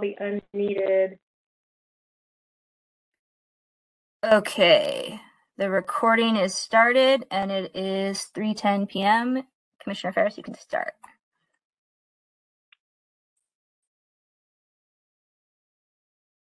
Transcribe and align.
be 0.00 0.16
unmuted. 0.20 1.18
Okay, 4.24 5.20
the 5.58 5.70
recording 5.70 6.36
is 6.36 6.54
started 6.54 7.26
and 7.30 7.50
it 7.50 7.74
is 7.74 8.30
3:10 8.34 8.88
p.m. 8.88 9.42
Commissioner 9.82 10.12
Ferras, 10.12 10.36
you 10.36 10.42
can 10.42 10.54
start. 10.54 10.94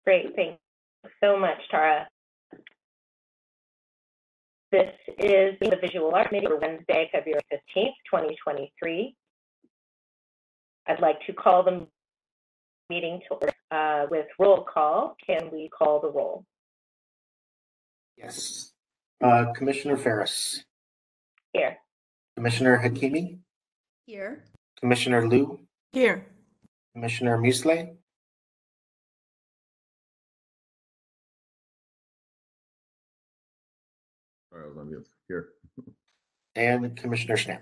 Great, 0.05 0.35
thanks 0.37 0.59
so 1.23 1.39
much, 1.39 1.59
Tara. 1.71 2.09
This 4.71 4.93
is 5.19 5.57
the 5.61 5.77
Visual 5.81 6.15
Art 6.15 6.29
Committee 6.29 6.47
for 6.47 6.59
Wednesday, 6.59 7.09
February 7.11 7.41
15th, 7.53 7.95
2023. 8.09 9.17
I'd 10.87 11.01
like 11.01 11.19
to 11.27 11.33
call 11.33 11.65
the 11.65 11.87
meeting 12.91 13.21
to 13.29 13.35
order 13.35 13.53
uh, 13.71 14.07
with 14.11 14.27
roll 14.39 14.63
call. 14.65 15.17
Can 15.25 15.49
we 15.53 15.71
call 15.77 16.01
the 16.01 16.11
roll? 16.11 16.45
Yes. 18.19 18.73
Uh, 19.23 19.53
Commissioner 19.55 19.97
Ferras, 19.97 20.65
Here. 21.53 21.77
Commissioner 22.37 22.79
Hakimi, 22.83 23.39
Here. 24.07 24.45
Commissioner 24.81 25.29
Liu, 25.29 25.61
Here. 25.93 26.27
Commissioner 26.95 27.39
Musleh, 27.39 27.97
Sorry, 34.53 34.65
I 34.65 34.69
was 34.69 34.77
on 34.79 34.89
mute. 34.89 35.07
Here. 35.29 35.49
and 36.57 36.97
Commissioner 36.97 37.37
Schnapp. 37.37 37.61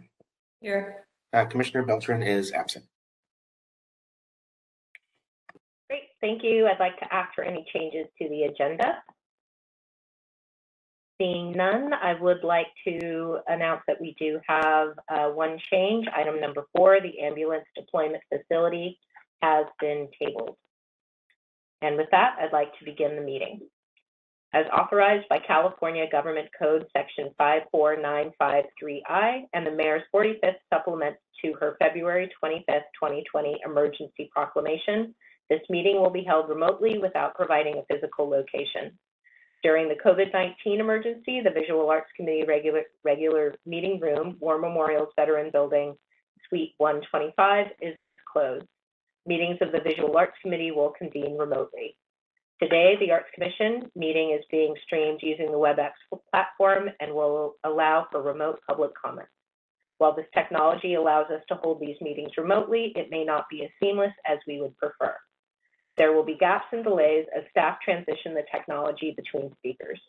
Here. 0.61 1.05
Uh, 1.33 1.45
Commissioner 1.45 1.85
Beltran 1.85 2.23
is 2.23 2.53
absent. 2.53 2.87
Great, 5.91 6.08
thank 6.21 6.43
you. 6.43 6.67
I'd 6.67 6.81
like 6.81 6.99
to 6.99 7.15
ask 7.15 7.35
for 7.35 7.45
any 7.45 7.65
changes 7.75 8.07
to 8.21 8.29
the 8.29 8.45
agenda. 8.45 9.03
Seeing 11.21 11.53
none, 11.53 11.93
I 11.95 12.15
would 12.21 12.45
like 12.45 12.69
to 12.87 13.39
announce 13.49 13.83
that 13.89 14.01
we 14.01 14.15
do 14.21 14.39
have 14.47 14.91
uh, 15.09 15.29
one 15.31 15.59
change. 15.73 16.07
Item 16.15 16.41
number 16.41 16.65
four, 16.77 17.01
the 17.01 17.21
ambulance 17.21 17.65
deployment 17.75 18.23
facility 18.33 19.01
has 19.43 19.67
been 19.81 20.09
tabled. 20.23 20.57
And 21.83 21.97
with 21.97 22.07
that, 22.13 22.37
I'd 22.41 22.53
like 22.53 22.77
to 22.79 22.85
begin 22.85 23.17
the 23.17 23.23
meeting. 23.23 23.61
As 24.55 24.65
authorized 24.73 25.29
by 25.29 25.41
California 25.41 26.07
Government 26.11 26.49
Code 26.59 26.87
Section 26.97 27.29
54953I 27.39 29.43
and 29.53 29.67
the 29.67 29.73
Mayor's 29.73 30.03
45th 30.15 30.55
supplement 30.73 31.17
to 31.45 31.53
her 31.61 31.77
February 31.79 32.31
25th, 32.43 32.89
2020 32.99 33.61
emergency 33.65 34.31
proclamation, 34.33 35.15
this 35.51 35.61
meeting 35.69 36.01
will 36.01 36.11
be 36.11 36.25
held 36.25 36.49
remotely 36.49 36.99
without 36.99 37.35
providing 37.35 37.79
a 37.79 37.95
physical 37.95 38.29
location. 38.29 38.99
During 39.63 39.89
the 39.89 39.97
COVID-19 39.97 40.79
emergency, 40.79 41.41
the 41.41 41.51
Visual 41.51 41.89
Arts 41.89 42.11
Committee 42.17 42.45
regular, 42.47 43.55
meeting 43.67 43.99
room, 43.99 44.37
War 44.39 44.59
Memorials 44.59 45.09
Veteran 45.17 45.51
Building, 45.51 45.97
Suite 46.49 46.75
125 46.79 47.67
is 47.81 47.97
closed. 48.31 48.67
Meetings 49.27 49.59
of 49.61 49.73
the 49.73 49.81
Visual 49.81 50.17
Arts 50.17 50.37
Committee 50.43 50.71
will 50.71 50.93
convene 50.97 51.37
remotely. 51.37 51.97
Today, 52.63 52.97
the 52.99 53.11
Arts 53.11 53.29
Commission 53.35 53.91
meeting 53.95 54.37
is 54.39 54.45
being 54.51 54.75
streamed 54.85 55.21
using 55.23 55.47
the 55.47 55.59
WebEx 55.59 55.91
platform 56.31 56.91
and 57.01 57.13
will 57.13 57.55
allow 57.65 58.07
for 58.11 58.23
remote 58.23 58.61
public 58.67 58.93
comment. 59.01 59.29
While 59.99 60.15
this 60.15 60.27
technology 60.33 60.95
allows 60.95 61.27
us 61.31 61.43
to 61.49 61.57
hold 61.57 61.81
these 61.81 62.01
meetings 62.01 62.31
remotely, 62.37 62.93
it 62.95 63.11
may 63.11 63.25
not 63.25 63.49
be 63.51 63.65
as 63.65 63.71
seamless 63.83 64.13
as 64.25 64.39
we 64.47 64.61
would 64.61 64.77
prefer. 64.77 65.17
There 65.99 66.13
will 66.13 66.23
be 66.23 66.37
gaps 66.37 66.67
and 66.71 66.85
delays 66.85 67.27
as 67.37 67.43
staff 67.51 67.79
transition 67.85 68.33
the 68.33 68.45
technology 68.53 69.13
between 69.17 69.53
speakers. 69.59 70.01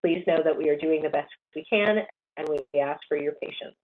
Please 0.00 0.22
know 0.26 0.40
that 0.42 0.56
we 0.56 0.68
are 0.68 0.78
doing 0.78 1.02
the 1.02 1.08
best 1.08 1.30
we 1.56 1.64
can 1.68 2.06
and 2.36 2.48
we 2.48 2.80
ask 2.80 3.00
for 3.08 3.16
your 3.16 3.32
patience. 3.42 3.74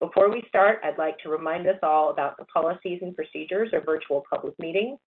Before 0.00 0.28
we 0.28 0.42
start, 0.48 0.80
I'd 0.82 0.98
like 0.98 1.16
to 1.18 1.28
remind 1.28 1.68
us 1.68 1.78
all 1.84 2.10
about 2.10 2.36
the 2.36 2.44
policies 2.46 2.98
and 3.00 3.14
procedures 3.14 3.70
of 3.72 3.84
virtual 3.86 4.24
public 4.28 4.58
meetings. 4.58 4.98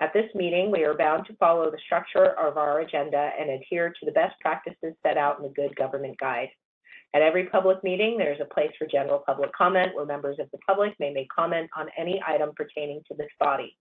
At 0.00 0.12
this 0.12 0.28
meeting, 0.34 0.70
we 0.70 0.84
are 0.84 0.96
bound 0.96 1.24
to 1.26 1.36
follow 1.36 1.70
the 1.70 1.78
structure 1.86 2.38
of 2.38 2.58
our 2.58 2.80
agenda 2.80 3.30
and 3.38 3.48
adhere 3.48 3.88
to 3.88 4.06
the 4.06 4.12
best 4.12 4.38
practices 4.40 4.94
set 5.02 5.16
out 5.16 5.38
in 5.38 5.44
the 5.44 5.54
Good 5.54 5.74
Government 5.76 6.18
Guide. 6.18 6.50
At 7.14 7.22
every 7.22 7.46
public 7.46 7.82
meeting, 7.82 8.18
there 8.18 8.34
is 8.34 8.40
a 8.40 8.54
place 8.54 8.72
for 8.78 8.86
general 8.86 9.22
public 9.24 9.52
comment 9.52 9.94
where 9.94 10.04
members 10.04 10.38
of 10.38 10.50
the 10.50 10.58
public 10.58 10.92
may 11.00 11.10
make 11.10 11.28
comment 11.34 11.70
on 11.74 11.88
any 11.96 12.22
item 12.26 12.50
pertaining 12.54 13.00
to 13.08 13.16
this 13.16 13.30
body. 13.40 13.76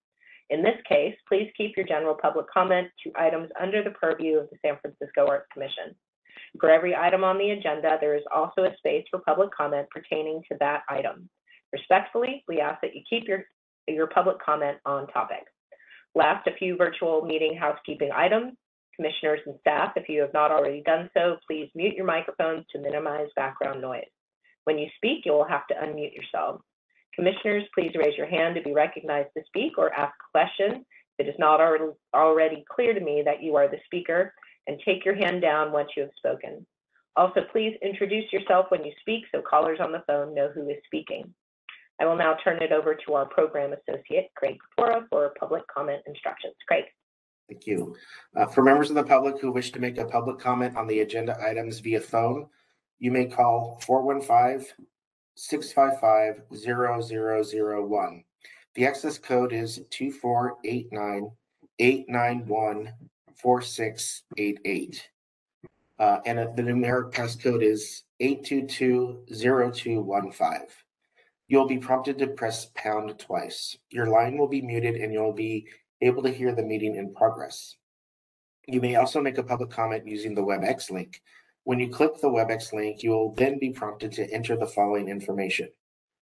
In 0.49 0.61
this 0.61 0.77
case, 0.87 1.15
please 1.27 1.49
keep 1.57 1.75
your 1.75 1.85
general 1.85 2.15
public 2.15 2.45
comment 2.53 2.87
to 3.03 3.11
items 3.15 3.49
under 3.59 3.83
the 3.83 3.91
purview 3.91 4.37
of 4.37 4.49
the 4.49 4.57
San 4.65 4.77
Francisco 4.81 5.27
Arts 5.27 5.47
Commission. 5.51 5.95
For 6.59 6.69
every 6.69 6.95
item 6.95 7.23
on 7.23 7.37
the 7.37 7.51
agenda, 7.51 7.97
there 7.99 8.15
is 8.15 8.23
also 8.33 8.63
a 8.63 8.77
space 8.77 9.05
for 9.09 9.19
public 9.19 9.49
comment 9.55 9.87
pertaining 9.89 10.41
to 10.51 10.57
that 10.59 10.83
item. 10.89 11.29
Respectfully, 11.71 12.43
we 12.47 12.61
ask 12.61 12.81
that 12.81 12.95
you 12.95 13.01
keep 13.09 13.27
your, 13.27 13.45
your 13.87 14.07
public 14.07 14.37
comment 14.43 14.77
on 14.85 15.07
topic. 15.07 15.43
Last, 16.15 16.47
a 16.47 16.55
few 16.55 16.77
virtual 16.77 17.25
meeting 17.25 17.57
housekeeping 17.57 18.11
items. 18.13 18.53
Commissioners 18.95 19.39
and 19.47 19.55
staff, 19.61 19.93
if 19.95 20.07
you 20.07 20.21
have 20.21 20.33
not 20.33 20.51
already 20.51 20.83
done 20.83 21.09
so, 21.15 21.37
please 21.47 21.71
mute 21.73 21.95
your 21.95 22.05
microphones 22.05 22.63
to 22.71 22.79
minimize 22.79 23.27
background 23.35 23.81
noise. 23.81 24.05
When 24.65 24.77
you 24.77 24.87
speak, 24.97 25.25
you 25.25 25.31
will 25.31 25.45
have 25.45 25.65
to 25.67 25.73
unmute 25.73 26.13
yourself. 26.13 26.61
Commissioners, 27.16 27.63
please 27.74 27.91
raise 27.96 28.18
your 28.18 28.28
hand 28.28 28.56
to 28.56 28.62
be 28.62 28.74
recognized 28.74 29.29
to 29.38 29.44
speak 29.46 29.78
or 29.78 29.94
ask 29.94 30.13
a 30.13 30.31
question. 30.31 30.85
It 31.19 31.28
is 31.28 31.35
not 31.38 31.62
already 32.13 32.66
clear 32.69 32.94
to 32.94 33.00
me 33.00 33.22
that 33.25 33.44
you 33.44 33.56
are 33.56 33.68
the 33.68 33.78
speaker, 33.85 34.34
and 34.68 34.79
take 34.84 35.06
your 35.06 35.16
hand 35.16 35.41
down 35.41 35.72
once 35.72 35.90
you 35.96 36.03
have 36.03 36.12
spoken. 36.18 36.66
Also, 37.16 37.41
please 37.51 37.78
introduce 37.84 38.31
yourself 38.34 38.68
when 38.69 38.84
you 38.84 38.91
speak 39.01 39.24
so 39.31 39.41
callers 39.41 39.79
on 39.79 39.91
the 39.91 40.03
phone 40.07 40.34
know 40.34 40.50
who 40.53 40.69
is 40.69 40.78
speaking. 40.85 41.31
I 42.01 42.06
will 42.06 42.18
now 42.18 42.35
turn 42.44 42.62
it 42.63 42.72
over 42.72 42.96
to 43.06 43.13
our 43.13 43.25
program 43.28 43.74
associate, 43.74 44.31
Craig 44.35 44.57
Kapora, 44.78 45.07
for 45.09 45.31
public 45.40 45.63
comment 45.68 46.01
instructions. 46.07 46.56
Craig. 46.68 46.85
Thank 47.47 47.68
you. 47.68 47.95
Uh, 48.35 48.47
for 48.47 48.63
members 48.63 48.90
of 48.90 48.95
the 48.95 49.03
public 49.03 49.40
who 49.40 49.51
wish 49.51 49.72
to 49.74 49.80
make 49.80 49.97
a 49.97 50.06
public 50.06 50.40
comment 50.40 50.75
on 50.75 50.88
the 50.88 51.01
agenda 51.01 51.38
items 51.40 51.80
via 51.80 52.01
phone, 52.01 52.47
you 53.00 53.12
may 53.12 53.25
call 53.25 53.80
415 53.85 54.66
655 55.35 56.41
0001. 56.53 58.23
The 58.75 58.85
access 58.85 59.17
code 59.17 59.53
is 59.53 59.81
2489 59.89 61.31
891 61.79 62.94
4688. 63.35 65.09
Uh, 65.99 66.19
and 66.25 66.39
the 66.55 66.63
numeric 66.63 67.11
passcode 67.11 67.61
is 67.61 68.03
8220215. 68.21 70.61
You'll 71.47 71.67
be 71.67 71.77
prompted 71.77 72.17
to 72.17 72.27
press 72.27 72.67
pound 72.73 73.19
twice. 73.19 73.77
Your 73.89 74.07
line 74.07 74.38
will 74.38 74.47
be 74.47 74.61
muted 74.61 74.95
and 74.95 75.11
you'll 75.13 75.33
be 75.33 75.67
able 76.01 76.23
to 76.23 76.31
hear 76.31 76.55
the 76.55 76.63
meeting 76.63 76.95
in 76.95 77.13
progress. 77.13 77.75
You 78.67 78.81
may 78.81 78.95
also 78.95 79.21
make 79.21 79.38
a 79.38 79.44
public 79.44 79.69
comment 79.69 80.07
using 80.07 80.33
the 80.33 80.41
WebEx 80.41 80.89
link. 80.89 81.21
When 81.66 81.79
you 81.79 81.90
click 81.90 82.19
the 82.19 82.29
WebEx 82.29 82.74
link, 82.74 83.03
you 83.03 83.12
will 83.12 83.34
then 83.35 83.57
be 83.57 83.72
prompted 83.72 84.12
to 84.13 84.29
enter 84.31 84.57
the 84.57 84.68
following 84.68 85.07
information. 85.07 85.69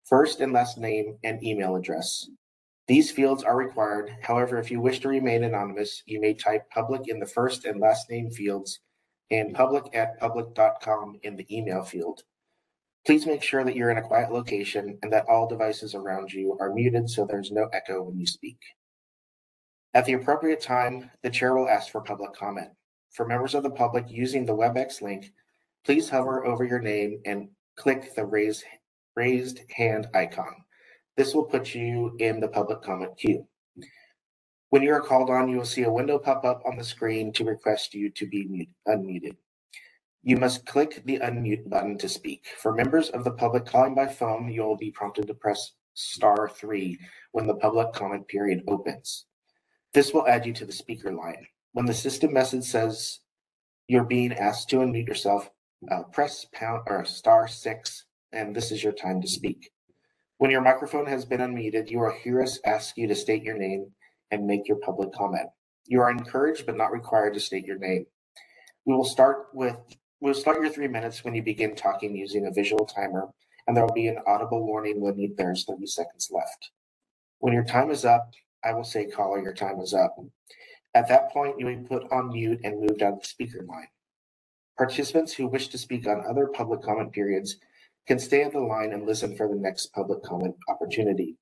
First 0.05 0.41
and 0.41 0.53
last 0.53 0.77
name 0.77 1.19
and 1.23 1.43
email 1.43 1.77
address. 1.77 2.29
These 2.89 3.13
fields 3.13 3.45
are 3.45 3.57
required. 3.57 4.11
However, 4.23 4.59
if 4.59 4.73
you 4.73 4.81
wish 4.81 4.99
to 5.01 5.09
remain 5.09 5.45
anonymous, 5.45 6.03
you 6.07 6.21
may 6.21 6.35
type 6.35 6.69
public 6.71 7.03
in 7.07 7.21
the 7.21 7.27
first 7.27 7.65
and 7.65 7.81
last 7.81 8.11
name 8.11 8.31
fields 8.31 8.81
and 9.31 9.55
public 9.55 9.85
at 9.95 10.19
public.com 10.19 11.21
in 11.23 11.37
the 11.37 11.47
email 11.57 11.85
field. 11.85 12.25
Please 13.07 13.27
make 13.27 13.45
sure 13.45 13.63
that 13.63 13.77
you're 13.77 13.91
in 13.91 13.99
a 13.99 14.03
quiet 14.03 14.33
location 14.33 14.99
and 15.03 15.13
that 15.13 15.27
all 15.29 15.49
devices 15.49 15.95
around 15.95 16.33
you 16.33 16.57
are 16.61 16.75
muted 16.75 17.09
so 17.09 17.25
there's 17.25 17.53
no 17.53 17.69
echo 17.73 18.03
when 18.03 18.19
you 18.19 18.27
speak. 18.27 18.59
At 19.95 20.05
the 20.05 20.15
appropriate 20.15 20.61
time, 20.61 21.11
the 21.23 21.31
chair 21.31 21.55
will 21.55 21.69
ask 21.69 21.91
for 21.91 22.01
public 22.01 22.33
comment. 22.33 22.71
For 23.11 23.27
members 23.27 23.55
of 23.55 23.63
the 23.63 23.71
public 23.71 24.11
using 24.11 24.47
the 24.47 24.57
WebEx 24.57 25.03
link, 25.03 25.33
please 25.85 26.09
hover 26.09 26.45
over 26.45 26.65
your 26.65 26.81
name 26.81 27.21
and 27.25 27.49
click 27.77 28.15
the 28.15 28.25
raise, 28.25 28.65
raised 29.17 29.61
hand 29.71 30.09
icon. 30.15 30.55
This 31.17 31.35
will 31.35 31.45
put 31.45 31.75
you 31.75 32.17
in 32.19 32.41
the 32.41 32.49
public 32.49 32.83
comment 32.83 33.17
queue. 33.19 33.47
When 34.71 34.83
you 34.83 34.93
are 34.93 35.01
called 35.01 35.31
on, 35.31 35.49
you 35.49 35.57
will 35.57 35.65
see 35.65 35.83
a 35.83 35.91
window 35.91 36.19
pop 36.19 36.45
up 36.45 36.63
on 36.65 36.77
the 36.77 36.85
screen 36.85 37.33
to 37.33 37.45
request 37.45 37.93
you 37.93 38.11
to 38.11 38.27
be 38.27 38.47
mute, 38.47 38.69
unmuted. 38.87 39.37
You 40.23 40.37
must 40.37 40.67
click 40.67 41.03
the 41.05 41.19
unmute 41.19 41.69
button 41.69 41.99
to 41.99 42.09
speak. 42.09 42.47
For 42.59 42.73
members 42.73 43.09
of 43.09 43.25
the 43.25 43.33
public 43.33 43.67
calling 43.67 43.95
by 43.95 44.07
phone, 44.07 44.49
you 44.49 44.63
will 44.63 44.77
be 44.77 44.93
prompted 44.93 45.27
to 45.27 45.35
press 45.35 45.73
star 45.95 46.49
three 46.49 46.99
when 47.33 47.47
the 47.47 47.57
public 47.57 47.93
comment 47.93 48.29
period 48.29 48.63
opens. 48.69 49.27
This 49.93 50.15
will 50.15 50.29
add 50.29 50.47
you 50.47 50.53
to 50.53 50.65
the 50.65 50.73
speaker 50.73 51.13
line. 51.13 51.47
When 51.73 51.87
the 51.87 51.95
system 51.95 52.33
message 52.33 52.65
says 52.65 53.21
you're 53.87 54.05
being 54.05 54.33
asked 54.33 54.71
to 54.71 54.77
unmute 54.77 55.07
yourself, 55.07 55.51
uh, 55.91 56.03
press 56.13 56.47
pound 56.53 56.83
or 56.87 57.05
star 57.05 57.47
six, 57.47 58.07
and 58.33 58.55
this 58.55 58.73
is 58.73 58.83
your 58.83 58.93
time 58.93 59.21
to 59.21 59.29
speak. 59.29 59.71
When 60.39 60.51
your 60.51 60.63
microphone 60.63 61.07
has 61.07 61.25
been 61.25 61.41
unmuted, 61.41 61.91
you 61.91 62.01
will 62.01 62.13
hear 62.13 62.43
us 62.43 62.59
ask 62.65 62.97
you 62.97 63.07
to 63.07 63.15
state 63.15 63.45
your 63.45 63.57
name 63.57 63.93
and 64.31 64.47
make 64.47 64.67
your 64.67 64.79
public 64.79 65.13
comment. 65.13 65.49
You 65.87 66.01
are 66.01 66.11
encouraged 66.11 66.67
but 66.67 66.77
not 66.77 66.93
required 66.93 67.35
to 67.35 67.41
state 67.41 67.67
your 67.67 67.79
name. 67.79 68.07
We 68.85 68.95
will 68.95 69.05
start 69.05 69.47
with 69.53 69.77
we'll 70.21 70.35
start 70.35 70.61
your 70.61 70.71
three 70.71 70.89
minutes 70.89 71.25
when 71.25 71.35
you 71.35 71.43
begin 71.43 71.77
talking 71.77 72.17
using 72.17 72.47
a 72.47 72.53
visual 72.53 72.85
timer, 72.85 73.29
and 73.67 73.77
there 73.77 73.85
will 73.85 73.93
be 73.93 74.09
an 74.09 74.19
audible 74.27 74.67
warning 74.67 75.01
when 75.01 75.35
there's 75.37 75.65
30 75.65 75.87
seconds 75.87 76.31
left. 76.33 76.71
When 77.39 77.55
your 77.55 77.65
time 77.65 77.91
is 77.91 78.05
up, 78.05 78.33
I 78.65 78.73
will 78.73 78.85
say, 78.85 79.07
caller, 79.07 79.41
your 79.41 79.55
time 79.55 79.81
is 79.81 79.95
up. 79.95 80.17
At 80.95 81.09
that 81.09 81.31
point, 81.31 81.59
you 81.59 81.67
will 81.67 81.77
be 81.77 81.87
put 81.87 82.11
on 82.11 82.33
mute 82.33 82.61
and 82.65 82.81
moved 82.81 83.03
out 83.03 83.15
of 83.15 83.21
the 83.21 83.27
speaker 83.27 83.65
line. 83.69 83.89
Participants 84.77 85.33
who 85.33 85.47
wish 85.47 85.69
to 85.69 85.79
speak 85.79 86.07
on 86.07 86.25
other 86.29 86.49
public 86.49 86.83
comment 86.83 87.13
periods 87.13 87.57
can 88.07 88.19
stay 88.19 88.43
on 88.45 88.53
the 88.53 88.61
line 88.61 88.93
and 88.93 89.07
listen 89.07 89.37
for 89.37 89.47
the 89.47 89.55
next 89.55 89.93
public 89.93 90.23
comment 90.23 90.55
opportunity. 90.69 91.37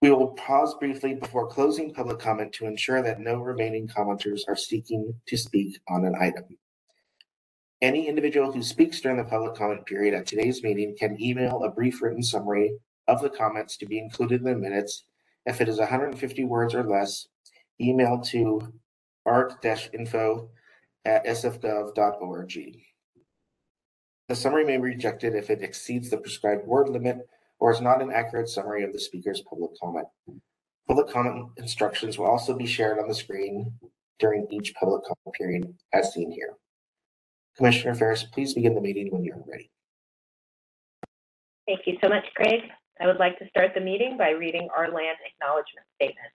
We 0.00 0.10
will 0.10 0.28
pause 0.28 0.74
briefly 0.80 1.14
before 1.14 1.46
closing 1.46 1.94
public 1.94 2.18
comment 2.18 2.52
to 2.54 2.66
ensure 2.66 3.02
that 3.02 3.20
no 3.20 3.36
remaining 3.36 3.86
commenters 3.86 4.40
are 4.48 4.56
seeking 4.56 5.14
to 5.26 5.36
speak 5.36 5.78
on 5.88 6.04
an 6.04 6.16
item. 6.20 6.58
Any 7.80 8.08
individual 8.08 8.50
who 8.50 8.62
speaks 8.62 9.00
during 9.00 9.18
the 9.18 9.24
public 9.24 9.54
comment 9.54 9.86
period 9.86 10.14
at 10.14 10.26
today's 10.26 10.62
meeting 10.62 10.96
can 10.98 11.20
email 11.22 11.62
a 11.62 11.70
brief 11.70 12.02
written 12.02 12.22
summary 12.22 12.72
of 13.06 13.22
the 13.22 13.30
comments 13.30 13.76
to 13.76 13.86
be 13.86 13.98
included 13.98 14.40
in 14.40 14.46
the 14.46 14.56
minutes. 14.56 15.04
If 15.46 15.60
it 15.60 15.68
is 15.68 15.78
150 15.78 16.44
words 16.44 16.74
or 16.74 16.82
less, 16.82 17.28
email 17.82 18.20
to 18.20 18.72
art-info 19.26 20.48
at 21.04 21.26
sfgov.org. 21.26 22.76
The 24.28 24.36
summary 24.36 24.64
may 24.64 24.76
be 24.76 24.82
rejected 24.82 25.34
if 25.34 25.50
it 25.50 25.62
exceeds 25.62 26.08
the 26.10 26.16
prescribed 26.16 26.66
word 26.66 26.88
limit 26.88 27.18
or 27.58 27.72
is 27.72 27.80
not 27.80 28.00
an 28.00 28.10
accurate 28.12 28.48
summary 28.48 28.82
of 28.82 28.92
the 28.92 29.00
speaker's 29.00 29.42
public 29.48 29.72
comment. 29.80 30.06
Public 30.88 31.08
comment 31.08 31.50
instructions 31.58 32.18
will 32.18 32.26
also 32.26 32.56
be 32.56 32.66
shared 32.66 32.98
on 32.98 33.08
the 33.08 33.14
screen 33.14 33.72
during 34.18 34.46
each 34.50 34.74
public 34.74 35.02
comment 35.02 35.34
period 35.34 35.74
as 35.92 36.12
seen 36.12 36.30
here. 36.30 36.54
Commissioner 37.56 37.94
Ferras, 37.94 38.24
please 38.32 38.54
begin 38.54 38.74
the 38.74 38.80
meeting 38.80 39.08
when 39.10 39.22
you're 39.24 39.42
ready. 39.46 39.70
Thank 41.66 41.80
you 41.86 41.98
so 42.02 42.08
much, 42.08 42.24
Craig. 42.34 42.62
I 43.00 43.06
would 43.06 43.18
like 43.18 43.38
to 43.38 43.48
start 43.48 43.72
the 43.74 43.80
meeting 43.80 44.16
by 44.16 44.30
reading 44.30 44.68
our 44.76 44.90
land 44.92 45.18
acknowledgement 45.26 45.86
statement. 45.96 46.32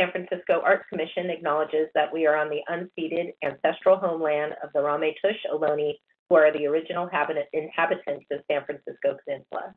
San 0.00 0.12
Francisco 0.12 0.62
Arts 0.64 0.84
Commission 0.88 1.28
acknowledges 1.28 1.88
that 1.94 2.10
we 2.10 2.26
are 2.26 2.34
on 2.34 2.48
the 2.48 2.62
unceded 2.70 3.34
ancestral 3.44 3.98
homeland 3.98 4.54
of 4.64 4.70
the 4.72 4.78
Ramaytush 4.78 5.36
Ohlone, 5.52 5.92
who 6.28 6.36
are 6.36 6.50
the 6.52 6.66
original 6.66 7.06
inhabitants 7.52 8.26
of 8.32 8.40
San 8.50 8.64
Francisco 8.64 9.18
Peninsula. 9.22 9.74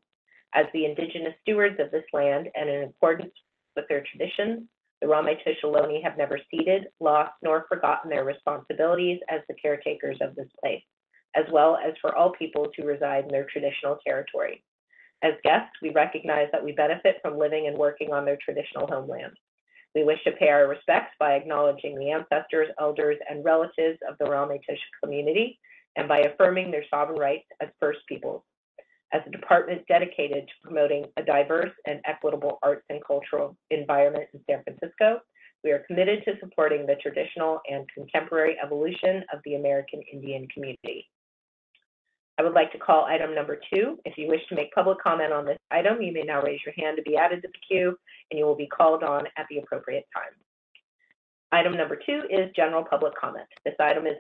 As 0.53 0.65
the 0.71 0.85
indigenous 0.85 1.33
stewards 1.41 1.77
of 1.79 1.91
this 1.91 2.05
land 2.13 2.47
and 2.55 2.69
in 2.69 2.83
accordance 2.83 3.33
with 3.75 3.85
their 3.89 4.05
traditions, 4.09 4.63
the 5.01 5.07
Ramaytush 5.07 5.61
Ohlone 5.61 6.01
have 6.01 6.17
never 6.17 6.39
ceded, 6.49 6.85
lost, 7.01 7.33
nor 7.43 7.65
forgotten 7.67 8.09
their 8.09 8.23
responsibilities 8.23 9.19
as 9.29 9.41
the 9.49 9.55
caretakers 9.55 10.19
of 10.21 10.35
this 10.35 10.47
place, 10.63 10.83
as 11.35 11.43
well 11.51 11.77
as 11.85 11.95
for 11.99 12.15
all 12.15 12.31
peoples 12.31 12.69
who 12.77 12.85
reside 12.85 13.25
in 13.25 13.31
their 13.31 13.47
traditional 13.51 13.97
territory. 14.07 14.63
As 15.21 15.33
guests, 15.43 15.75
we 15.81 15.89
recognize 15.89 16.47
that 16.53 16.63
we 16.63 16.71
benefit 16.71 17.17
from 17.21 17.37
living 17.37 17.67
and 17.67 17.77
working 17.77 18.13
on 18.13 18.23
their 18.23 18.37
traditional 18.41 18.87
homeland. 18.87 19.33
We 19.95 20.03
wish 20.03 20.23
to 20.23 20.31
pay 20.31 20.49
our 20.49 20.67
respects 20.67 21.13
by 21.19 21.33
acknowledging 21.33 21.97
the 21.97 22.11
ancestors, 22.11 22.69
elders, 22.79 23.17
and 23.29 23.45
relatives 23.45 23.99
of 24.09 24.17
the 24.17 24.25
Ramaytush 24.25 24.79
community 25.03 25.59
and 25.95 26.07
by 26.07 26.19
affirming 26.19 26.71
their 26.71 26.85
sovereign 26.89 27.19
rights 27.19 27.45
as 27.61 27.69
First 27.79 27.99
Peoples. 28.07 28.41
As 29.13 29.21
a 29.27 29.31
department 29.31 29.85
dedicated 29.87 30.47
to 30.47 30.53
promoting 30.63 31.05
a 31.17 31.23
diverse 31.23 31.71
and 31.85 32.01
equitable 32.05 32.57
arts 32.63 32.85
and 32.89 32.99
cultural 33.05 33.55
environment 33.69 34.25
in 34.33 34.41
San 34.49 34.63
Francisco, 34.63 35.19
we 35.63 35.71
are 35.71 35.85
committed 35.87 36.23
to 36.25 36.33
supporting 36.39 36.87
the 36.87 36.95
traditional 36.95 37.61
and 37.69 37.87
contemporary 37.93 38.57
evolution 38.61 39.23
of 39.31 39.39
the 39.45 39.55
American 39.55 40.01
Indian 40.11 40.47
community. 40.47 41.07
I 42.39 42.43
would 42.43 42.53
like 42.53 42.71
to 42.71 42.79
call 42.79 43.05
item 43.05 43.35
number 43.35 43.59
two. 43.71 43.99
If 44.05 44.17
you 44.17 44.27
wish 44.27 44.41
to 44.49 44.55
make 44.55 44.73
public 44.73 44.97
comment 45.03 45.31
on 45.31 45.45
this 45.45 45.59
item, 45.69 46.01
you 46.01 46.11
may 46.11 46.23
now 46.23 46.41
raise 46.41 46.59
your 46.65 46.73
hand 46.77 46.97
to 46.97 47.03
be 47.03 47.15
added 47.15 47.43
to 47.43 47.47
the 47.47 47.59
queue, 47.67 47.95
and 48.31 48.39
you 48.39 48.45
will 48.45 48.55
be 48.55 48.67
called 48.67 49.03
on 49.03 49.27
at 49.37 49.45
the 49.49 49.59
appropriate 49.59 50.05
time. 50.13 50.33
Item 51.51 51.77
number 51.77 51.95
two 51.95 52.23
is 52.31 52.49
general 52.55 52.83
public 52.83 53.13
comment. 53.15 53.45
This 53.63 53.75
item 53.79 54.07
is, 54.07 54.17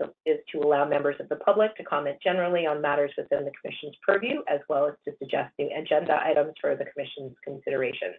to 0.51 0.59
allow 0.59 0.87
members 0.87 1.15
of 1.19 1.27
the 1.29 1.37
public 1.37 1.75
to 1.77 1.83
comment 1.83 2.17
generally 2.23 2.67
on 2.67 2.79
matters 2.79 3.11
within 3.17 3.43
the 3.43 3.51
commission's 3.59 3.95
purview, 4.05 4.41
as 4.47 4.59
well 4.69 4.85
as 4.85 4.93
to 5.05 5.17
suggest 5.17 5.51
new 5.57 5.71
agenda 5.75 6.21
items 6.23 6.53
for 6.61 6.75
the 6.75 6.85
commission's 6.85 7.35
consideration. 7.43 8.13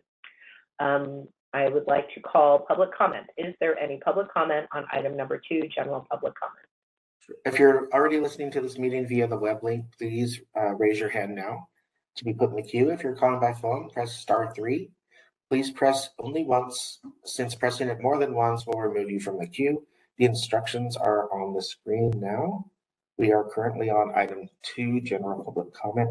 Um, 0.81 1.29
I 1.53 1.69
would 1.69 1.87
like 1.87 2.13
to 2.15 2.21
call 2.21 2.67
public 2.67 2.91
comment. 2.93 3.27
Is 3.39 3.55
there 3.61 3.79
any 3.79 4.01
public 4.05 4.33
comment 4.35 4.67
on 4.75 4.85
item 4.93 5.17
number 5.17 5.41
two, 5.49 5.63
general 5.73 6.05
public 6.11 6.35
comment? 6.35 6.67
If 7.45 7.59
you're 7.59 7.89
already 7.93 8.21
listening 8.21 8.51
to 8.53 8.61
this 8.61 8.79
meeting 8.79 9.07
via 9.07 9.27
the 9.27 9.39
web 9.39 9.63
link, 9.63 9.87
please 9.99 10.41
uh, 10.57 10.75
raise 10.75 11.01
your 11.01 11.09
hand 11.09 11.35
now 11.35 11.69
to 12.17 12.25
be 12.25 12.35
put 12.35 12.51
in 12.51 12.57
the 12.57 12.63
queue. 12.63 12.91
If 12.91 13.03
you're 13.03 13.17
calling 13.17 13.41
by 13.41 13.53
phone, 13.53 13.91
press 13.91 14.15
star 14.15 14.53
three. 14.55 14.91
Please 15.51 15.71
press 15.71 16.11
only 16.19 16.45
once, 16.45 17.01
since 17.25 17.55
pressing 17.55 17.89
it 17.89 18.01
more 18.01 18.19
than 18.19 18.35
once 18.35 18.67
will 18.67 18.81
remove 18.81 19.11
you 19.11 19.21
from 19.21 19.39
the 19.39 19.47
queue. 19.47 19.87
The 20.19 20.25
instructions 20.25 20.97
are 20.97 21.33
on 21.33 21.55
the 21.55 21.63
screen 21.63 22.13
now. 22.17 22.67
We 23.19 23.33
are 23.33 23.49
currently 23.49 23.91
on 23.91 24.13
item 24.17 24.49
two, 24.63 25.01
general 25.01 25.45
public 25.45 25.73
comment. 25.75 26.11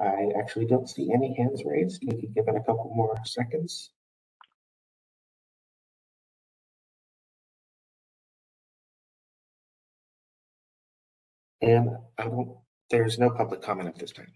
I 0.00 0.30
actually 0.38 0.66
don't 0.66 0.88
see 0.88 1.10
any 1.12 1.34
hands 1.36 1.62
raised. 1.64 2.02
We 2.04 2.20
can 2.20 2.32
give 2.32 2.48
it 2.48 2.56
a 2.56 2.60
couple 2.60 2.92
more 2.94 3.16
seconds. 3.24 3.90
And 11.64 11.96
I 12.18 12.24
don't, 12.24 12.58
there's 12.90 13.18
no 13.18 13.30
public 13.30 13.62
comment 13.62 13.88
at 13.88 13.98
this 13.98 14.12
time. 14.12 14.30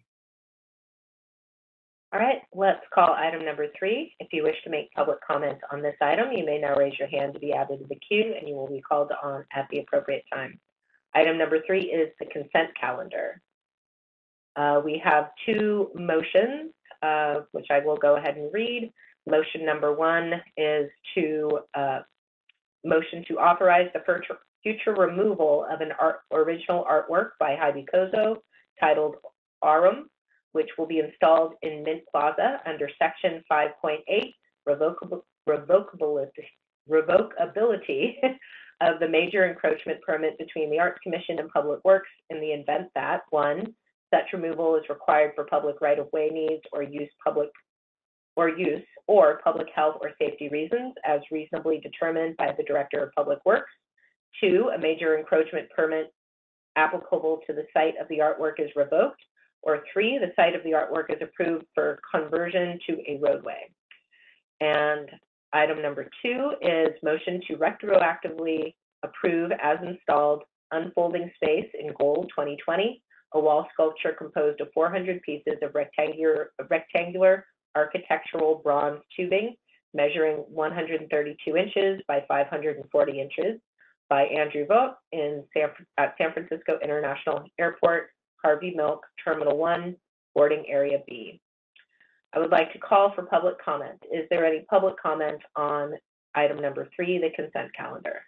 All 2.11 2.19
right, 2.19 2.39
let's 2.55 2.81
call 2.95 3.13
item 3.13 3.45
number 3.45 3.67
three. 3.79 4.15
If 4.19 4.29
you 4.33 4.43
wish 4.43 4.57
to 4.65 4.71
make 4.71 4.91
public 4.93 5.19
comment 5.21 5.59
on 5.71 5.83
this 5.83 5.97
item, 6.01 6.33
you 6.33 6.47
may 6.47 6.59
now 6.59 6.75
raise 6.75 6.99
your 6.99 7.09
hand 7.09 7.35
to 7.35 7.39
be 7.39 7.53
added 7.53 7.81
to 7.81 7.87
the 7.87 7.97
queue 7.97 8.35
and 8.39 8.49
you 8.49 8.55
will 8.55 8.67
be 8.67 8.81
called 8.81 9.13
on 9.23 9.45
at 9.53 9.69
the 9.71 9.81
appropriate 9.81 10.25
time. 10.33 10.59
Item 11.15 11.37
number 11.37 11.61
three 11.67 11.83
is 11.83 12.09
the 12.19 12.25
consent 12.27 12.71
calendar. 12.81 13.43
Uh, 14.57 14.81
we 14.83 15.01
have 15.05 15.29
two 15.45 15.91
motions, 15.95 16.73
uh, 17.03 17.41
which 17.53 17.67
I 17.71 17.81
will 17.81 17.97
go 17.97 18.17
ahead 18.17 18.39
and 18.39 18.51
read. 18.55 18.91
Motion 19.29 19.67
number 19.67 19.93
one 19.93 20.33
is 20.57 20.89
to 21.15 21.61
uh, 21.75 21.99
motion 22.85 23.23
to 23.29 23.35
authorize 23.35 23.91
the 23.93 24.01
future, 24.63 24.95
removal 24.95 25.67
of 25.71 25.81
an 25.81 25.93
art, 26.01 26.21
original 26.33 26.85
artwork 26.85 27.31
by 27.39 27.57
Heidi 27.57 27.87
Kozo 27.93 28.37
titled 28.81 29.17
Arum 29.65 30.09
which 30.53 30.71
will 30.79 30.87
be 30.87 31.01
installed 31.01 31.55
in 31.63 31.83
Mint 31.83 32.03
Plaza 32.11 32.61
under 32.67 32.89
Section 32.99 33.43
5.8, 33.51 34.01
revocable, 34.67 35.25
revocability, 35.49 36.47
revocability 36.91 38.15
of 38.81 39.01
the 39.01 39.09
major 39.09 39.49
encroachment 39.49 40.01
permit 40.03 40.39
between 40.39 40.71
the 40.71 40.79
Arts 40.79 40.99
Commission 41.03 41.39
and 41.39 41.51
Public 41.51 41.81
Works 41.85 42.11
in 42.31 42.41
the 42.41 42.49
event 42.49 42.89
that, 42.95 43.23
one, 43.31 43.75
such 44.13 44.33
removal 44.33 44.77
is 44.77 44.89
required 44.89 45.33
for 45.35 45.45
public 45.45 45.81
right-of-way 45.81 46.31
needs 46.33 46.63
or 46.73 46.83
use 46.83 47.11
public 47.23 47.51
or 48.37 48.49
use 48.49 48.85
or 49.07 49.41
public 49.43 49.67
health 49.75 49.97
or 50.01 50.13
safety 50.19 50.49
reasons 50.49 50.95
as 51.05 51.21
reasonably 51.31 51.79
determined 51.79 52.37
by 52.37 52.53
the 52.57 52.63
Director 52.63 53.03
of 53.03 53.13
Public 53.15 53.39
Works. 53.45 53.71
Two, 54.41 54.71
a 54.75 54.79
major 54.79 55.19
encroachment 55.19 55.69
permit 55.71 56.13
applicable 56.77 57.41
to 57.47 57.53
the 57.53 57.67
site 57.73 57.95
of 58.01 58.09
the 58.09 58.19
artwork 58.19 58.61
is 58.61 58.71
revoked 58.77 59.21
or 59.63 59.83
three, 59.93 60.19
the 60.19 60.33
site 60.37 60.55
of 60.55 60.63
the 60.63 60.71
artwork 60.71 61.11
is 61.11 61.21
approved 61.21 61.67
for 61.75 62.01
conversion 62.15 62.79
to 62.89 62.99
a 63.09 63.19
roadway. 63.21 63.69
And 64.61 65.09
item 65.53 65.83
number 65.83 66.09
two 66.23 66.53
is 66.63 66.89
motion 67.03 67.41
to 67.49 67.57
retroactively 67.57 68.75
approve 69.03 69.53
as 69.63 69.79
installed 69.83 70.45
unfolding 70.71 71.31
space 71.37 71.69
in 71.79 71.93
gold 71.99 72.31
2020, 72.31 73.03
a 73.35 73.41
wall 73.41 73.67
sculpture 73.73 74.15
composed 74.17 74.61
of 74.61 74.69
400 74.73 75.23
pieces 75.23 75.55
of 75.63 75.75
rectangular, 75.75 76.53
rectangular 76.71 77.47
architectural 77.77 78.61
bronze 78.63 79.01
tubing 79.15 79.55
measuring 79.95 80.37
132 80.49 81.57
inches 81.57 82.03
by 82.07 82.23
540 82.29 83.21
inches 83.21 83.61
by 84.09 84.25
Andrew 84.25 84.67
Vogt 84.67 84.97
in 85.13 85.45
San, 85.55 85.69
at 85.99 86.15
San 86.19 86.33
Francisco 86.33 86.79
International 86.83 87.45
Airport 87.59 88.11
Harvey 88.43 88.73
Milk, 88.75 89.05
Terminal 89.23 89.57
1, 89.57 89.97
boarding 90.35 90.65
area 90.69 90.99
B. 91.07 91.41
I 92.35 92.39
would 92.39 92.51
like 92.51 92.73
to 92.73 92.79
call 92.79 93.13
for 93.15 93.25
public 93.25 93.63
comment. 93.63 94.03
Is 94.13 94.27
there 94.31 94.45
any 94.45 94.65
public 94.71 94.95
comment 95.03 95.41
on 95.57 95.93
item 96.35 96.59
number 96.61 96.89
three, 96.95 97.19
the 97.19 97.31
consent 97.35 97.75
calendar? 97.75 98.21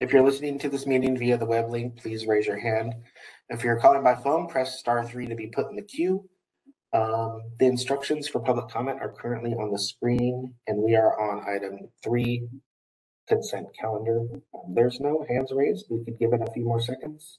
If 0.00 0.12
you're 0.12 0.22
listening 0.22 0.58
to 0.60 0.68
this 0.68 0.86
meeting 0.86 1.16
via 1.16 1.36
the 1.36 1.46
web 1.46 1.70
link, 1.70 1.96
please 1.96 2.26
raise 2.26 2.46
your 2.46 2.58
hand. 2.58 2.94
If 3.48 3.64
you're 3.64 3.80
calling 3.80 4.04
by 4.04 4.14
phone, 4.14 4.46
press 4.46 4.78
star 4.78 5.04
three 5.04 5.26
to 5.26 5.34
be 5.34 5.48
put 5.48 5.68
in 5.70 5.76
the 5.76 5.82
queue. 5.82 6.28
Um, 6.92 7.42
the 7.58 7.66
instructions 7.66 8.28
for 8.28 8.40
public 8.40 8.68
comment 8.68 9.00
are 9.00 9.12
currently 9.12 9.52
on 9.52 9.72
the 9.72 9.78
screen 9.78 10.54
and 10.66 10.78
we 10.78 10.94
are 10.94 11.18
on 11.20 11.44
item 11.48 11.78
three, 12.02 12.48
consent 13.28 13.68
calendar. 13.78 14.20
Um, 14.54 14.74
There's 14.74 15.00
no 15.00 15.24
hands 15.28 15.52
raised. 15.54 15.86
We 15.90 16.04
could 16.04 16.18
give 16.18 16.32
it 16.32 16.40
a 16.42 16.52
few 16.52 16.64
more 16.64 16.80
seconds. 16.80 17.38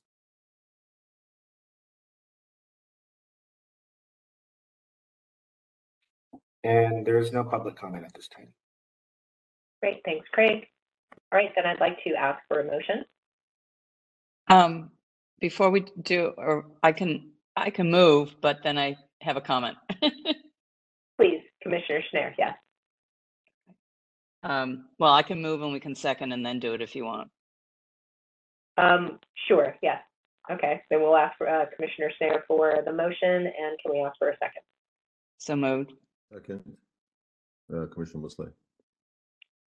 And 6.63 7.05
there's 7.05 7.31
no 7.31 7.43
public 7.43 7.77
comment 7.77 8.05
at 8.05 8.13
this 8.13 8.27
time. 8.27 8.49
Great, 9.81 10.01
thanks, 10.05 10.27
Craig. 10.33 10.65
All 11.31 11.39
right, 11.39 11.51
then 11.55 11.65
I'd 11.65 11.79
like 11.79 12.03
to 12.03 12.13
ask 12.15 12.39
for 12.47 12.59
a 12.59 12.65
motion. 12.65 13.05
Um, 14.49 14.91
before 15.39 15.69
we 15.69 15.85
do, 16.01 16.33
or 16.37 16.65
I 16.83 16.91
can, 16.91 17.31
I 17.55 17.69
can 17.69 17.89
move, 17.91 18.35
but 18.41 18.59
then 18.63 18.77
I 18.77 18.97
have 19.21 19.37
a 19.37 19.41
comment. 19.41 19.77
Please, 21.17 21.41
Commissioner 21.63 22.01
Schnair, 22.13 22.33
yes. 22.37 22.55
Um, 24.43 24.85
well, 24.99 25.13
I 25.13 25.21
can 25.23 25.41
move 25.41 25.61
and 25.61 25.73
we 25.73 25.79
can 25.79 25.95
second 25.95 26.31
and 26.31 26.45
then 26.45 26.59
do 26.59 26.73
it 26.73 26.81
if 26.81 26.95
you 26.95 27.05
want. 27.05 27.29
Um, 28.77 29.19
sure, 29.47 29.75
yes. 29.81 30.01
Okay, 30.49 30.81
then 30.89 31.01
we'll 31.01 31.15
ask 31.17 31.37
for, 31.37 31.47
uh, 31.47 31.65
Commissioner 31.75 32.11
Schnair 32.19 32.41
for 32.47 32.81
the 32.85 32.91
motion, 32.93 33.29
and 33.45 33.77
can 33.83 33.91
we 33.91 33.99
ask 33.99 34.17
for 34.17 34.29
a 34.29 34.37
second? 34.37 34.63
So 35.37 35.55
moved. 35.55 35.93
Second. 36.33 36.61
Uh, 37.71 37.85
Commissioner 37.93 38.23
Musleh. 38.23 38.51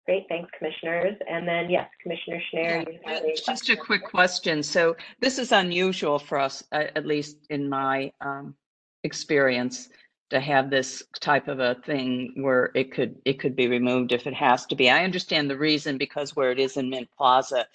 Great, 0.05 0.25
thanks, 0.29 0.49
Commissioners. 0.57 1.15
And 1.29 1.47
then, 1.47 1.69
yes, 1.69 1.89
Commissioner 2.01 2.41
Schnair, 2.51 2.91
you 2.91 2.99
have 3.05 3.23
a 3.23 3.29
Just 3.35 3.41
a 3.41 3.45
question. 3.51 3.77
quick 3.77 4.03
question. 4.03 4.63
So 4.63 4.95
this 5.19 5.37
is 5.37 5.51
unusual 5.51 6.17
for 6.17 6.39
us, 6.39 6.63
a- 6.71 6.97
at 6.97 7.05
least 7.05 7.37
in 7.49 7.69
my 7.69 8.11
um, 8.21 8.55
experience, 9.03 9.89
to 10.29 10.39
have 10.39 10.69
this 10.69 11.03
type 11.19 11.47
of 11.47 11.59
a 11.59 11.75
thing 11.85 12.33
where 12.37 12.71
it 12.73 12.91
could, 12.91 13.15
it 13.25 13.39
could 13.39 13.55
be 13.55 13.67
removed 13.67 14.11
if 14.11 14.25
it 14.25 14.33
has 14.33 14.65
to 14.67 14.75
be. 14.75 14.89
I 14.89 15.03
understand 15.03 15.49
the 15.49 15.57
reason 15.57 15.97
because 15.97 16.35
where 16.35 16.51
it 16.51 16.59
is 16.59 16.77
in 16.77 16.89
Mint 16.89 17.09
Plaza, 17.15 17.67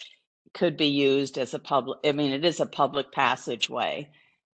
could 0.55 0.77
be 0.77 0.87
used 0.87 1.39
as 1.39 1.55
a 1.55 1.59
public, 1.59 1.99
I 2.05 2.13
mean, 2.13 2.33
it 2.33 2.45
is 2.45 2.61
a 2.61 2.67
public 2.67 3.13
passageway. 3.13 4.09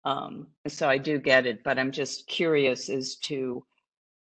Um, 0.04 0.48
So 0.66 0.88
I 0.88 0.98
do 0.98 1.18
get 1.18 1.46
it, 1.46 1.62
but 1.62 1.78
I'm 1.78 1.92
just 1.92 2.26
curious 2.26 2.88
as 2.88 3.16
to 3.16 3.64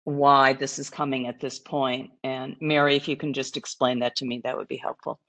why 0.04 0.52
this 0.52 0.78
is 0.78 0.90
coming 0.90 1.26
at 1.26 1.40
this 1.40 1.58
point. 1.58 2.10
And 2.24 2.56
Mary, 2.60 2.96
if 2.96 3.08
you 3.08 3.16
can 3.16 3.32
just 3.32 3.56
explain 3.56 4.00
that 4.00 4.16
to 4.16 4.26
me, 4.26 4.40
that 4.44 4.56
would 4.56 4.68
be 4.68 4.76
helpful. 4.76 5.20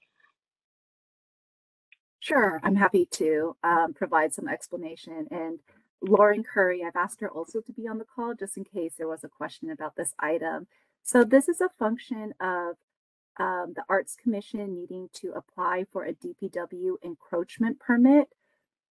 Sure, 2.20 2.60
I'm 2.62 2.76
happy 2.76 3.06
to 3.12 3.56
um, 3.64 3.94
provide 3.94 4.32
some 4.32 4.48
explanation. 4.48 5.26
And 5.30 5.58
Lauren 6.02 6.42
Curry, 6.42 6.82
I've 6.84 6.96
asked 6.96 7.20
her 7.20 7.30
also 7.30 7.60
to 7.60 7.72
be 7.72 7.86
on 7.86 7.98
the 7.98 8.04
call 8.04 8.34
just 8.34 8.56
in 8.56 8.64
case 8.64 8.94
there 8.98 9.08
was 9.08 9.24
a 9.24 9.28
question 9.28 9.70
about 9.70 9.96
this 9.96 10.14
item. 10.18 10.66
So 11.02 11.24
this 11.24 11.48
is 11.48 11.60
a 11.60 11.70
function 11.78 12.34
of 12.40 12.76
um, 13.38 13.72
the 13.74 13.84
Arts 13.88 14.16
Commission 14.20 14.74
needing 14.74 15.08
to 15.14 15.32
apply 15.32 15.86
for 15.92 16.04
a 16.04 16.12
DPW 16.12 16.94
encroachment 17.04 17.80
permit 17.80 18.28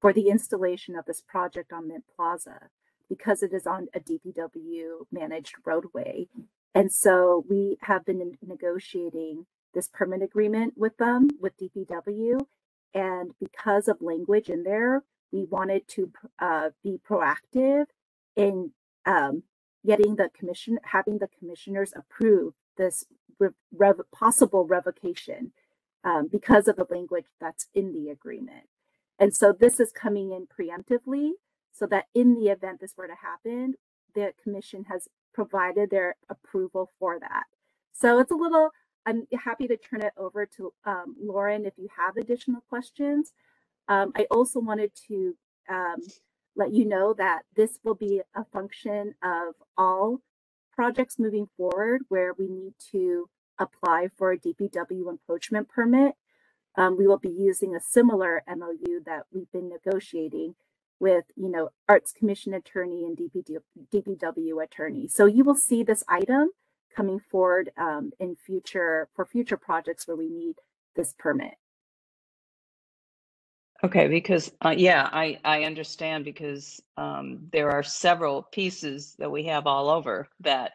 for 0.02 0.12
the 0.14 0.30
installation 0.30 0.96
of 0.96 1.06
this 1.06 1.22
project 1.22 1.72
on 1.72 1.88
Mint 1.88 2.06
Plaza 2.16 2.70
because 3.10 3.44
it 3.44 3.54
is 3.54 3.68
on 3.68 3.88
a 3.94 4.00
DPW 4.00 5.06
managed 5.12 5.56
roadway. 5.66 6.28
And 6.74 6.92
so 6.92 7.46
we 7.50 7.78
have 7.82 8.06
been 8.06 8.38
negotiating 8.46 9.46
this 9.74 9.90
permit 9.94 10.22
agreement 10.22 10.74
with 10.78 10.98
them, 10.98 11.30
with 11.40 11.54
DPW. 11.58 12.46
And 12.94 13.32
because 13.40 13.88
of 13.88 14.02
language 14.02 14.50
in 14.50 14.64
there, 14.64 15.04
we 15.34 15.46
wanted 15.46 15.88
to 15.90 16.12
uh, 16.40 16.72
be 16.84 17.02
proactive 17.10 17.88
in 18.38 18.72
um, 19.08 19.44
getting 19.88 20.18
the 20.18 20.30
commission, 20.38 20.80
having 20.86 21.20
the 21.20 21.30
commissioners 21.40 21.94
approve 21.98 22.56
this 22.78 23.06
re- 23.40 23.50
rev- 23.74 24.02
possible 24.14 24.68
revocation 24.68 25.54
um, 26.06 26.30
because 26.32 26.70
of 26.70 26.78
the 26.78 26.88
language 26.92 27.28
that's 27.42 27.68
in 27.76 27.94
the 27.94 28.12
agreement. 28.12 28.68
And 29.20 29.36
so 29.36 29.54
this 29.54 29.80
is 29.82 29.94
coming 29.94 30.32
in 30.34 30.48
preemptively 30.48 31.32
so 31.74 31.88
that 31.88 32.06
in 32.16 32.36
the 32.36 32.50
event 32.50 32.82
this 32.82 32.96
were 32.98 33.08
to 33.08 33.16
happen, 33.22 33.76
the 34.16 34.34
commission 34.44 34.86
has 34.90 35.10
provided 35.34 35.92
their 35.92 36.18
approval 36.30 36.92
for 37.00 37.20
that. 37.20 37.46
So 37.94 38.20
it's 38.20 38.32
a 38.32 38.36
little, 38.36 38.72
I'm 39.08 39.28
happy 39.46 39.68
to 39.70 39.78
turn 39.78 40.04
it 40.04 40.14
over 40.18 40.48
to 40.58 40.74
um, 40.86 41.18
Lauren 41.22 41.66
if 41.66 41.76
you 41.78 41.90
have 41.98 42.18
additional 42.18 42.64
questions. 42.70 43.34
Um, 43.88 44.12
I 44.16 44.26
also 44.32 44.60
wanted 44.60 44.92
to 45.08 45.36
um, 45.70 45.98
let 46.56 46.74
you 46.74 46.86
know 46.86 47.14
that 47.14 47.44
this 47.56 47.80
will 47.84 47.96
be 47.96 48.22
a 48.36 48.46
function 48.46 49.16
of 49.24 49.56
all 49.78 50.20
projects 50.76 51.20
moving 51.20 51.48
forward 51.58 52.02
where 52.10 52.34
we 52.34 52.48
need 52.48 52.74
to 52.92 53.30
apply 53.60 54.08
for 54.18 54.32
a 54.32 54.38
DPW 54.38 55.10
encroachment 55.10 55.70
permit. 55.70 56.16
Um, 56.76 56.98
we 56.98 57.08
will 57.08 57.20
be 57.20 57.30
using 57.30 57.76
a 57.76 57.80
similar 57.80 58.44
MOU 58.48 59.02
that 59.06 59.24
we've 59.32 59.52
been 59.52 59.70
negotiating 59.70 60.56
with, 61.00 61.26
you 61.36 61.50
know, 61.50 61.70
Arts 61.88 62.12
Commission 62.12 62.54
attorney 62.54 63.04
and 63.06 63.18
DPW, 63.18 64.64
attorney. 64.64 65.08
So 65.08 65.26
you 65.26 65.44
will 65.44 65.56
see 65.56 65.84
this 65.84 66.04
item 66.08 66.50
coming 66.96 67.20
forward 67.20 67.72
um, 67.78 68.12
in 68.20 68.36
future 68.36 69.10
for 69.16 69.26
future 69.26 69.58
projects 69.58 70.08
where 70.08 70.18
we 70.18 70.30
need 70.30 70.56
this 70.96 71.14
permit. 71.18 71.56
Okay, 73.84 74.08
because, 74.08 74.50
uh, 74.64 74.74
yeah, 74.76 75.10
I, 75.12 75.40
I 75.44 75.64
understand 75.64 76.24
because, 76.24 76.82
um, 76.96 77.40
there 77.52 77.70
are 77.70 77.84
several 77.84 78.44
pieces 78.44 79.16
that 79.20 79.30
we 79.30 79.44
have 79.44 79.68
all 79.68 79.90
over 79.90 80.30
that 80.40 80.74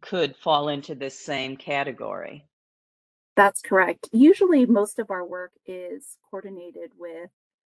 could 0.00 0.36
fall 0.36 0.68
into 0.68 0.94
this 0.94 1.18
same 1.18 1.56
category. 1.56 2.46
That's 3.34 3.60
correct. 3.60 4.08
Usually, 4.12 4.64
most 4.64 5.00
of 5.00 5.10
our 5.10 5.26
work 5.26 5.52
is 5.66 6.18
coordinated 6.30 6.92
with, 6.96 7.30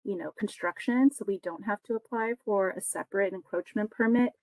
you 0.03 0.17
know, 0.17 0.31
construction, 0.37 1.09
so 1.11 1.25
we 1.27 1.39
don't 1.39 1.63
have 1.65 1.81
to 1.83 1.95
apply 1.95 2.33
for 2.45 2.69
a 2.71 2.81
separate 2.81 3.33
encroachment 3.33 3.89
permit. 3.89 4.33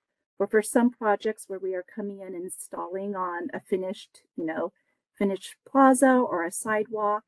But 0.40 0.50
for 0.50 0.62
some 0.62 0.90
projects 0.90 1.44
where 1.46 1.58
we 1.58 1.74
are 1.74 1.84
coming 1.94 2.20
in 2.20 2.34
and 2.34 2.44
installing 2.44 3.14
on 3.14 3.48
a 3.52 3.60
finished, 3.60 4.22
you 4.36 4.46
know, 4.46 4.72
finished 5.16 5.54
plaza 5.70 6.10
or 6.10 6.44
a 6.44 6.50
sidewalk, 6.50 7.24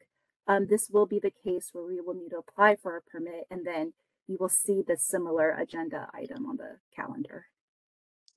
um, 0.46 0.66
this 0.66 0.88
will 0.90 1.06
be 1.06 1.18
the 1.18 1.32
case 1.44 1.70
where 1.72 1.84
we 1.84 2.00
will 2.00 2.14
need 2.14 2.30
to 2.30 2.38
apply 2.38 2.76
for 2.76 2.96
a 2.96 3.02
permit, 3.02 3.46
and 3.50 3.64
then 3.64 3.92
you 4.26 4.36
will 4.38 4.48
see 4.48 4.82
the 4.86 4.96
similar 4.96 5.50
agenda 5.52 6.08
item 6.14 6.46
on 6.46 6.56
the 6.56 6.76
calendar. 6.94 7.46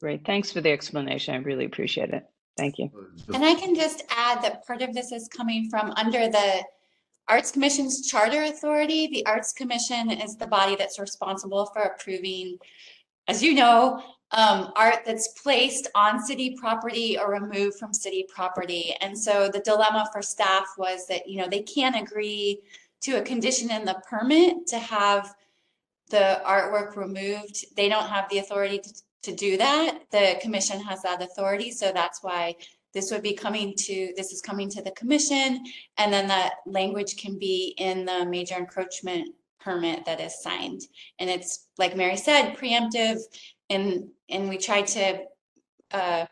Great, 0.02 0.26
thanks 0.26 0.52
for 0.52 0.62
the 0.62 0.72
explanation. 0.72 1.34
I 1.34 1.38
really 1.38 1.66
appreciate 1.66 2.10
it. 2.10 2.24
Thank 2.58 2.78
you. 2.78 2.90
And 3.34 3.44
I 3.44 3.56
can 3.56 3.76
just 3.76 4.04
add 4.10 4.42
that 4.44 4.66
part 4.66 4.82
of 4.82 4.94
this 4.94 5.12
is 5.12 5.28
coming 5.28 5.70
from 5.70 5.92
under 5.92 6.30
the 6.30 6.64
Arts 7.28 7.52
Commission's 7.52 8.08
charter 8.08 8.44
authority. 8.44 9.08
The 9.08 9.26
Arts 9.26 9.52
Commission 9.52 10.12
is 10.12 10.38
the 10.38 10.48
body 10.48 10.76
that's 10.76 11.00
responsible 11.00 11.66
for 11.68 11.82
approving, 11.82 12.58
as 13.28 13.42
you 13.42 13.56
know, 13.56 14.02
um, 14.32 14.72
art 14.76 15.00
that's 15.06 15.30
placed 15.42 15.88
on 15.96 16.24
city 16.24 16.58
property 16.60 17.18
or 17.18 17.32
removed 17.32 17.78
from 17.78 17.94
city 17.94 18.26
property. 18.28 18.96
And 19.02 19.18
so 19.18 19.50
the 19.50 19.60
dilemma 19.60 20.10
for 20.12 20.22
staff 20.22 20.66
was 20.78 21.08
that, 21.08 21.28
you 21.30 21.38
know, 21.38 21.48
they 21.48 21.62
can't 21.62 21.96
agree 21.96 22.62
to 23.02 23.20
a 23.20 23.22
condition 23.22 23.72
in 23.72 23.86
the 23.86 24.02
permit 24.10 24.68
to 24.68 24.80
have 24.80 25.34
the 26.10 26.42
artwork 26.46 26.96
removed. 26.96 27.66
They 27.76 27.88
don't 27.88 28.08
have 28.08 28.28
the 28.30 28.40
authority 28.40 28.80
to, 28.80 28.94
to 29.24 29.36
do 29.36 29.58
that. 29.58 30.00
The 30.12 30.38
commission 30.42 30.80
has 30.82 31.04
that 31.04 31.22
authority. 31.22 31.72
So 31.72 31.92
that's 31.94 32.24
why 32.24 32.56
this 32.94 33.12
would 33.12 33.24
be 33.24 33.34
coming 33.34 33.74
to, 33.78 34.14
this 34.18 34.32
is 34.32 34.42
coming 34.42 34.70
to 34.70 34.82
the 34.82 34.92
commission. 34.92 35.64
And 35.98 36.12
then 36.12 36.28
that 36.28 36.54
language 36.66 37.18
can 37.18 37.38
be 37.38 37.76
in 37.78 38.06
the 38.06 38.26
major 38.26 38.56
encroachment 38.56 39.30
permit 39.60 40.06
that 40.06 40.22
is 40.22 40.42
signed. 40.42 40.82
And 41.20 41.30
it's, 41.30 41.68
like 41.78 41.96
Mary 41.96 42.18
said, 42.18 42.56
preemptive. 42.56 43.20
And, 43.70 44.10
and 44.30 44.50
we 44.50 44.58
tried 44.58 44.88
to 44.88 45.24
uh, 45.92 46.26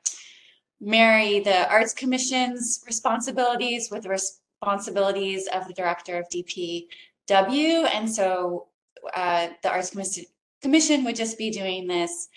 marry 0.79 1.39
the 1.39 1.69
Arts 1.69 1.93
Commission's 1.93 2.83
responsibilities 2.85 3.89
with 3.89 4.03
the 4.03 4.09
responsibilities 4.09 5.47
of 5.53 5.67
the 5.67 5.73
Director 5.73 6.19
of 6.19 6.27
DPW. 6.29 7.89
And 7.93 8.09
so 8.09 8.67
uh, 9.15 9.47
the 9.61 9.71
Arts 9.71 9.91
Commission, 9.91 10.25
Commission 10.61 11.03
would 11.03 11.15
just 11.15 11.37
be 11.37 11.49
doing 11.49 11.87
this 11.87 12.29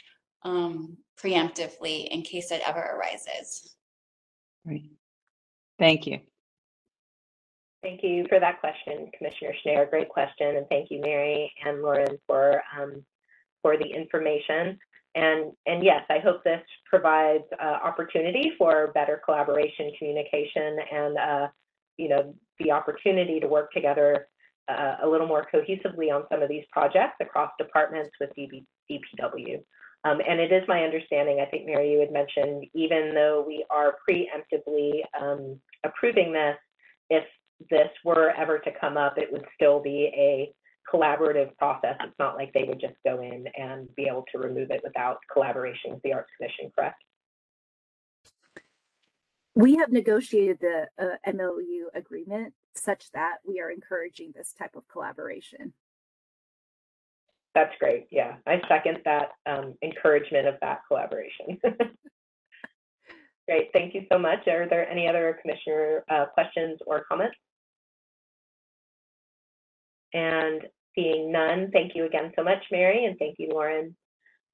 um, 0.43 0.97
preemptively 1.21 2.09
in 2.09 2.23
case 2.23 2.51
it 2.51 2.63
ever 2.67 2.81
arises. 2.81 3.77
Great. 4.67 4.91
Thank 5.79 6.07
you. 6.07 6.21
Thank 7.83 8.03
you 8.03 8.27
for 8.29 8.41
that 8.41 8.61
question, 8.61 9.09
Commissioner 9.17 9.53
Schnair. 9.65 9.89
Great 9.89 10.09
question, 10.09 10.57
and 10.57 10.67
thank 10.69 10.91
you, 10.91 11.01
Mary 11.01 11.53
and 11.65 11.83
Lauren, 11.83 12.19
for 12.27 12.63
um, 12.77 13.05
for 13.67 13.77
the 13.77 13.85
information. 13.85 14.79
And 15.17 15.51
and 15.67 15.83
yes, 15.83 16.03
I 16.09 16.21
hope 16.21 16.45
this 16.45 16.63
provides 16.89 17.43
uh, 17.61 17.79
opportunity 17.83 18.53
for 18.57 18.93
better 18.95 19.21
collaboration, 19.25 19.91
communication, 19.99 20.79
and 20.93 21.19
uh, 21.19 21.47
you 21.97 22.09
know 22.09 22.33
the 22.61 22.71
opportunity 22.71 23.41
to 23.41 23.49
work 23.49 23.73
together 23.73 24.29
uh, 24.69 24.97
a 25.03 25.09
little 25.09 25.27
more 25.27 25.45
cohesively 25.53 26.15
on 26.15 26.25
some 26.31 26.43
of 26.43 26.49
these 26.49 26.65
projects 26.71 27.17
across 27.21 27.51
departments 27.59 28.11
with 28.21 28.31
DB, 28.39 28.65
DPW. 28.89 29.57
Um, 30.05 30.21
and 30.29 30.39
it 30.39 30.53
is 30.53 30.63
my 30.69 30.85
understanding, 30.85 31.41
I 31.41 31.51
think, 31.51 31.67
Mary, 31.67 31.91
you 31.91 31.99
had 31.99 32.13
mentioned, 32.13 32.67
even 32.75 33.13
though 33.15 33.45
we 33.45 33.65
are 33.71 33.97
preemptively 34.09 35.01
um, 35.21 35.59
approving 35.85 36.33
this, 36.33 36.57
if 37.11 37.25
this 37.71 37.89
were 38.05 38.31
ever 38.31 38.59
to 38.61 38.71
come 38.81 38.97
up, 38.97 39.19
it 39.19 39.33
would 39.33 39.45
still 39.57 39.81
be 39.81 40.13
a 40.15 40.53
collaborative 40.93 41.57
process. 41.57 41.97
It's 42.03 42.19
not 42.19 42.37
like 42.37 42.53
they 42.53 42.65
would 42.65 42.81
just 42.81 42.95
go 43.05 43.21
in 43.21 43.47
and 43.57 43.89
be 43.97 44.07
able 44.09 44.25
to 44.33 44.39
remove 44.39 44.71
it 44.71 44.81
without 44.85 45.19
collaboration 45.33 45.93
with 45.93 46.03
the 46.03 46.13
Arts 46.13 46.31
Commission, 46.37 46.71
correct? 46.77 47.03
We 49.55 49.77
have 49.77 49.91
negotiated 49.91 50.59
the 50.61 50.87
uh, 50.99 51.33
MOU 51.33 51.89
agreement 51.95 52.53
such 52.75 53.11
that 53.13 53.39
we 53.47 53.59
are 53.61 53.71
encouraging 53.71 54.33
this 54.37 54.53
type 54.53 54.77
of 54.77 54.87
collaboration. 54.89 55.73
That's 57.55 57.73
great. 57.81 58.07
Yeah, 58.11 58.37
I 58.47 58.61
second 58.69 58.99
that 59.07 59.31
um, 59.47 59.75
encouragement 59.83 60.47
of 60.47 60.57
that 60.61 60.81
collaboration. 60.87 61.59
great. 63.49 63.71
Thank 63.73 63.95
you 63.95 64.05
so 64.13 64.19
much. 64.19 64.47
Are 64.47 64.69
there 64.69 64.87
any 64.91 65.09
other 65.09 65.39
commissioner 65.41 66.05
uh, 66.11 66.27
questions 66.27 66.79
or 66.87 67.05
comments? 67.09 67.37
And 70.13 70.67
seeing 70.97 71.31
none, 71.31 71.71
thank 71.73 71.93
you 71.95 72.05
again 72.07 72.33
so 72.37 72.43
much, 72.43 72.63
Mary, 72.73 73.05
and 73.05 73.17
thank 73.19 73.37
you, 73.39 73.49
Lauren. 73.53 73.97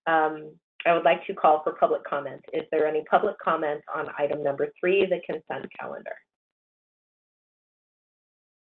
Um, 0.07 0.55
I 0.85 0.93
would 0.95 1.05
like 1.05 1.25
to 1.27 1.35
call 1.35 1.63
for 1.63 1.75
public 1.75 2.03
comment. 2.05 2.45
Is 2.53 2.63
there 2.73 2.87
any 2.87 3.05
public 3.09 3.37
comment 3.39 3.83
on 3.95 4.09
item 4.19 4.43
number 4.43 4.69
three, 4.81 5.07
the 5.07 5.21
consent 5.25 5.71
calendar? 5.79 6.15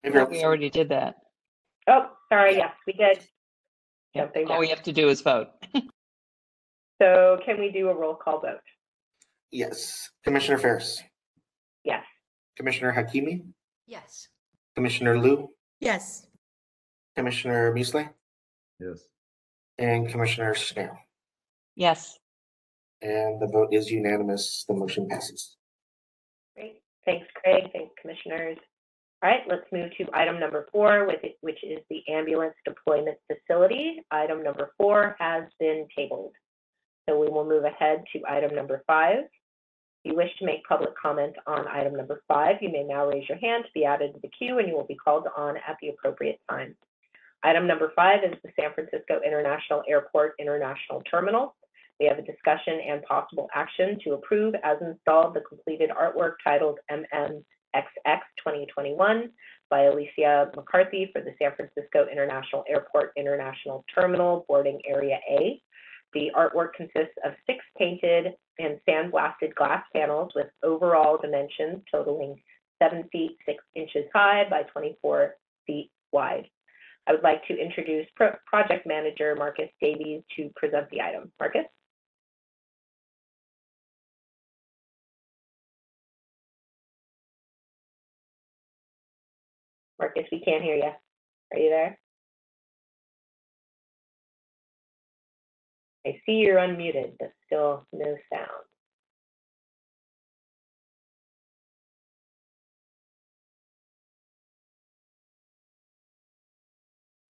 If 0.02 0.14
you're- 0.14 0.26
We 0.26 0.44
already 0.44 0.70
did 0.70 0.88
that. 0.90 1.16
Oh, 1.86 2.16
sorry, 2.32 2.56
yes, 2.56 2.74
we 2.86 2.94
did. 2.94 3.18
Yeah, 4.14 4.22
Jumping 4.22 4.48
all 4.50 4.60
we 4.60 4.68
have 4.68 4.82
to 4.84 4.92
do 4.92 5.08
is 5.08 5.20
vote. 5.20 5.48
So 6.98 7.38
can 7.44 7.60
we 7.60 7.70
do 7.70 7.90
a 7.90 7.94
roll 7.94 8.14
call 8.14 8.40
vote? 8.40 8.62
Yes, 9.50 10.08
Commissioner 10.24 10.56
Ferras, 10.56 11.02
Yes. 11.84 12.02
Commissioner 12.56 12.90
Hakimi, 12.90 13.44
Yes. 13.86 14.28
Commissioner 14.74 15.18
Liu, 15.18 15.50
Yes. 15.78 16.25
Commissioner 17.26 17.72
Musleh, 17.74 18.10
Yes. 18.78 19.08
and 19.78 20.08
Commissioner 20.08 20.54
Snell. 20.54 20.98
Yes. 21.74 22.18
And 23.00 23.40
the 23.40 23.46
vote 23.46 23.72
is 23.72 23.90
unanimous. 23.90 24.64
The 24.68 24.74
motion 24.74 25.08
passes. 25.08 25.56
Great. 26.54 26.82
Thanks, 27.06 27.26
Craig. 27.42 27.70
Thanks, 27.72 27.94
commissioners. 28.00 28.58
All 29.22 29.30
right, 29.30 29.42
let's 29.48 29.64
move 29.72 29.90
to 29.96 30.06
item 30.12 30.38
number 30.38 30.68
four, 30.72 31.06
with 31.06 31.24
it- 31.24 31.38
which 31.40 31.62
is 31.64 31.80
the 31.88 32.06
ambulance 32.08 32.54
deployment 32.66 33.18
facility. 33.26 34.02
Item 34.10 34.42
number 34.42 34.74
four 34.76 35.16
has 35.18 35.50
been 35.58 35.88
tabled. 35.96 36.34
So 37.08 37.18
we 37.18 37.28
will 37.28 37.44
move 37.46 37.64
ahead 37.64 38.04
to 38.12 38.22
item 38.26 38.54
number 38.54 38.82
five. 38.86 39.24
If 39.24 39.30
you 40.12 40.14
wish 40.14 40.36
to 40.38 40.44
make 40.44 40.64
public 40.64 40.94
comment 40.96 41.36
on 41.46 41.66
item 41.66 41.94
number 41.96 42.22
five, 42.28 42.62
you 42.62 42.68
may 42.68 42.84
now 42.84 43.06
raise 43.06 43.26
your 43.28 43.38
hand 43.38 43.64
to 43.64 43.72
be 43.72 43.84
added 43.86 44.12
to 44.14 44.20
the 44.20 44.28
queue 44.28 44.58
and 44.58 44.68
you 44.68 44.74
will 44.76 44.84
be 44.86 44.96
called 44.96 45.26
on 45.36 45.56
at 45.56 45.78
the 45.80 45.88
appropriate 45.88 46.40
time. 46.50 46.76
Item 47.46 47.68
number 47.68 47.92
five 47.94 48.24
is 48.24 48.36
the 48.42 48.50
San 48.58 48.74
Francisco 48.74 49.20
International 49.24 49.84
Airport 49.88 50.34
International 50.40 51.00
Terminal. 51.08 51.54
We 52.00 52.06
have 52.06 52.18
a 52.18 52.22
discussion 52.22 52.80
and 52.84 53.04
possible 53.04 53.48
action 53.54 54.00
to 54.02 54.14
approve 54.14 54.56
as 54.64 54.78
installed 54.80 55.34
the 55.34 55.42
completed 55.42 55.90
artwork 55.90 56.32
titled 56.42 56.80
MMXX 56.90 58.18
2021 58.36 59.30
by 59.70 59.82
Alicia 59.82 60.50
McCarthy 60.56 61.08
for 61.12 61.22
the 61.22 61.36
San 61.40 61.52
Francisco 61.54 62.08
International 62.10 62.64
Airport 62.68 63.12
International 63.16 63.84
Terminal 63.94 64.44
Boarding 64.48 64.80
Area 64.84 65.20
A. 65.30 65.62
The 66.14 66.32
artwork 66.36 66.72
consists 66.76 67.14
of 67.24 67.34
six 67.46 67.60
painted 67.78 68.34
and 68.58 68.80
sandblasted 68.88 69.54
glass 69.54 69.84
panels 69.94 70.32
with 70.34 70.48
overall 70.64 71.16
dimensions 71.16 71.84
totaling 71.92 72.42
seven 72.82 73.04
feet, 73.12 73.36
six 73.46 73.62
inches 73.76 74.06
high 74.12 74.48
by 74.50 74.64
24 74.64 75.36
feet 75.64 75.92
wide. 76.10 76.48
I 77.06 77.12
would 77.12 77.22
like 77.22 77.46
to 77.46 77.56
introduce 77.58 78.06
Pro- 78.16 78.36
Project 78.46 78.86
Manager 78.86 79.34
Marcus 79.36 79.70
Davies 79.80 80.22
to 80.36 80.50
present 80.56 80.90
the 80.90 81.00
item. 81.00 81.32
Marcus? 81.38 81.64
Marcus, 89.98 90.24
we 90.32 90.40
can't 90.40 90.62
hear 90.62 90.76
you. 90.76 90.92
Are 91.52 91.58
you 91.58 91.70
there? 91.70 91.98
I 96.06 96.20
see 96.26 96.32
you're 96.32 96.58
unmuted, 96.58 97.14
but 97.18 97.32
still 97.46 97.86
no 97.92 98.16
sound. 98.32 98.75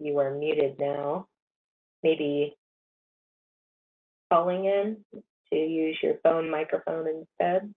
You 0.07 0.21
are 0.21 0.31
muted 0.31 0.79
now. 0.79 1.27
Maybe 2.05 2.57
calling 4.33 4.64
in 4.66 4.99
to 5.53 5.57
use 5.59 5.99
your 6.01 6.14
phone 6.23 6.49
microphone 6.49 7.09
instead. 7.09 7.75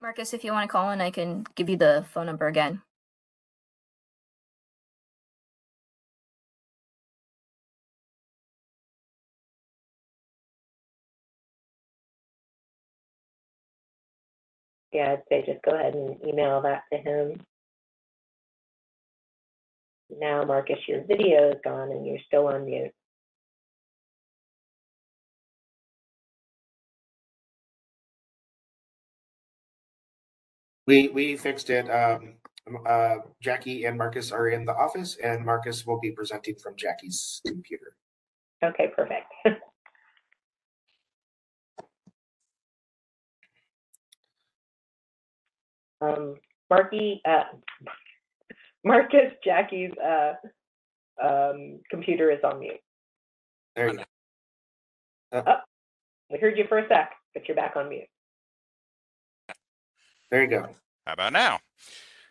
Marcus, 0.00 0.34
if 0.34 0.42
you 0.42 0.50
want 0.50 0.68
to 0.68 0.72
call 0.72 0.90
in, 0.90 1.00
I 1.00 1.12
can 1.12 1.46
give 1.54 1.68
you 1.68 1.76
the 1.76 2.04
phone 2.12 2.26
number 2.26 2.48
again. 2.48 2.82
Yeah, 14.92 15.12
I'd 15.12 15.22
say 15.28 15.44
just 15.46 15.62
go 15.62 15.72
ahead 15.72 15.94
and 15.94 16.16
email 16.26 16.60
that 16.62 16.82
to 16.92 16.98
him. 16.98 17.40
Now, 20.10 20.44
Marcus, 20.44 20.78
your 20.86 21.02
video 21.04 21.50
is 21.50 21.56
gone 21.64 21.90
and 21.90 22.06
you're 22.06 22.18
still 22.26 22.48
on 22.48 22.66
mute. 22.66 22.92
We, 30.86 31.08
we 31.08 31.36
fixed 31.36 31.70
it. 31.70 31.88
Um, 31.88 32.34
uh, 32.86 33.16
Jackie 33.40 33.84
and 33.86 33.96
Marcus 33.96 34.30
are 34.30 34.48
in 34.48 34.66
the 34.66 34.74
office 34.74 35.16
and 35.22 35.44
Marcus 35.44 35.86
will 35.86 36.00
be 36.00 36.10
presenting 36.10 36.56
from 36.56 36.76
Jackie's 36.76 37.40
computer. 37.46 37.96
Okay, 38.62 38.88
perfect. 38.94 39.32
um, 46.02 46.34
Marky, 46.68 47.20
uh, 47.24 47.44
Marcus, 48.84 49.32
Jackie's 49.44 49.92
uh, 50.02 50.32
um, 51.22 51.80
computer 51.90 52.30
is 52.30 52.40
on 52.44 52.60
mute. 52.60 52.80
There 53.76 53.90
you 53.90 53.98
go. 55.32 55.42
We 56.30 56.38
heard 56.38 56.58
you 56.58 56.64
for 56.68 56.78
a 56.78 56.88
sec, 56.88 57.12
but 57.34 57.46
you're 57.46 57.56
back 57.56 57.76
on 57.76 57.88
mute. 57.88 58.08
There 60.30 60.42
you 60.42 60.48
go. 60.48 60.68
How 61.06 61.12
about 61.12 61.32
now? 61.32 61.60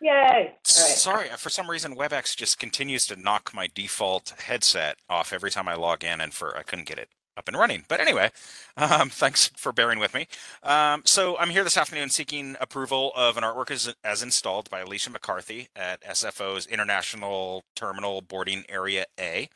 Yay! 0.00 0.10
All 0.10 0.34
right. 0.34 0.56
Sorry, 0.64 1.28
for 1.36 1.48
some 1.48 1.70
reason 1.70 1.94
WebEx 1.94 2.36
just 2.36 2.58
continues 2.58 3.06
to 3.06 3.16
knock 3.16 3.52
my 3.54 3.68
default 3.72 4.34
headset 4.44 4.96
off 5.08 5.32
every 5.32 5.52
time 5.52 5.68
I 5.68 5.74
log 5.74 6.02
in, 6.02 6.20
and 6.20 6.34
for 6.34 6.56
I 6.56 6.64
couldn't 6.64 6.88
get 6.88 6.98
it 6.98 7.08
up 7.36 7.48
and 7.48 7.56
running. 7.56 7.84
But 7.88 8.00
anyway, 8.00 8.30
um, 8.76 9.08
thanks 9.10 9.50
for 9.56 9.72
bearing 9.72 9.98
with 9.98 10.14
me. 10.14 10.26
Um, 10.62 11.02
so 11.04 11.36
I'm 11.38 11.50
here 11.50 11.64
this 11.64 11.76
afternoon 11.76 12.10
seeking 12.10 12.56
approval 12.60 13.12
of 13.16 13.36
an 13.36 13.44
artwork 13.44 13.70
as, 13.70 13.94
as 14.04 14.22
installed 14.22 14.70
by 14.70 14.80
Alicia 14.80 15.10
McCarthy 15.10 15.68
at 15.74 16.02
SFO's 16.02 16.66
International 16.66 17.64
Terminal 17.74 18.20
Boarding 18.20 18.64
Area 18.68 19.06
A, 19.18 19.48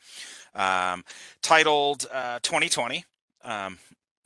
um, 0.55 1.03
titled 1.41 2.05
uh, 2.11 2.39
2020. 2.41 3.05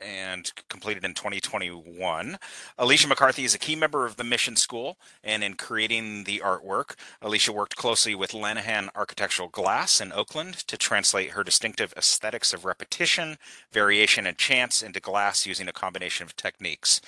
And 0.04 0.50
completed 0.68 1.04
in 1.04 1.14
2021. 1.14 2.38
Alicia 2.78 3.08
McCarthy 3.08 3.44
is 3.44 3.54
a 3.54 3.58
key 3.58 3.76
member 3.76 4.04
of 4.04 4.16
the 4.16 4.24
Mission 4.24 4.56
School, 4.56 4.96
and 5.22 5.44
in 5.44 5.54
creating 5.54 6.24
the 6.24 6.42
artwork, 6.44 6.94
Alicia 7.20 7.52
worked 7.52 7.76
closely 7.76 8.14
with 8.14 8.32
Lanahan 8.32 8.88
Architectural 8.94 9.48
Glass 9.48 10.00
in 10.00 10.12
Oakland 10.12 10.54
to 10.66 10.76
translate 10.76 11.30
her 11.30 11.44
distinctive 11.44 11.94
aesthetics 11.96 12.52
of 12.52 12.64
repetition, 12.64 13.38
variation, 13.70 14.26
and 14.26 14.38
chance 14.38 14.82
into 14.82 15.00
glass 15.00 15.46
using 15.46 15.68
a 15.68 15.72
combination 15.72 16.24
of 16.24 16.36
techniques. 16.36 17.00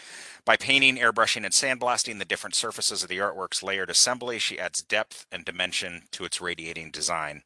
By 0.44 0.56
painting, 0.56 0.96
airbrushing, 0.96 1.44
and 1.44 1.54
sandblasting 1.54 2.18
the 2.18 2.26
different 2.26 2.54
surfaces 2.54 3.02
of 3.02 3.08
the 3.08 3.18
artwork's 3.18 3.62
layered 3.62 3.88
assembly, 3.88 4.38
she 4.38 4.58
adds 4.58 4.82
depth 4.82 5.26
and 5.32 5.42
dimension 5.42 6.02
to 6.12 6.24
its 6.26 6.40
radiating 6.40 6.90
design. 6.90 7.42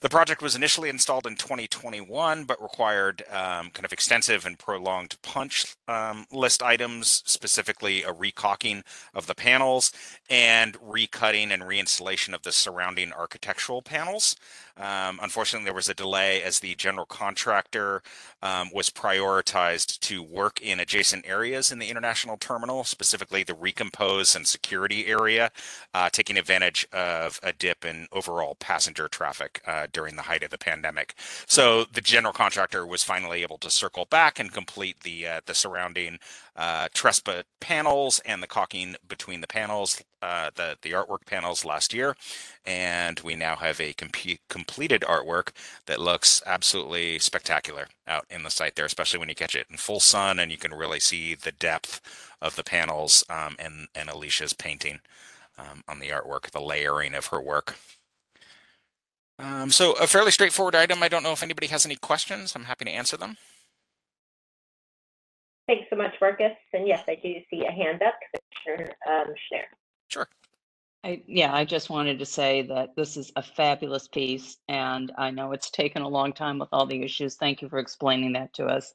The 0.00 0.08
project 0.08 0.40
was 0.40 0.54
initially 0.54 0.88
installed 0.88 1.26
in 1.26 1.34
2021, 1.34 2.44
but 2.44 2.62
required 2.62 3.24
um, 3.28 3.70
kind 3.70 3.84
of 3.84 3.92
extensive 3.92 4.46
and 4.46 4.56
prolonged 4.58 5.16
punch 5.22 5.74
um, 5.88 6.26
list 6.30 6.62
items, 6.62 7.22
specifically 7.26 8.04
a 8.04 8.12
recaulking 8.12 8.82
of 9.12 9.26
the 9.26 9.34
panels 9.34 9.90
and 10.28 10.78
recutting 10.80 11.50
and 11.50 11.64
reinstallation 11.64 12.32
of 12.32 12.42
the 12.42 12.52
surrounding 12.52 13.12
architectural 13.12 13.82
panels. 13.82 14.36
Um, 14.80 15.20
unfortunately, 15.22 15.64
there 15.64 15.74
was 15.74 15.90
a 15.90 15.94
delay 15.94 16.42
as 16.42 16.58
the 16.58 16.74
general 16.74 17.04
contractor 17.06 18.02
um, 18.42 18.70
was 18.72 18.88
prioritized 18.88 20.00
to 20.00 20.22
work 20.22 20.62
in 20.62 20.80
adjacent 20.80 21.26
areas 21.28 21.70
in 21.70 21.78
the 21.78 21.90
international 21.90 22.38
terminal, 22.38 22.84
specifically 22.84 23.42
the 23.42 23.54
recompose 23.54 24.34
and 24.34 24.46
security 24.46 25.06
area, 25.06 25.50
uh, 25.92 26.08
taking 26.10 26.38
advantage 26.38 26.86
of 26.92 27.38
a 27.42 27.52
dip 27.52 27.84
in 27.84 28.08
overall 28.10 28.54
passenger 28.54 29.06
traffic 29.06 29.60
uh, 29.66 29.86
during 29.92 30.16
the 30.16 30.22
height 30.22 30.42
of 30.42 30.50
the 30.50 30.58
pandemic. 30.58 31.14
So 31.46 31.84
the 31.84 32.00
general 32.00 32.32
contractor 32.32 32.86
was 32.86 33.04
finally 33.04 33.42
able 33.42 33.58
to 33.58 33.70
circle 33.70 34.06
back 34.06 34.38
and 34.40 34.50
complete 34.50 35.00
the 35.00 35.26
uh, 35.26 35.40
the 35.44 35.54
surrounding 35.54 36.18
uh, 36.60 36.88
Trespa 36.94 37.44
panels 37.58 38.20
and 38.26 38.42
the 38.42 38.46
caulking 38.46 38.96
between 39.08 39.40
the 39.40 39.46
panels, 39.46 40.02
uh, 40.20 40.50
the 40.54 40.76
the 40.82 40.90
artwork 40.92 41.24
panels 41.26 41.64
last 41.64 41.94
year, 41.94 42.14
and 42.66 43.18
we 43.20 43.34
now 43.34 43.56
have 43.56 43.80
a 43.80 43.94
comp- 43.94 44.40
completed 44.50 45.00
artwork 45.08 45.52
that 45.86 45.98
looks 46.00 46.42
absolutely 46.44 47.18
spectacular 47.18 47.88
out 48.06 48.26
in 48.28 48.42
the 48.42 48.50
site 48.50 48.76
there, 48.76 48.84
especially 48.84 49.18
when 49.18 49.30
you 49.30 49.34
catch 49.34 49.54
it 49.56 49.68
in 49.70 49.78
full 49.78 50.00
sun 50.00 50.38
and 50.38 50.52
you 50.52 50.58
can 50.58 50.74
really 50.74 51.00
see 51.00 51.34
the 51.34 51.52
depth 51.52 52.02
of 52.42 52.56
the 52.56 52.64
panels 52.64 53.24
um, 53.30 53.56
and 53.58 53.88
and 53.94 54.10
Alicia's 54.10 54.52
painting 54.52 55.00
um, 55.58 55.82
on 55.88 55.98
the 55.98 56.10
artwork, 56.10 56.50
the 56.50 56.60
layering 56.60 57.14
of 57.14 57.26
her 57.28 57.40
work. 57.40 57.76
Um, 59.38 59.70
so 59.70 59.92
a 59.92 60.06
fairly 60.06 60.30
straightforward 60.30 60.74
item. 60.74 61.02
I 61.02 61.08
don't 61.08 61.22
know 61.22 61.32
if 61.32 61.42
anybody 61.42 61.68
has 61.68 61.86
any 61.86 61.96
questions. 61.96 62.54
I'm 62.54 62.64
happy 62.64 62.84
to 62.84 62.90
answer 62.90 63.16
them. 63.16 63.38
Thanks 65.70 65.86
so 65.88 65.94
much, 65.94 66.14
Marcus. 66.20 66.50
And 66.72 66.84
yes, 66.84 67.04
I 67.06 67.14
do 67.14 67.32
see 67.48 67.64
a 67.64 67.70
hand 67.70 68.02
up, 68.02 68.14
Commissioner 68.66 68.92
um, 69.08 69.26
Schneider. 69.46 69.68
Sure. 70.08 70.26
I, 71.04 71.22
yeah, 71.28 71.54
I 71.54 71.64
just 71.64 71.90
wanted 71.90 72.18
to 72.18 72.26
say 72.26 72.62
that 72.62 72.96
this 72.96 73.16
is 73.16 73.30
a 73.36 73.42
fabulous 73.44 74.08
piece, 74.08 74.56
and 74.66 75.12
I 75.16 75.30
know 75.30 75.52
it's 75.52 75.70
taken 75.70 76.02
a 76.02 76.08
long 76.08 76.32
time 76.32 76.58
with 76.58 76.70
all 76.72 76.86
the 76.86 77.04
issues. 77.04 77.36
Thank 77.36 77.62
you 77.62 77.68
for 77.68 77.78
explaining 77.78 78.32
that 78.32 78.52
to 78.54 78.66
us. 78.66 78.92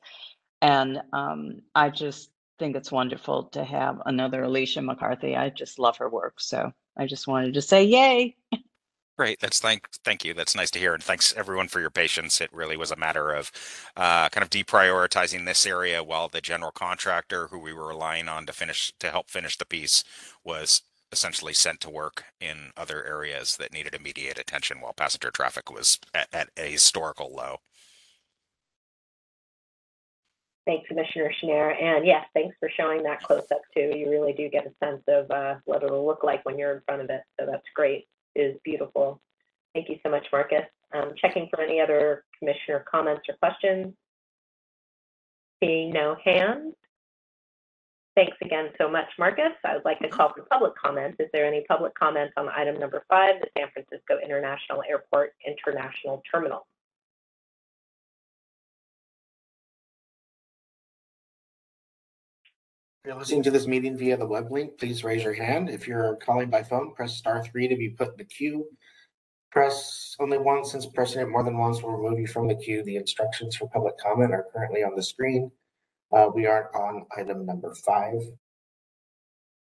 And 0.61 1.01
um, 1.13 1.61
I 1.73 1.91
just 1.91 2.29
think 2.59 2.75
it's 2.75 2.91
wonderful 2.91 3.45
to 3.53 3.63
have 3.63 4.01
another 4.05 4.43
Alicia 4.43 4.81
McCarthy. 4.81 5.33
I 5.33 5.51
just 5.51 5.79
love 5.79 5.95
her 5.99 6.09
work. 6.09 6.41
So 6.41 6.73
I 6.97 7.05
just 7.05 7.25
wanted 7.25 7.53
to 7.53 7.61
say, 7.61 7.85
yay. 7.85 8.35
Great. 9.17 9.39
That's 9.39 9.60
thank 9.60 9.88
thank 10.04 10.25
you. 10.25 10.34
That's 10.34 10.56
nice 10.56 10.69
to 10.71 10.80
hear, 10.80 10.93
and 10.93 11.01
thanks 11.01 11.34
everyone 11.38 11.69
for 11.69 11.80
your 11.80 11.89
patience. 11.89 12.41
It 12.41 12.51
really 12.51 12.75
was 12.75 12.91
a 12.91 12.97
matter 12.97 13.32
of 13.32 13.49
uh, 13.95 14.28
kind 14.28 14.43
of 14.43 14.49
deprioritizing 14.49 15.45
this 15.45 15.65
area 15.65 16.04
while 16.04 16.28
the 16.28 16.41
general 16.41 16.71
contractor, 16.71 17.47
who 17.47 17.60
we 17.60 17.71
were 17.71 17.88
relying 17.88 18.28
on 18.28 18.45
to 18.45 18.51
finish 18.51 18.91
to 18.99 19.12
help 19.12 19.30
finish 19.30 19.58
the 19.58 19.65
piece, 19.65 20.04
was 20.43 20.82
essentially 21.13 21.54
sent 21.54 21.80
to 21.80 21.89
work 21.89 22.25
in 22.41 22.71
other 22.75 23.06
areas 23.06 23.56
that 23.56 23.71
needed 23.71 23.95
immediate 23.95 24.38
attention 24.38 24.82
while 24.82 24.91
passenger 24.91 25.32
traffic 25.32 25.71
was 25.71 25.97
at, 26.13 26.28
at 26.34 26.49
a 26.58 26.69
historical 26.69 27.34
low. 27.34 27.60
Thanks, 30.65 30.88
Commissioner 30.89 31.32
Schneider. 31.39 31.71
And 31.71 32.06
yes, 32.06 32.25
thanks 32.34 32.58
for 32.60 32.69
showing 32.75 33.04
that 33.04 33.21
close 33.21 33.45
up 33.51 33.62
too. 33.73 33.93
You 33.95 34.10
really 34.10 34.34
do 34.34 34.49
get 34.49 34.65
a 34.65 34.73
sense 34.84 35.04
of 35.08 35.32
uh, 35.32 35.56
what 35.63 35.84
it'll 35.84 36.06
look 36.06 36.23
like 36.23 36.43
when 36.43 36.58
you're 36.58 36.75
in 36.75 36.82
front 36.86 37.01
of 37.01 37.10
it. 37.10 37.21
So 37.39 37.45
that's 37.45 37.63
great. 37.73 38.08
Is 38.36 38.58
beautiful. 38.63 39.21
Thank 39.74 39.89
you 39.89 39.98
so 40.04 40.10
much, 40.10 40.26
Marcus. 40.32 40.65
Um, 40.93 41.13
checking 41.17 41.48
for 41.50 41.62
any 41.62 41.80
other 41.80 42.24
commissioner 42.39 42.86
comments 42.89 43.24
or 43.28 43.36
questions. 43.36 43.93
Seeing 45.63 45.91
no 45.91 46.15
hands. 46.24 46.74
Thanks 48.15 48.38
again 48.41 48.69
so 48.80 48.89
much, 48.89 49.08
Marcus. 49.19 49.52
I 49.65 49.76
would 49.76 49.84
like 49.84 50.00
to 50.00 50.08
call 50.08 50.34
for 50.34 50.43
public 50.43 50.74
comments. 50.76 51.17
Is 51.19 51.28
there 51.34 51.45
any 51.45 51.65
public 51.67 51.93
comments 51.95 52.34
on 52.38 52.48
item 52.50 52.80
number 52.80 53.04
five, 53.10 53.36
the 53.41 53.48
San 53.58 53.67
Francisco 53.74 54.19
International 54.24 54.82
Airport 54.88 55.34
International 55.45 56.24
Terminal? 56.32 56.65
If 63.05 63.09
you're 63.09 63.19
listening 63.19 63.43
to 63.43 63.51
this 63.51 63.67
meeting 63.67 63.95
via 63.99 64.17
the 64.17 64.25
web 64.25 64.51
link, 64.51 64.79
please 64.79 65.03
raise 65.03 65.23
your 65.23 65.35
hand. 65.35 65.69
If 65.69 65.87
you're 65.87 66.15
calling 66.15 66.49
by 66.49 66.63
phone, 66.63 66.95
press 66.95 67.15
star 67.15 67.43
three 67.43 67.67
to 67.67 67.75
be 67.75 67.89
put 67.89 68.07
in 68.07 68.17
the 68.17 68.23
queue. 68.23 68.67
Press 69.51 70.15
only 70.19 70.39
once, 70.39 70.71
since 70.71 70.87
pressing 70.87 71.21
it 71.21 71.29
more 71.29 71.43
than 71.43 71.55
once 71.55 71.83
will 71.83 71.91
remove 71.91 72.17
you 72.17 72.25
from 72.25 72.47
the 72.47 72.55
queue. 72.55 72.83
The 72.83 72.95
instructions 72.95 73.55
for 73.55 73.69
public 73.69 73.95
comment 73.99 74.33
are 74.33 74.47
currently 74.51 74.83
on 74.83 74.95
the 74.95 75.03
screen. 75.03 75.51
Uh, 76.11 76.29
we 76.33 76.47
are 76.47 76.75
on 76.75 77.05
item 77.15 77.45
number 77.45 77.75
five. 77.75 78.15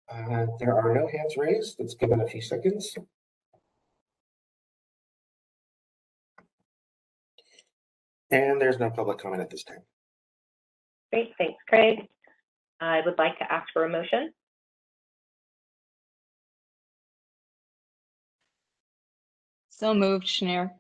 Uh, 0.08 0.46
there 0.60 0.76
are 0.80 0.94
no 0.94 1.08
hands 1.08 1.36
raised. 1.36 1.78
Let's 1.80 1.96
give 1.96 2.12
it 2.12 2.20
a 2.20 2.28
few 2.28 2.44
seconds. 2.44 2.96
And 8.30 8.62
there's 8.62 8.78
no 8.78 8.92
public 8.92 9.18
comment 9.18 9.42
at 9.42 9.50
this 9.50 9.64
time. 9.64 9.82
Great, 11.12 11.32
thanks, 11.40 11.58
Craig. 11.68 12.08
I 12.80 13.02
would 13.06 13.18
like 13.18 13.38
to 13.40 13.52
ask 13.52 13.68
for 13.74 13.86
a 13.86 13.90
motion. 13.90 14.32
So 19.70 19.94
moved, 19.94 20.26
Schnair. 20.26 20.72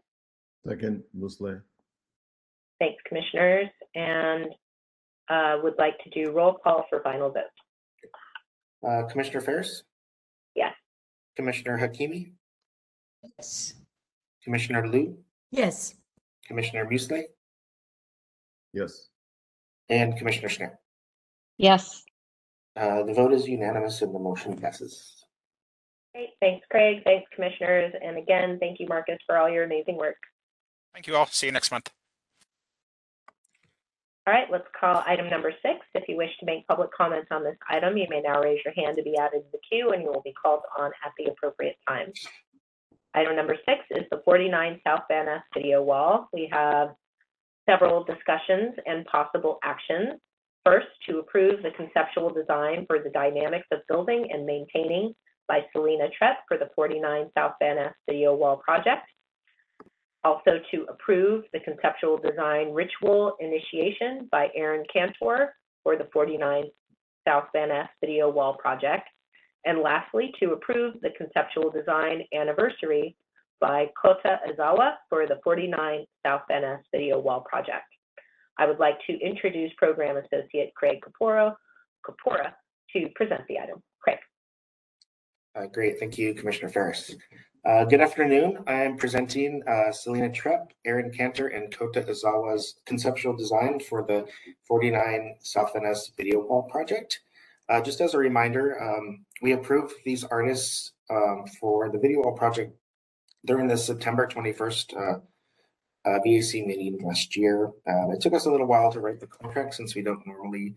Second, 0.67 1.03
Musleh. 1.17 1.61
Thanks, 2.79 3.01
commissioners, 3.07 3.67
and 3.93 4.47
uh, 5.29 5.57
would 5.63 5.75
like 5.77 5.97
to 6.03 6.09
do 6.09 6.31
roll 6.31 6.53
call 6.55 6.85
for 6.89 7.01
final 7.01 7.29
vote. 7.31 7.43
Uh, 8.87 9.03
Commissioner 9.07 9.41
Ferras, 9.41 9.83
Yes. 10.55 10.73
Commissioner 11.35 11.77
Hakimi, 11.77 12.33
Yes. 13.37 13.73
Commissioner 14.43 14.87
Liu, 14.87 15.17
Yes. 15.51 15.95
Commissioner 16.45 16.85
Musleh, 16.85 17.23
Yes. 18.73 19.09
and 19.89 20.15
Commissioner 20.17 20.49
Schneider. 20.49 20.79
Yes. 21.57 22.03
Uh, 22.75 23.03
the 23.03 23.13
vote 23.13 23.33
is 23.33 23.47
unanimous 23.47 24.01
and 24.01 24.13
the 24.13 24.19
motion 24.19 24.57
passes. 24.57 25.25
Great, 26.13 26.29
thanks, 26.41 26.65
Craig. 26.69 27.01
Thanks, 27.03 27.27
commissioners. 27.33 27.93
And 28.03 28.17
again, 28.17 28.57
thank 28.59 28.79
you, 28.79 28.87
Marcus, 28.87 29.17
for 29.25 29.37
all 29.37 29.49
your 29.49 29.63
amazing 29.63 29.97
work. 29.97 30.17
Thank 30.93 31.07
you 31.07 31.15
all. 31.15 31.25
See 31.27 31.47
you 31.47 31.51
next 31.51 31.71
month. 31.71 31.91
All 34.27 34.33
right, 34.33 34.47
let's 34.51 34.65
call 34.79 35.03
item 35.05 35.29
number 35.29 35.53
six. 35.61 35.85
If 35.93 36.07
you 36.07 36.17
wish 36.17 36.31
to 36.39 36.45
make 36.45 36.65
public 36.67 36.89
comments 36.97 37.27
on 37.31 37.43
this 37.43 37.57
item, 37.69 37.95
you 37.95 38.07
may 38.09 38.21
now 38.21 38.41
raise 38.41 38.59
your 38.65 38.73
hand 38.73 38.97
to 38.97 39.03
be 39.03 39.15
added 39.17 39.41
to 39.41 39.51
the 39.51 39.59
queue 39.69 39.91
and 39.91 40.01
you 40.01 40.07
will 40.07 40.23
be 40.23 40.33
called 40.33 40.61
on 40.79 40.91
at 41.05 41.11
the 41.17 41.25
appropriate 41.25 41.75
time. 41.87 42.11
Item 43.13 43.35
number 43.35 43.55
six 43.67 43.81
is 43.91 44.03
the 44.09 44.21
49 44.25 44.81
South 44.85 45.01
Van 45.09 45.25
Ness 45.25 45.43
video 45.53 45.83
wall. 45.83 46.27
We 46.33 46.49
have 46.51 46.95
several 47.69 48.03
discussions 48.03 48.73
and 48.85 49.05
possible 49.05 49.59
actions. 49.63 50.19
First, 50.65 50.87
to 51.07 51.19
approve 51.19 51.61
the 51.61 51.69
conceptual 51.77 52.31
design 52.31 52.85
for 52.87 52.97
the 52.97 53.11
dynamics 53.11 53.67
of 53.71 53.81
building 53.87 54.27
and 54.31 54.47
maintaining 54.47 55.13
by 55.47 55.59
Selena 55.71 56.07
Trepp 56.19 56.37
for 56.47 56.57
the 56.57 56.71
49 56.75 57.29
South 57.37 57.53
Van 57.61 57.75
Ness 57.75 57.93
video 58.09 58.33
wall 58.33 58.57
project. 58.57 59.07
Also 60.23 60.59
to 60.71 60.87
approve 60.89 61.43
the 61.53 61.59
conceptual 61.59 62.17
design 62.17 62.73
ritual 62.73 63.35
initiation 63.39 64.27
by 64.31 64.47
Aaron 64.55 64.83
Cantor 64.91 65.53
for 65.83 65.97
the 65.97 66.09
49 66.11 66.63
South 67.27 67.45
Van 67.53 67.69
Ness 67.69 67.89
video 68.01 68.31
wall 68.31 68.55
project. 68.55 69.07
And 69.65 69.81
lastly, 69.81 70.33
to 70.39 70.53
approve 70.53 70.95
the 71.01 71.11
conceptual 71.15 71.69
design 71.69 72.23
anniversary 72.33 73.15
by 73.61 73.85
Kota 74.01 74.39
Ezawa 74.49 74.95
for 75.09 75.27
the 75.27 75.39
49 75.43 76.05
South 76.25 76.41
Van 76.47 76.63
Ness 76.63 76.81
video 76.91 77.19
wall 77.19 77.41
project. 77.41 77.85
I 78.57 78.65
would 78.65 78.79
like 78.79 78.97
to 79.07 79.19
introduce 79.19 79.71
Program 79.77 80.17
Associate 80.17 80.73
Craig 80.75 80.99
Kapora 81.01 81.55
to 82.93 83.09
present 83.15 83.41
the 83.47 83.59
item. 83.59 83.81
Craig. 83.99 84.17
Uh, 85.55 85.65
great, 85.67 85.99
thank 85.99 86.17
you, 86.17 86.33
Commissioner 86.33 86.69
Ferras. 86.69 87.15
Uh, 87.65 87.83
good 87.83 87.99
afternoon. 87.99 88.59
I 88.67 88.83
am 88.83 88.95
presenting 88.95 89.61
uh, 89.67 89.91
Selena 89.91 90.29
Trepp, 90.29 90.67
Aaron 90.85 91.11
Cantor, 91.11 91.47
and 91.47 91.75
Kota 91.75 92.01
Ezawa's 92.01 92.75
conceptual 92.85 93.35
design 93.35 93.79
for 93.79 94.03
the 94.03 94.25
49 94.67 95.35
South 95.41 95.71
Ness 95.75 96.11
video 96.15 96.41
wall 96.41 96.63
project. 96.63 97.21
Just 97.83 97.99
as 97.99 98.13
a 98.13 98.17
reminder, 98.19 98.81
um, 98.81 99.25
we 99.41 99.53
approved 99.53 99.95
these 100.05 100.23
artists 100.23 100.91
um, 101.09 101.45
for 101.59 101.89
the 101.89 101.97
video 101.97 102.19
wall 102.21 102.33
project 102.33 102.77
during 103.45 103.67
the 103.67 103.77
September 103.77 104.27
21st 104.27 105.21
uh, 106.05 106.19
VAC 106.25 106.65
meeting 106.65 106.99
last 107.03 107.35
year. 107.35 107.67
Uh, 107.87 108.09
it 108.11 108.21
took 108.21 108.33
us 108.33 108.45
a 108.45 108.51
little 108.51 108.67
while 108.67 108.91
to 108.91 108.99
write 108.99 109.19
the 109.19 109.27
contract 109.27 109.73
since 109.75 109.95
we 109.95 110.01
don't 110.01 110.25
normally 110.27 110.75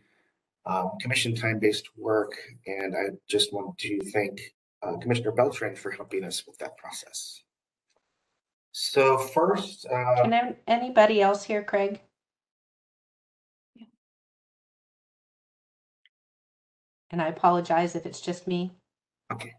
um, 0.66 0.92
commission 1.00 1.34
time-based 1.34 1.88
work, 1.96 2.32
and 2.66 2.94
I 2.96 3.16
just 3.28 3.52
want 3.52 3.78
to 3.78 3.98
thank 4.12 4.40
uh, 4.82 4.96
Commissioner 4.98 5.32
Beltran 5.32 5.74
for 5.76 5.90
helping 5.90 6.24
us 6.24 6.46
with 6.46 6.58
that 6.58 6.76
process. 6.76 7.42
So 8.72 9.18
first, 9.18 9.86
uh, 9.86 10.22
Can 10.22 10.32
an- 10.32 10.56
anybody 10.66 11.20
else 11.22 11.42
hear 11.44 11.62
Craig? 11.62 12.00
and 17.10 17.22
I 17.22 17.28
apologize 17.28 17.96
if 17.96 18.04
it's 18.04 18.20
just 18.20 18.46
me. 18.46 18.70
Okay. 19.32 19.54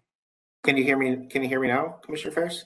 Can 0.63 0.77
you 0.77 0.83
hear 0.83 0.97
me? 0.97 1.25
Can 1.29 1.41
you 1.41 1.49
hear 1.49 1.59
me 1.59 1.67
now, 1.67 1.97
Commissioner 2.03 2.31
Ferras? 2.33 2.65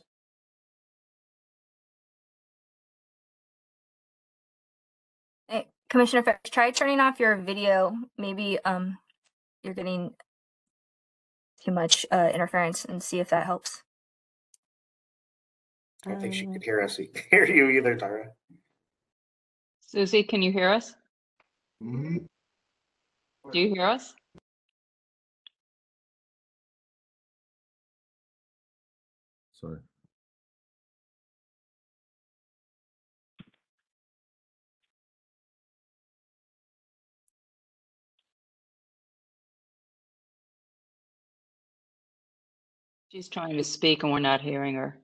Commissioner 5.94 6.24
Ferras, 6.24 6.50
try 6.50 6.72
turning 6.72 7.00
off 7.00 7.20
your 7.20 7.36
video. 7.36 7.96
Maybe 8.18 8.58
um 8.66 8.98
you're 9.62 9.76
getting 9.76 10.16
too 11.64 11.72
much 11.72 12.04
uh, 12.12 12.32
interference 12.34 12.84
and 12.84 13.02
see 13.02 13.20
if 13.20 13.30
that 13.30 13.46
helps. 13.46 13.84
I 16.04 16.10
don't 16.10 16.20
think 16.20 16.34
she 16.34 16.48
Um, 16.48 16.54
could 16.54 16.64
hear 16.64 16.82
us, 16.82 16.98
hear 17.30 17.46
you 17.46 17.70
either, 17.70 17.96
Tyra. 17.96 18.26
Susie, 19.82 20.24
can 20.24 20.42
you 20.42 20.52
hear 20.52 20.68
us? 20.68 20.96
Mhm. 21.84 22.26
Do 23.52 23.60
you 23.60 23.70
hear 23.76 23.86
us? 23.86 24.16
She's 43.14 43.30
trying 43.30 43.58
to 43.58 43.64
speak 43.64 44.02
and 44.02 44.12
we're 44.12 44.18
not 44.18 44.42
hearing 44.42 44.74
her. 44.74 44.98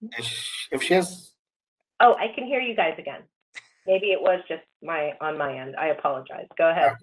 If 0.00 0.24
she- 0.24 0.68
If 0.72 0.82
she 0.84 0.94
has, 0.94 1.32
Oh, 2.00 2.14
I 2.14 2.28
can 2.34 2.46
hear 2.46 2.60
you 2.60 2.74
guys 2.74 2.98
again. 2.98 3.22
Maybe 3.86 4.06
it 4.12 4.22
was 4.22 4.42
just 4.48 4.62
my, 4.82 5.12
on 5.20 5.36
my 5.36 5.58
end. 5.58 5.76
I 5.76 5.88
apologize. 5.88 6.46
Go 6.56 6.70
ahead. 6.70 6.96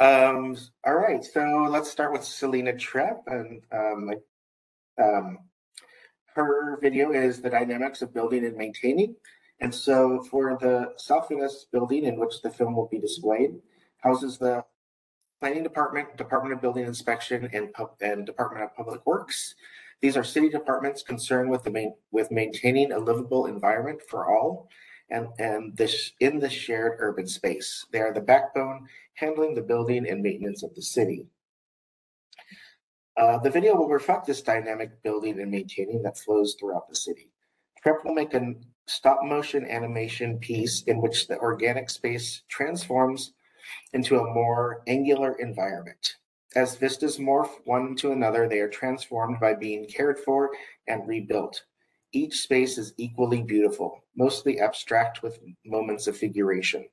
Um, 0.00 0.56
all 0.84 0.96
right, 0.96 1.24
so 1.24 1.68
let's 1.70 1.88
start 1.88 2.12
with 2.12 2.24
Selena 2.24 2.72
Trepp 2.72 3.20
and 3.28 3.62
um, 3.72 4.10
um, 5.00 5.38
her 6.34 6.78
video 6.82 7.12
is 7.12 7.40
the 7.40 7.50
dynamics 7.50 8.02
of 8.02 8.12
building 8.12 8.44
and 8.44 8.56
maintaining. 8.56 9.14
And 9.60 9.72
so 9.72 10.24
for 10.30 10.58
the 10.60 10.92
Southwest 10.96 11.70
building 11.70 12.04
in 12.04 12.18
which 12.18 12.42
the 12.42 12.50
film 12.50 12.74
will 12.74 12.88
be 12.88 12.98
displayed, 12.98 13.54
houses 13.98 14.36
the 14.36 14.64
Planning 15.40 15.62
Department, 15.62 16.16
Department 16.16 16.54
of 16.54 16.60
Building 16.60 16.86
Inspection, 16.86 17.48
and 17.52 17.68
and 18.00 18.26
Department 18.26 18.64
of 18.64 18.74
Public 18.74 19.06
Works. 19.06 19.54
These 20.00 20.16
are 20.16 20.24
city 20.24 20.48
departments 20.48 21.02
concerned 21.02 21.50
with 21.50 21.62
the 21.62 21.70
main 21.70 21.94
with 22.10 22.30
maintaining 22.30 22.92
a 22.92 22.98
livable 22.98 23.46
environment 23.46 24.00
for 24.08 24.26
all, 24.26 24.68
and 25.10 25.28
and 25.38 25.76
this 25.76 26.12
in 26.20 26.38
the 26.38 26.50
shared 26.50 26.96
urban 26.98 27.26
space. 27.26 27.86
They 27.92 28.00
are 28.00 28.12
the 28.12 28.20
backbone 28.20 28.86
handling 29.14 29.54
the 29.54 29.62
building 29.62 30.08
and 30.08 30.22
maintenance 30.22 30.62
of 30.62 30.74
the 30.74 30.82
city. 30.82 31.26
Uh, 33.16 33.38
the 33.38 33.50
video 33.50 33.76
will 33.76 33.88
reflect 33.88 34.26
this 34.26 34.42
dynamic 34.42 35.02
building 35.02 35.40
and 35.40 35.50
maintaining 35.50 36.02
that 36.02 36.18
flows 36.18 36.56
throughout 36.58 36.88
the 36.88 36.96
city. 36.96 37.30
Trepp 37.84 38.04
will 38.04 38.14
make 38.14 38.34
a 38.34 38.54
stop 38.86 39.20
motion 39.22 39.64
animation 39.66 40.38
piece 40.38 40.82
in 40.84 41.00
which 41.00 41.28
the 41.28 41.38
organic 41.38 41.90
space 41.90 42.42
transforms 42.48 43.34
into 43.92 44.18
a 44.18 44.34
more 44.34 44.82
angular 44.86 45.34
environment. 45.38 46.14
As 46.56 46.76
vistas 46.76 47.18
morph 47.18 47.50
one 47.64 47.96
to 47.96 48.12
another, 48.12 48.48
they 48.48 48.60
are 48.60 48.68
transformed 48.68 49.40
by 49.40 49.54
being 49.54 49.86
cared 49.86 50.18
for 50.18 50.50
and 50.86 51.06
rebuilt. 51.06 51.64
Each 52.16 52.42
space 52.42 52.78
is 52.78 52.94
equally 52.96 53.42
beautiful, 53.42 54.04
mostly 54.14 54.60
abstract 54.60 55.24
with 55.24 55.40
moments 55.66 56.06
of 56.06 56.16
figuration. 56.16 56.88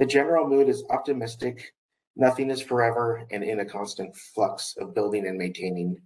The 0.00 0.06
general 0.06 0.48
mood 0.48 0.68
is 0.68 0.82
optimistic, 0.90 1.74
nothing 2.16 2.50
is 2.50 2.60
forever, 2.60 3.24
and 3.30 3.44
in 3.44 3.60
a 3.60 3.64
constant 3.64 4.16
flux 4.16 4.76
of 4.76 4.96
building 4.96 5.28
and 5.28 5.38
maintaining. 5.38 6.02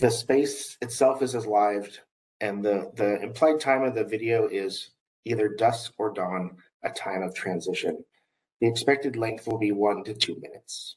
The 0.00 0.10
space 0.10 0.76
itself 0.82 1.22
is 1.22 1.34
alive, 1.34 1.98
and 2.42 2.62
the, 2.62 2.90
the 2.94 3.22
implied 3.22 3.58
time 3.58 3.84
of 3.84 3.94
the 3.94 4.04
video 4.04 4.46
is 4.46 4.90
either 5.24 5.48
dusk 5.48 5.94
or 5.96 6.12
dawn, 6.12 6.58
a 6.84 6.90
time 6.90 7.22
of 7.22 7.34
transition. 7.34 8.04
The 8.60 8.68
expected 8.68 9.16
length 9.16 9.46
will 9.46 9.58
be 9.58 9.72
one 9.72 10.04
to 10.04 10.12
two 10.12 10.38
minutes. 10.42 10.96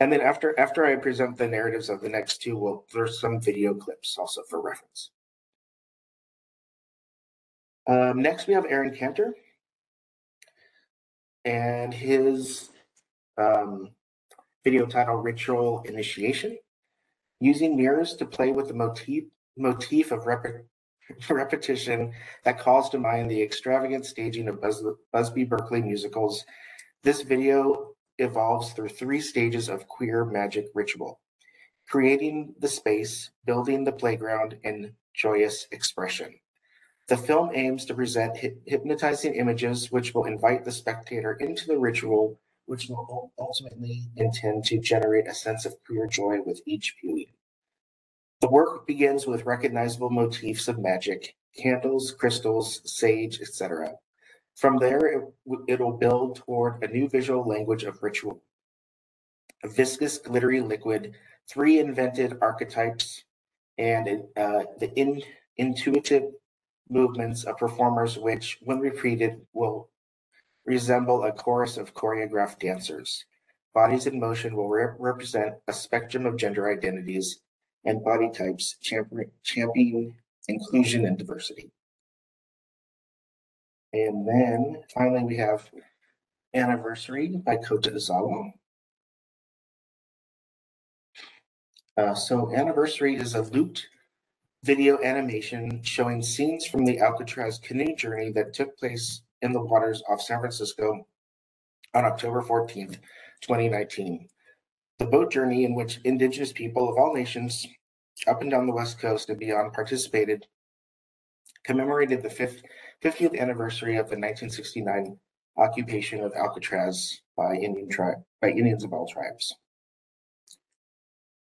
And 0.00 0.10
then 0.10 0.22
after 0.22 0.58
after 0.58 0.86
I 0.86 0.96
present 0.96 1.36
the 1.36 1.48
narratives 1.48 1.90
of 1.90 2.00
the 2.00 2.08
next 2.08 2.40
two, 2.40 2.56
well, 2.56 2.86
there's 2.94 3.20
some 3.20 3.42
video 3.42 3.74
clips 3.74 4.16
also 4.16 4.42
for 4.48 4.62
reference. 4.62 5.10
Um, 7.86 8.22
next, 8.22 8.46
we 8.46 8.54
have 8.54 8.66
Aaron 8.68 8.94
Cantor 8.94 9.34
and 11.44 11.92
his 11.92 12.70
um, 13.36 13.90
video 14.64 14.86
title 14.86 15.16
Ritual 15.16 15.82
Initiation. 15.82 16.58
Using 17.40 17.76
mirrors 17.76 18.14
to 18.16 18.24
play 18.24 18.52
with 18.52 18.68
the 18.68 18.74
motif, 18.74 19.24
motif 19.56 20.12
of 20.12 20.26
rep- 20.26 20.64
repetition 21.28 22.12
that 22.44 22.58
calls 22.58 22.88
to 22.90 22.98
mind 22.98 23.30
the 23.30 23.42
extravagant 23.42 24.06
staging 24.06 24.48
of 24.48 24.62
Bus- 24.62 24.82
Busby 25.12 25.44
Berkeley 25.44 25.82
musicals, 25.82 26.44
this 27.02 27.20
video 27.20 27.94
evolves 28.18 28.72
through 28.72 28.88
three 28.88 29.20
stages 29.20 29.68
of 29.68 29.86
queer 29.88 30.24
magic 30.24 30.66
ritual 30.74 31.20
creating 31.88 32.54
the 32.60 32.68
space, 32.68 33.30
building 33.44 33.84
the 33.84 33.92
playground, 33.92 34.56
and 34.64 34.92
joyous 35.14 35.66
expression. 35.70 36.34
The 37.08 37.16
film 37.18 37.50
aims 37.54 37.84
to 37.86 37.94
present 37.94 38.38
hypnotizing 38.66 39.34
images 39.34 39.92
which 39.92 40.14
will 40.14 40.24
invite 40.24 40.64
the 40.64 40.72
spectator 40.72 41.34
into 41.34 41.66
the 41.66 41.78
ritual, 41.78 42.40
which 42.66 42.88
will 42.88 43.32
ultimately 43.38 44.08
intend 44.16 44.64
to 44.66 44.78
generate 44.80 45.28
a 45.28 45.34
sense 45.34 45.66
of 45.66 45.76
pure 45.84 46.06
joy 46.06 46.40
with 46.40 46.62
each 46.66 46.96
viewing. 47.02 47.26
The 48.40 48.48
work 48.50 48.86
begins 48.86 49.26
with 49.26 49.44
recognizable 49.46 50.10
motifs 50.10 50.68
of 50.68 50.78
magic, 50.78 51.36
candles, 51.56 52.12
crystals, 52.12 52.80
sage, 52.84 53.40
etc. 53.40 53.92
From 54.56 54.78
there, 54.78 55.06
it, 55.06 55.22
w- 55.46 55.64
it'll 55.68 55.96
build 55.98 56.36
toward 56.36 56.82
a 56.82 56.88
new 56.88 57.08
visual 57.08 57.46
language 57.46 57.84
of 57.84 58.02
ritual. 58.02 58.42
A 59.62 59.68
viscous, 59.68 60.18
glittery 60.18 60.60
liquid, 60.60 61.14
three 61.50 61.80
invented 61.80 62.38
archetypes, 62.40 63.24
and 63.78 64.24
uh, 64.36 64.64
the 64.78 64.92
in, 64.94 65.22
intuitive 65.56 66.24
movements 66.88 67.44
of 67.44 67.58
performers, 67.58 68.18
which, 68.18 68.58
when 68.62 68.78
repeated, 68.78 69.40
will 69.52 69.88
resemble 70.66 71.24
a 71.24 71.32
chorus 71.32 71.76
of 71.76 71.94
choreographed 71.94 72.58
dancers. 72.60 73.24
Bodies 73.74 74.06
in 74.06 74.20
motion 74.20 74.56
will 74.56 74.68
re- 74.68 74.94
represent 74.98 75.54
a 75.68 75.72
spectrum 75.72 76.26
of 76.26 76.36
gender 76.36 76.70
identities 76.70 77.40
and 77.84 78.04
body 78.04 78.30
types, 78.30 78.76
champion, 78.80 79.30
championing 79.42 80.14
inclusion 80.48 81.06
and 81.06 81.18
diversity. 81.18 81.70
And 83.92 84.26
then 84.26 84.82
finally, 84.92 85.24
we 85.24 85.36
have 85.36 85.68
Anniversary 86.54 87.28
by 87.44 87.56
Kota 87.56 87.90
Ezawa. 87.90 88.52
Uh, 91.96 92.14
so 92.14 92.54
Anniversary 92.54 93.16
is 93.16 93.34
a 93.34 93.42
looped 93.42 93.86
video 94.64 94.98
animation 95.02 95.82
showing 95.82 96.22
scenes 96.22 96.64
from 96.64 96.86
the 96.86 96.98
Alcatraz 96.98 97.58
canoe 97.58 97.94
journey 97.94 98.30
that 98.30 98.54
took 98.54 98.74
place 98.78 99.20
in 99.42 99.52
the 99.52 99.60
waters 99.60 100.02
off 100.08 100.22
San 100.22 100.40
Francisco 100.40 101.06
on 101.92 102.04
October 102.06 102.40
14th, 102.40 102.96
2019. 103.42 104.26
The 104.98 105.04
boat 105.04 105.30
journey 105.30 105.66
in 105.66 105.74
which 105.74 106.00
indigenous 106.04 106.50
people 106.50 106.88
of 106.88 106.96
all 106.96 107.12
nations 107.12 107.66
up 108.26 108.40
and 108.40 108.50
down 108.50 108.66
the 108.66 108.72
West 108.72 108.98
Coast 108.98 109.28
and 109.28 109.38
beyond 109.38 109.74
participated 109.74 110.46
commemorated 111.64 112.22
the 112.22 112.56
50th 113.02 113.38
anniversary 113.38 113.96
of 113.96 114.06
the 114.06 114.16
1969 114.16 115.18
occupation 115.58 116.20
of 116.20 116.32
Alcatraz 116.34 117.20
by 117.36 117.52
Indian 117.52 117.90
tribe 117.90 118.22
by 118.40 118.48
Indians 118.48 118.82
of 118.82 118.94
all 118.94 119.06
tribes. 119.06 119.54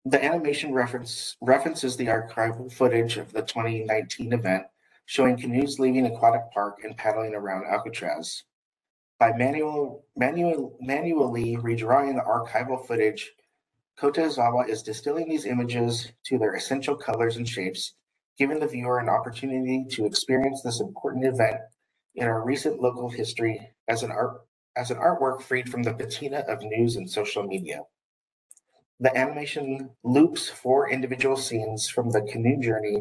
The 0.09 0.23
animation 0.23 0.73
reference 0.73 1.35
references 1.41 1.97
the 1.97 2.05
archival 2.05 2.71
footage 2.71 3.17
of 3.17 3.33
the 3.33 3.41
2019 3.41 4.31
event, 4.31 4.63
showing 5.05 5.35
canoes 5.35 5.79
leaving 5.79 6.05
Aquatic 6.05 6.43
Park 6.53 6.79
and 6.85 6.95
paddling 6.95 7.35
around 7.35 7.65
Alcatraz. 7.65 8.43
By 9.19 9.33
manual, 9.33 10.05
manual, 10.15 10.77
manually 10.79 11.57
redrawing 11.57 12.15
the 12.15 12.21
archival 12.21 12.87
footage, 12.87 13.33
Kota 13.97 14.21
Ezawa 14.21 14.69
is 14.69 14.81
distilling 14.81 15.27
these 15.27 15.45
images 15.45 16.13
to 16.27 16.37
their 16.37 16.55
essential 16.55 16.95
colors 16.95 17.35
and 17.35 17.45
shapes, 17.45 17.95
giving 18.37 18.61
the 18.61 18.67
viewer 18.67 18.99
an 18.99 19.09
opportunity 19.09 19.87
to 19.89 20.05
experience 20.05 20.61
this 20.61 20.79
important 20.79 21.25
event 21.25 21.59
in 22.15 22.27
our 22.29 22.45
recent 22.45 22.79
local 22.79 23.09
history 23.09 23.59
as 23.89 24.03
an 24.03 24.11
art 24.11 24.39
as 24.77 24.89
an 24.89 24.99
artwork 24.99 25.41
freed 25.41 25.67
from 25.69 25.83
the 25.83 25.93
patina 25.93 26.45
of 26.47 26.63
news 26.63 26.95
and 26.95 27.11
social 27.11 27.43
media. 27.43 27.81
The 28.99 29.15
animation 29.15 29.91
loops 30.03 30.49
four 30.49 30.89
individual 30.89 31.37
scenes 31.37 31.87
from 31.87 32.09
the 32.09 32.21
canoe 32.21 32.59
journey 32.59 32.97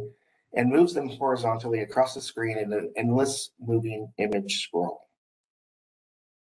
and 0.55 0.71
moves 0.71 0.95
them 0.95 1.09
horizontally 1.09 1.81
across 1.81 2.15
the 2.15 2.21
screen 2.21 2.59
in 2.59 2.73
an 2.73 2.93
endless 2.97 3.51
moving 3.61 4.13
image 4.19 4.63
scroll. 4.63 5.09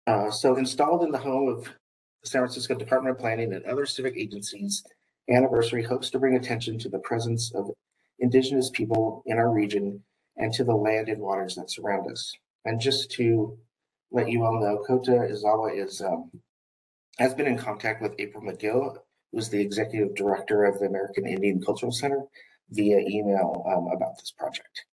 Uh, 0.07 0.31
so 0.31 0.57
installed 0.57 1.05
in 1.05 1.11
the 1.11 1.19
home 1.19 1.49
of 1.49 1.65
the 1.65 2.29
San 2.29 2.43
Francisco 2.43 2.75
Department 2.75 3.17
of 3.17 3.21
Planning 3.21 3.53
and 3.53 3.65
other 3.65 3.87
civic 3.87 4.17
agencies, 4.17 4.83
Anniversary 5.31 5.83
hopes 5.83 6.11
to 6.11 6.19
bring 6.19 6.37
attention 6.37 6.79
to 6.79 6.89
the 6.89 6.99
presence 6.99 7.55
of 7.55 7.71
indigenous 8.19 8.69
people 8.71 9.23
in 9.27 9.39
our 9.39 9.51
region 9.51 10.03
and 10.37 10.53
to 10.53 10.65
the 10.65 10.75
land 10.75 11.09
and 11.09 11.21
waters 11.21 11.55
that 11.55 11.71
surround 11.71 12.11
us. 12.11 12.35
And 12.65 12.81
just 12.81 13.11
to 13.13 13.57
let 14.11 14.29
you 14.29 14.45
all 14.45 14.61
know, 14.61 14.83
Kota 14.87 15.13
Ezawa 15.13 15.79
is 15.79 16.01
um, 16.01 16.31
has 17.19 17.35
been 17.35 17.47
in 17.47 17.57
contact 17.57 18.03
with 18.03 18.15
April 18.19 18.43
McGill, 18.43 18.97
who's 19.33 19.49
the 19.49 19.61
executive 19.61 20.15
director 20.15 20.65
of 20.65 20.79
the 20.79 20.87
American 20.87 21.27
Indian 21.27 21.63
Cultural 21.63 21.93
Center, 21.93 22.23
via 22.71 22.99
email 23.01 23.65
um, 23.67 23.89
about 23.95 24.17
this 24.19 24.31
project. 24.31 24.85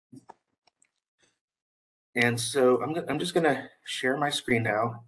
And 2.15 2.39
so 2.39 2.81
I'm, 2.81 2.95
I'm 3.07 3.19
just 3.19 3.33
going 3.35 3.43
to 3.43 3.69
share 3.85 4.17
my 4.17 4.31
screen 4.31 4.63
now. 4.63 5.03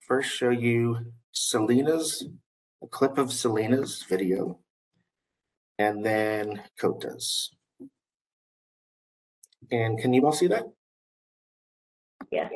First, 0.00 0.30
show 0.30 0.48
you 0.48 1.12
Selena's 1.32 2.26
a 2.82 2.86
clip 2.86 3.18
of 3.18 3.32
Selena's 3.32 4.04
video, 4.08 4.58
and 5.78 6.04
then 6.04 6.62
Kota's. 6.80 7.50
And 9.70 9.98
can 9.98 10.14
you 10.14 10.24
all 10.24 10.32
see 10.32 10.46
that? 10.46 10.64
Yes. 12.30 12.50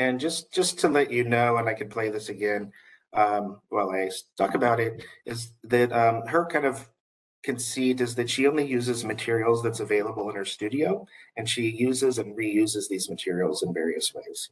And 0.00 0.18
just 0.18 0.50
just 0.50 0.78
to 0.78 0.88
let 0.88 1.12
you 1.12 1.24
know, 1.24 1.58
and 1.58 1.68
I 1.68 1.74
can 1.74 1.90
play 1.90 2.08
this 2.08 2.30
again 2.30 2.72
um, 3.12 3.60
while 3.68 3.90
I 3.90 4.08
talk 4.38 4.54
about 4.54 4.80
it, 4.80 5.04
is 5.26 5.52
that 5.64 5.92
um, 5.92 6.22
her 6.26 6.46
kind 6.46 6.64
of 6.64 6.88
conceit 7.42 8.00
is 8.00 8.14
that 8.14 8.30
she 8.30 8.46
only 8.46 8.66
uses 8.66 9.04
materials 9.04 9.62
that's 9.62 9.80
available 9.80 10.30
in 10.30 10.36
her 10.36 10.46
studio, 10.46 11.06
and 11.36 11.46
she 11.46 11.68
uses 11.68 12.16
and 12.16 12.34
reuses 12.34 12.88
these 12.88 13.10
materials 13.10 13.62
in 13.62 13.74
various 13.74 14.14
ways. 14.14 14.48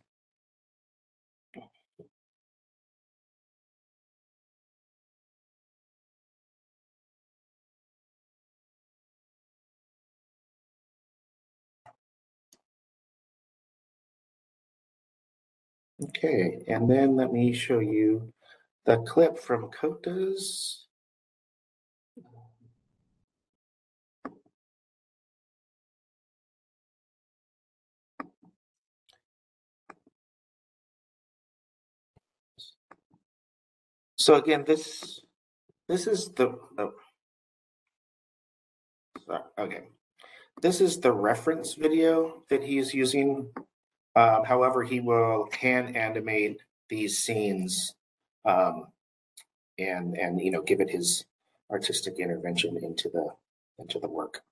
Okay, 16.00 16.62
and 16.68 16.88
then 16.88 17.16
let 17.16 17.32
me 17.32 17.52
show 17.52 17.80
you 17.80 18.32
the 18.86 18.98
clip 18.98 19.36
from 19.36 19.68
Kota's. 19.70 20.86
Um, 22.16 22.24
so 34.16 34.36
again, 34.36 34.64
this 34.64 35.20
this 35.88 36.06
is 36.06 36.28
the 36.34 36.56
oh, 36.78 36.92
sorry, 39.26 39.42
okay. 39.58 39.82
This 40.62 40.80
is 40.80 41.00
the 41.00 41.12
reference 41.12 41.74
video 41.74 42.44
that 42.50 42.62
he 42.62 42.78
is 42.78 42.94
using 42.94 43.50
um, 44.18 44.44
however, 44.44 44.82
he 44.82 44.98
will 44.98 45.48
hand 45.52 45.96
animate 45.96 46.60
these 46.88 47.18
scenes 47.18 47.94
um, 48.44 48.86
and 49.78 50.16
and 50.16 50.40
you 50.40 50.50
know 50.50 50.62
give 50.62 50.80
it 50.80 50.90
his 50.90 51.24
artistic 51.70 52.18
intervention 52.18 52.76
into 52.82 53.08
the 53.10 53.28
into 53.78 54.00
the 54.00 54.08
work. 54.08 54.42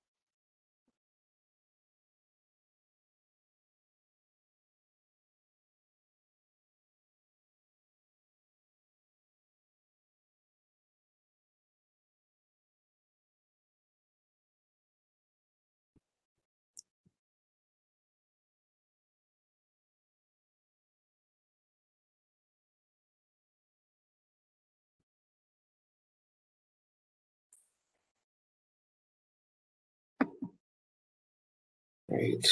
Right. 32.17 32.49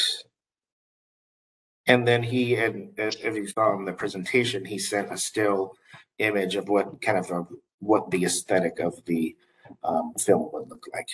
And 1.87 2.09
then 2.09 2.25
he, 2.25 2.57
and 2.57 2.99
as 2.99 3.17
as 3.17 3.37
you 3.37 3.49
saw 3.49 3.77
in 3.79 3.87
the 3.87 3.93
presentation, 3.95 4.65
he 4.67 4.79
sent 4.79 5.13
a 5.13 5.19
still 5.19 5.75
image 6.19 6.57
of 6.57 6.69
what 6.71 7.03
kind 7.03 7.19
of 7.19 7.31
a, 7.31 7.47
what 7.81 8.11
the 8.11 8.25
aesthetic 8.25 8.81
of 8.81 9.05
the 9.07 9.37
um, 9.85 10.15
film 10.19 10.51
would 10.55 10.71
look 10.71 10.87
like. 10.95 11.09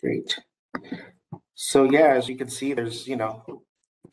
Great. 0.00 0.38
So 1.54 1.84
yeah, 1.84 2.14
as 2.14 2.28
you 2.28 2.36
can 2.36 2.48
see, 2.50 2.74
there's, 2.74 3.06
you 3.08 3.16
know, 3.16 3.44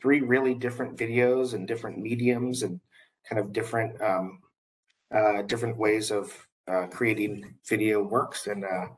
three 0.00 0.20
really 0.20 0.54
different 0.54 0.96
videos 0.96 1.54
and 1.54 1.66
different 1.66 1.98
mediums 1.98 2.62
and 2.62 2.80
kind 3.28 3.40
of 3.40 3.52
different 3.52 4.00
um, 4.00 4.40
uh, 5.14 5.42
different 5.42 5.76
ways 5.76 6.10
of 6.10 6.46
uh, 6.68 6.86
creating 6.86 7.54
video 7.68 8.02
works. 8.02 8.46
And 8.46 8.64
uh, 8.64 8.88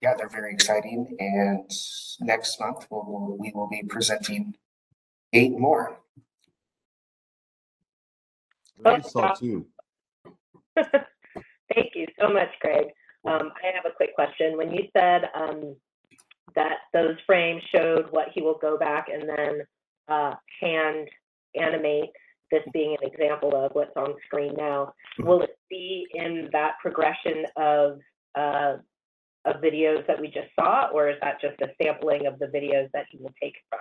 yeah, 0.00 0.14
they're 0.16 0.28
very 0.28 0.52
exciting. 0.52 1.16
And 1.18 1.70
next 2.20 2.60
month 2.60 2.86
we'll, 2.90 3.36
we 3.38 3.52
will 3.54 3.68
be 3.68 3.82
presenting 3.88 4.54
eight 5.32 5.58
more. 5.58 6.00
I 8.84 8.88
already 8.88 9.08
saw 9.08 9.32
two. 9.34 9.66
Thank 10.76 11.94
you 11.94 12.06
so 12.18 12.28
much, 12.28 12.48
greg 12.60 12.86
Um, 13.26 13.52
I 13.62 13.74
have 13.74 13.84
a 13.84 13.94
quick 13.94 14.14
question. 14.14 14.56
When 14.56 14.72
you 14.72 14.84
said 14.96 15.28
um, 15.34 15.76
that 16.54 16.78
those 16.92 17.16
frames 17.26 17.62
showed 17.74 18.06
what 18.10 18.28
he 18.32 18.40
will 18.40 18.58
go 18.60 18.78
back 18.78 19.08
and 19.12 19.28
then 19.28 19.62
hand 20.08 21.08
animate, 21.54 22.10
this 22.50 22.62
being 22.72 22.96
an 23.00 23.08
example 23.08 23.54
of 23.54 23.72
what's 23.72 23.96
on 23.96 24.14
screen 24.26 24.54
now, 24.56 24.92
will 25.18 25.42
it 25.42 25.58
be 25.68 26.06
in 26.14 26.48
that 26.52 26.74
progression 26.80 27.44
of 27.56 27.98
uh, 28.34 28.76
of 29.44 29.56
videos 29.62 30.06
that 30.06 30.20
we 30.20 30.28
just 30.28 30.48
saw, 30.58 30.88
or 30.92 31.08
is 31.08 31.16
that 31.22 31.40
just 31.40 31.60
a 31.60 31.68
sampling 31.80 32.26
of 32.26 32.38
the 32.38 32.46
videos 32.46 32.90
that 32.92 33.06
he 33.10 33.18
will 33.18 33.32
take 33.42 33.54
from? 33.70 33.80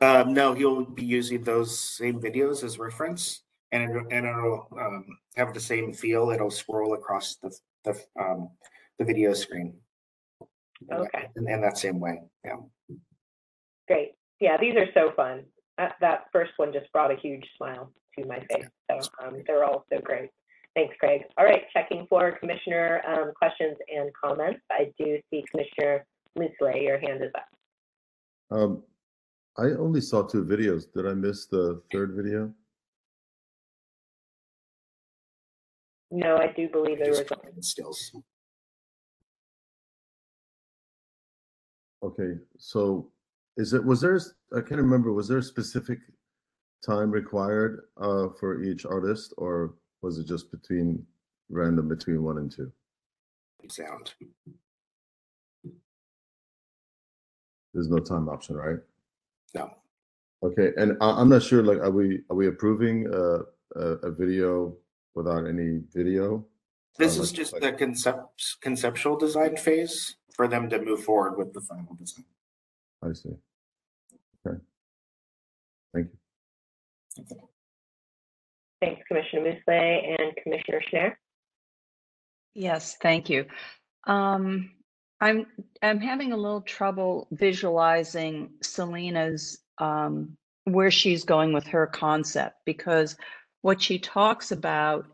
Um, 0.00 0.34
no, 0.34 0.52
he'll 0.52 0.84
be 0.84 1.04
using 1.04 1.42
those 1.42 1.78
same 1.78 2.20
videos 2.20 2.62
as 2.62 2.78
reference, 2.78 3.42
and 3.72 3.82
it, 3.84 4.02
and 4.10 4.26
it'll 4.26 4.68
um, 4.78 5.06
have 5.36 5.54
the 5.54 5.60
same 5.60 5.92
feel. 5.92 6.30
It'll 6.30 6.50
scroll 6.50 6.94
across 6.94 7.36
the 7.36 7.56
the 7.84 7.98
um, 8.20 8.50
the 8.98 9.04
video 9.04 9.32
screen. 9.32 9.78
Okay. 10.92 11.28
In, 11.36 11.48
in 11.48 11.60
that 11.62 11.78
same 11.78 11.98
way, 11.98 12.20
yeah. 12.44 12.56
Great. 13.88 14.15
Yeah, 14.40 14.56
these 14.60 14.74
are 14.76 14.86
so 14.94 15.12
fun. 15.16 15.44
That, 15.78 15.94
that 16.00 16.24
first 16.32 16.52
one 16.56 16.72
just 16.72 16.90
brought 16.92 17.10
a 17.10 17.16
huge 17.16 17.44
smile 17.56 17.92
to 18.18 18.26
my 18.26 18.40
face. 18.50 18.66
So 18.90 19.08
um, 19.24 19.42
they're 19.46 19.64
all 19.64 19.84
so 19.92 20.00
great. 20.00 20.30
Thanks, 20.74 20.94
Craig. 21.00 21.22
All 21.38 21.44
right, 21.44 21.62
checking 21.72 22.06
for 22.08 22.32
Commissioner 22.38 23.00
um, 23.08 23.32
questions 23.34 23.76
and 23.94 24.10
comments. 24.22 24.60
I 24.70 24.92
do 24.98 25.18
see 25.30 25.44
Commissioner 25.50 26.04
Musleh, 26.38 26.82
your 26.82 26.98
hand 26.98 27.22
is 27.22 27.30
up. 27.34 28.58
Um, 28.58 28.82
I 29.58 29.70
only 29.78 30.02
saw 30.02 30.22
two 30.22 30.44
videos. 30.44 30.84
Did 30.92 31.06
I 31.06 31.14
miss 31.14 31.46
the 31.46 31.80
third 31.90 32.12
video? 32.14 32.52
No, 36.10 36.36
I 36.36 36.52
do 36.54 36.68
believe 36.68 36.98
there 36.98 37.08
was. 37.08 37.24
Just 37.54 37.70
stills. 37.70 38.12
Okay, 42.02 42.34
so 42.58 43.08
is 43.56 43.72
it, 43.72 43.84
was 43.84 44.00
there, 44.00 44.20
I 44.54 44.60
can't 44.60 44.80
remember, 44.80 45.12
was 45.12 45.28
there 45.28 45.38
a 45.38 45.42
specific 45.42 45.98
time 46.84 47.10
required 47.10 47.80
uh 48.00 48.28
for 48.38 48.62
each 48.62 48.84
artist 48.84 49.32
or 49.38 49.74
was 50.02 50.18
it 50.18 50.26
just 50.26 50.50
between 50.52 51.04
random 51.48 51.88
between 51.88 52.22
one 52.22 52.38
and 52.38 52.50
two? 52.52 52.70
Sound. 53.68 54.14
There's 57.74 57.88
no 57.88 57.98
time 57.98 58.28
option, 58.28 58.56
right? 58.56 58.78
No. 59.54 59.70
Okay, 60.42 60.70
and 60.76 60.96
I, 61.00 61.10
I'm 61.10 61.28
not 61.28 61.42
sure, 61.42 61.62
like, 61.62 61.78
are 61.78 61.90
we, 61.90 62.20
are 62.30 62.36
we 62.36 62.46
approving 62.46 63.12
uh, 63.12 63.40
a, 63.74 63.80
a 64.08 64.10
video 64.12 64.76
without 65.14 65.46
any 65.46 65.80
video? 65.92 66.46
This 66.98 67.18
Uh, 67.18 67.22
is 67.22 67.30
like- 67.32 67.36
just 67.36 67.52
like- 67.54 67.62
the 67.62 67.72
concept, 67.72 68.56
conceptual 68.60 69.16
design 69.16 69.56
phase 69.56 70.16
for 70.34 70.46
them 70.46 70.68
to 70.70 70.80
move 70.80 71.02
forward 71.02 71.36
with 71.36 71.52
the 71.54 71.60
final 71.60 71.94
design. 71.94 72.24
I 73.08 73.12
see. 73.12 73.30
Okay. 74.46 74.58
Thank 75.94 76.08
you. 76.08 77.36
Thanks, 78.80 79.02
Commissioner 79.08 79.42
Musleh 79.42 80.20
and 80.20 80.36
Commissioner 80.42 80.82
Schnair. 80.92 81.12
Yes, 82.54 82.96
thank 83.00 83.30
you. 83.30 83.46
Um, 84.06 84.70
I'm, 85.20 85.46
I'm 85.82 86.00
having 86.00 86.32
a 86.32 86.36
little 86.36 86.60
trouble 86.60 87.28
visualizing 87.30 88.50
Selena's, 88.62 89.58
um, 89.78 90.36
where 90.64 90.90
she's 90.90 91.24
going 91.24 91.52
with 91.52 91.66
her 91.68 91.86
concept 91.86 92.56
because 92.64 93.16
what 93.62 93.80
she 93.80 93.98
talks 93.98 94.52
about, 94.52 95.06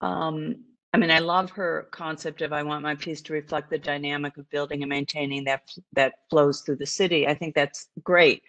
um, 0.00 0.64
I 0.92 0.98
mean, 0.98 1.10
I 1.10 1.18
love 1.18 1.50
her 1.50 1.88
concept 1.90 2.40
of 2.42 2.52
I 2.52 2.62
want 2.62 2.82
my 2.82 2.94
piece 2.94 3.20
to 3.22 3.32
reflect 3.32 3.70
the 3.70 3.78
dynamic 3.78 4.36
of 4.38 4.48
building 4.50 4.82
and 4.82 4.88
maintaining 4.88 5.44
that 5.44 5.62
that 5.92 6.14
flows 6.30 6.62
through 6.62 6.76
the 6.76 6.86
city. 6.86 7.26
I 7.26 7.34
think 7.34 7.54
that's 7.54 7.88
great. 8.02 8.42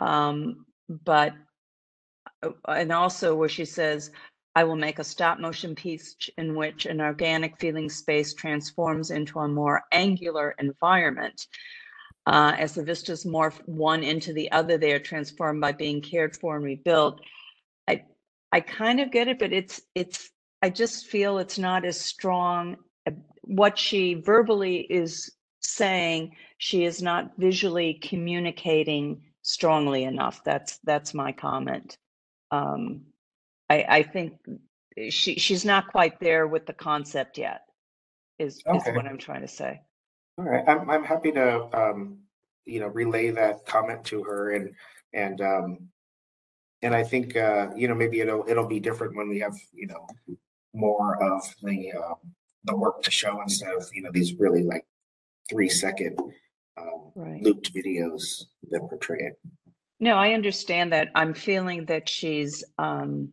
Um, 0.00 0.64
but 0.88 1.34
uh, 2.42 2.50
and 2.68 2.92
also 2.92 3.34
where 3.34 3.48
she 3.48 3.64
says, 3.64 4.10
I 4.56 4.64
will 4.64 4.76
make 4.76 4.98
a 4.98 5.04
stop 5.04 5.40
motion 5.40 5.74
piece 5.74 6.16
in 6.38 6.54
which 6.54 6.86
an 6.86 7.00
organic 7.00 7.58
feeling 7.58 7.90
space 7.90 8.34
transforms 8.34 9.10
into 9.10 9.40
a 9.40 9.48
more 9.48 9.82
angular 9.92 10.54
environment. 10.58 11.46
Uh, 12.26 12.54
as 12.58 12.74
the 12.74 12.84
vistas 12.84 13.26
morph 13.26 13.60
one 13.66 14.02
into 14.02 14.32
the 14.32 14.50
other, 14.52 14.78
they 14.78 14.92
are 14.92 14.98
transformed 15.00 15.60
by 15.60 15.72
being 15.72 16.00
cared 16.00 16.36
for 16.36 16.56
and 16.56 16.64
rebuilt. 16.64 17.20
I, 17.88 18.04
I 18.52 18.60
kind 18.60 19.00
of 19.00 19.10
get 19.10 19.28
it, 19.28 19.38
but 19.38 19.52
it's, 19.52 19.82
it's, 19.94 20.30
I 20.64 20.70
just 20.70 21.08
feel 21.08 21.36
it's 21.36 21.58
not 21.58 21.84
as 21.84 22.00
strong. 22.00 22.78
uh, 23.06 23.10
What 23.42 23.78
she 23.78 24.14
verbally 24.14 24.78
is 24.78 25.30
saying, 25.60 26.36
she 26.56 26.86
is 26.86 27.02
not 27.02 27.32
visually 27.36 28.00
communicating 28.02 29.24
strongly 29.42 30.04
enough. 30.04 30.42
That's, 30.42 30.78
that's 30.82 31.12
my 31.12 31.32
comment. 31.32 31.98
Um, 32.50 33.02
I, 33.68 33.84
I 33.86 34.02
think 34.04 34.38
she, 35.10 35.34
she's 35.34 35.66
not 35.66 35.88
quite 35.88 36.18
there 36.18 36.46
with 36.46 36.64
the 36.64 36.72
concept 36.72 37.36
yet, 37.36 37.60
is, 38.38 38.56
is 38.56 38.62
what 38.64 39.04
I'm 39.04 39.18
trying 39.18 39.42
to 39.42 39.48
say. 39.48 39.82
All 40.38 40.46
right, 40.46 40.66
I'm, 40.66 40.88
I'm 40.88 41.04
happy 41.04 41.32
to, 41.32 41.78
um, 41.78 42.20
you 42.64 42.80
know, 42.80 42.86
relay 42.86 43.28
that 43.32 43.66
comment 43.66 44.02
to 44.06 44.22
her 44.22 44.52
and, 44.52 44.74
and, 45.12 45.42
um, 45.42 45.88
and 46.80 46.94
I 46.94 47.04
think, 47.04 47.36
uh, 47.36 47.68
you 47.76 47.86
know, 47.86 47.94
maybe 47.94 48.20
it'll, 48.20 48.46
it'll 48.48 48.66
be 48.66 48.80
different 48.80 49.14
when 49.14 49.28
we 49.28 49.40
have, 49.40 49.54
you 49.74 49.88
know, 49.88 50.06
more 50.74 51.22
of 51.22 51.42
the, 51.62 51.92
um, 51.92 52.16
the 52.64 52.76
work 52.76 53.02
to 53.02 53.10
show 53.10 53.40
instead 53.40 53.72
of, 53.74 53.84
you 53.92 54.02
know, 54.02 54.10
these 54.12 54.34
really 54.38 54.62
like 54.62 54.84
three 55.48 55.68
second, 55.68 56.18
um, 56.76 57.12
Right. 57.14 57.42
looped 57.42 57.72
videos 57.72 58.44
that 58.70 58.80
portray 58.80 59.18
it. 59.20 59.40
No, 60.00 60.16
I 60.16 60.32
understand 60.32 60.92
that. 60.92 61.08
I'm 61.14 61.32
feeling 61.34 61.86
that 61.86 62.08
she's, 62.08 62.64
um, 62.78 63.32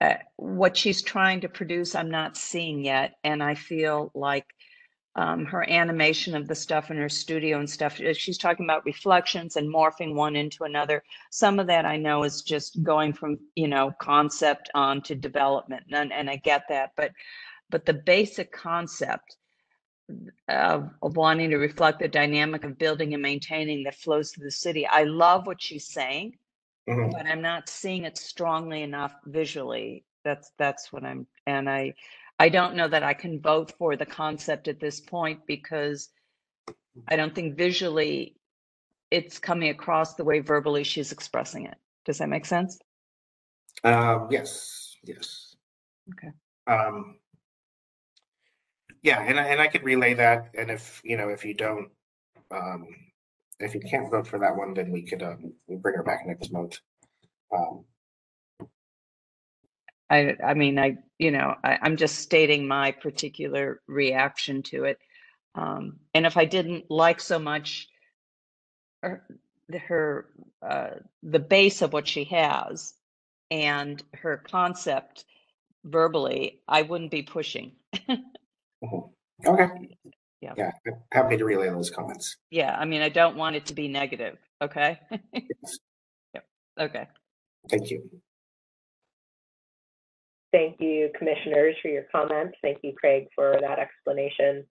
uh, 0.00 0.14
what 0.36 0.76
she's 0.76 1.00
trying 1.02 1.42
to 1.42 1.48
produce, 1.48 1.94
I'm 1.94 2.10
not 2.10 2.36
seeing 2.36 2.84
yet. 2.84 3.14
And 3.22 3.42
I 3.42 3.54
feel 3.54 4.10
like, 4.14 4.46
um, 5.14 5.44
her 5.44 5.68
animation 5.68 6.34
of 6.34 6.48
the 6.48 6.54
stuff 6.54 6.90
in 6.90 6.96
her 6.96 7.08
studio 7.08 7.58
and 7.58 7.68
stuff, 7.68 8.00
uh, 8.00 8.14
she's 8.14 8.38
talking 8.38 8.64
about 8.64 8.84
reflections 8.86 9.56
and 9.56 9.68
morphing 9.68 10.14
one 10.14 10.36
into 10.36 10.64
another. 10.64 11.02
Some 11.30 11.58
of 11.58 11.66
that 11.66 11.84
I 11.84 11.96
know 11.96 12.22
is 12.24 12.42
just 12.42 12.82
going 12.82 13.12
from, 13.12 13.38
you 13.54 13.68
know, 13.68 13.92
concept 14.00 14.70
on 14.74 15.02
to 15.02 15.14
development 15.14 15.84
and, 15.92 16.12
and 16.12 16.30
I 16.30 16.36
get 16.36 16.64
that, 16.70 16.92
but, 16.96 17.12
but 17.70 17.84
the 17.84 17.94
basic 17.94 18.52
concept 18.52 19.36
of, 20.48 20.90
of 21.02 21.16
wanting 21.16 21.50
to 21.50 21.56
reflect 21.56 22.00
the 22.00 22.08
dynamic 22.08 22.64
of 22.64 22.78
building 22.78 23.12
and 23.12 23.22
maintaining 23.22 23.84
that 23.84 23.94
flows 23.94 24.30
through 24.32 24.44
the 24.44 24.50
city. 24.50 24.86
I 24.86 25.04
love 25.04 25.46
what 25.46 25.60
she's 25.62 25.86
saying, 25.88 26.38
Mhm. 26.88 27.12
but 27.12 27.26
I'm 27.26 27.42
not 27.42 27.68
seeing 27.68 28.04
it 28.04 28.18
strongly 28.18 28.82
enough 28.82 29.14
visually. 29.26 30.04
That's 30.24 30.52
that's 30.58 30.92
what 30.92 31.04
I'm 31.04 31.26
and 31.46 31.68
I 31.68 31.94
I 32.38 32.48
don't 32.48 32.74
know 32.74 32.88
that 32.88 33.02
I 33.02 33.14
can 33.14 33.40
vote 33.40 33.72
for 33.78 33.96
the 33.96 34.06
concept 34.06 34.68
at 34.68 34.80
this 34.80 35.00
point 35.00 35.40
because 35.46 36.08
I 37.08 37.16
don't 37.16 37.34
think 37.34 37.56
visually 37.56 38.36
it's 39.10 39.38
coming 39.38 39.68
across 39.68 40.14
the 40.14 40.24
way 40.24 40.40
verbally 40.40 40.84
she's 40.84 41.12
expressing 41.12 41.66
it. 41.66 41.76
Does 42.04 42.18
that 42.18 42.28
make 42.28 42.46
sense? 42.46 42.78
Um, 43.84 44.28
yes, 44.30 44.96
yes. 45.04 45.54
Okay. 46.12 46.32
Um, 46.66 47.16
yeah, 49.02 49.20
and 49.22 49.38
I, 49.38 49.44
and 49.44 49.60
I 49.60 49.66
could 49.66 49.84
relay 49.84 50.14
that, 50.14 50.50
and 50.56 50.70
if, 50.70 51.00
you 51.04 51.16
know, 51.16 51.28
if 51.28 51.44
you 51.44 51.54
don't, 51.54 51.90
um, 52.50 52.86
if 53.58 53.74
you 53.74 53.80
can't 53.80 54.10
vote 54.10 54.26
for 54.26 54.38
that 54.38 54.56
one, 54.56 54.74
then 54.74 54.90
we 54.90 55.02
could, 55.02 55.22
um, 55.22 55.52
we'll 55.66 55.78
bring 55.78 55.96
her 55.96 56.02
back 56.02 56.26
next 56.26 56.52
month. 56.52 56.78
Um, 57.54 57.84
I 60.12 60.36
I 60.44 60.54
mean 60.54 60.78
I 60.78 60.98
you 61.18 61.32
know 61.32 61.56
I, 61.64 61.78
I'm 61.82 61.98
just 61.98 62.20
stating 62.20 62.68
my 62.68 62.92
particular 62.92 63.82
reaction 63.88 64.62
to 64.64 64.84
it. 64.86 64.98
Um, 65.56 65.98
and 66.14 66.26
if 66.26 66.38
I 66.38 66.46
didn't 66.46 66.90
like 66.90 67.20
so 67.20 67.40
much 67.40 67.88
her, 69.02 69.24
the- 69.70 69.78
her 69.80 70.26
uh, 70.62 70.90
the 71.22 71.40
base 71.40 71.82
of 71.82 71.92
what 71.94 72.08
she 72.08 72.24
has 72.26 72.94
and 73.50 74.02
her 74.14 74.38
concept 74.38 75.26
verbally, 75.84 76.60
I 76.68 76.82
wouldn't 76.82 77.10
be 77.12 77.22
pushing. 77.22 77.72
mhm. 78.10 79.10
Okay. 79.46 79.68
Yeah. 80.42 80.54
Yeah, 80.56 80.72
happy 81.12 81.36
to 81.38 81.44
relay 81.44 81.68
those 81.70 81.90
comments. 81.90 82.36
Yeah, 82.50 82.76
I 82.78 82.84
mean 82.86 83.02
I 83.02 83.10
don't 83.10 83.36
want 83.36 83.56
it 83.56 83.66
to 83.66 83.74
be 83.74 83.88
negative. 83.88 84.38
Okay. 84.62 85.00
yep. 86.34 86.46
Okay. 86.80 87.08
Thank 87.70 87.90
you. 87.90 88.10
Thank 90.52 90.80
you, 90.80 91.10
commissioners, 91.18 91.74
for 91.80 91.88
your 91.88 92.04
comments. 92.12 92.58
Thank 92.62 92.78
you, 92.82 92.92
Craig, 92.92 93.28
for 93.34 93.56
that 93.60 93.78
explanation. 93.78 94.64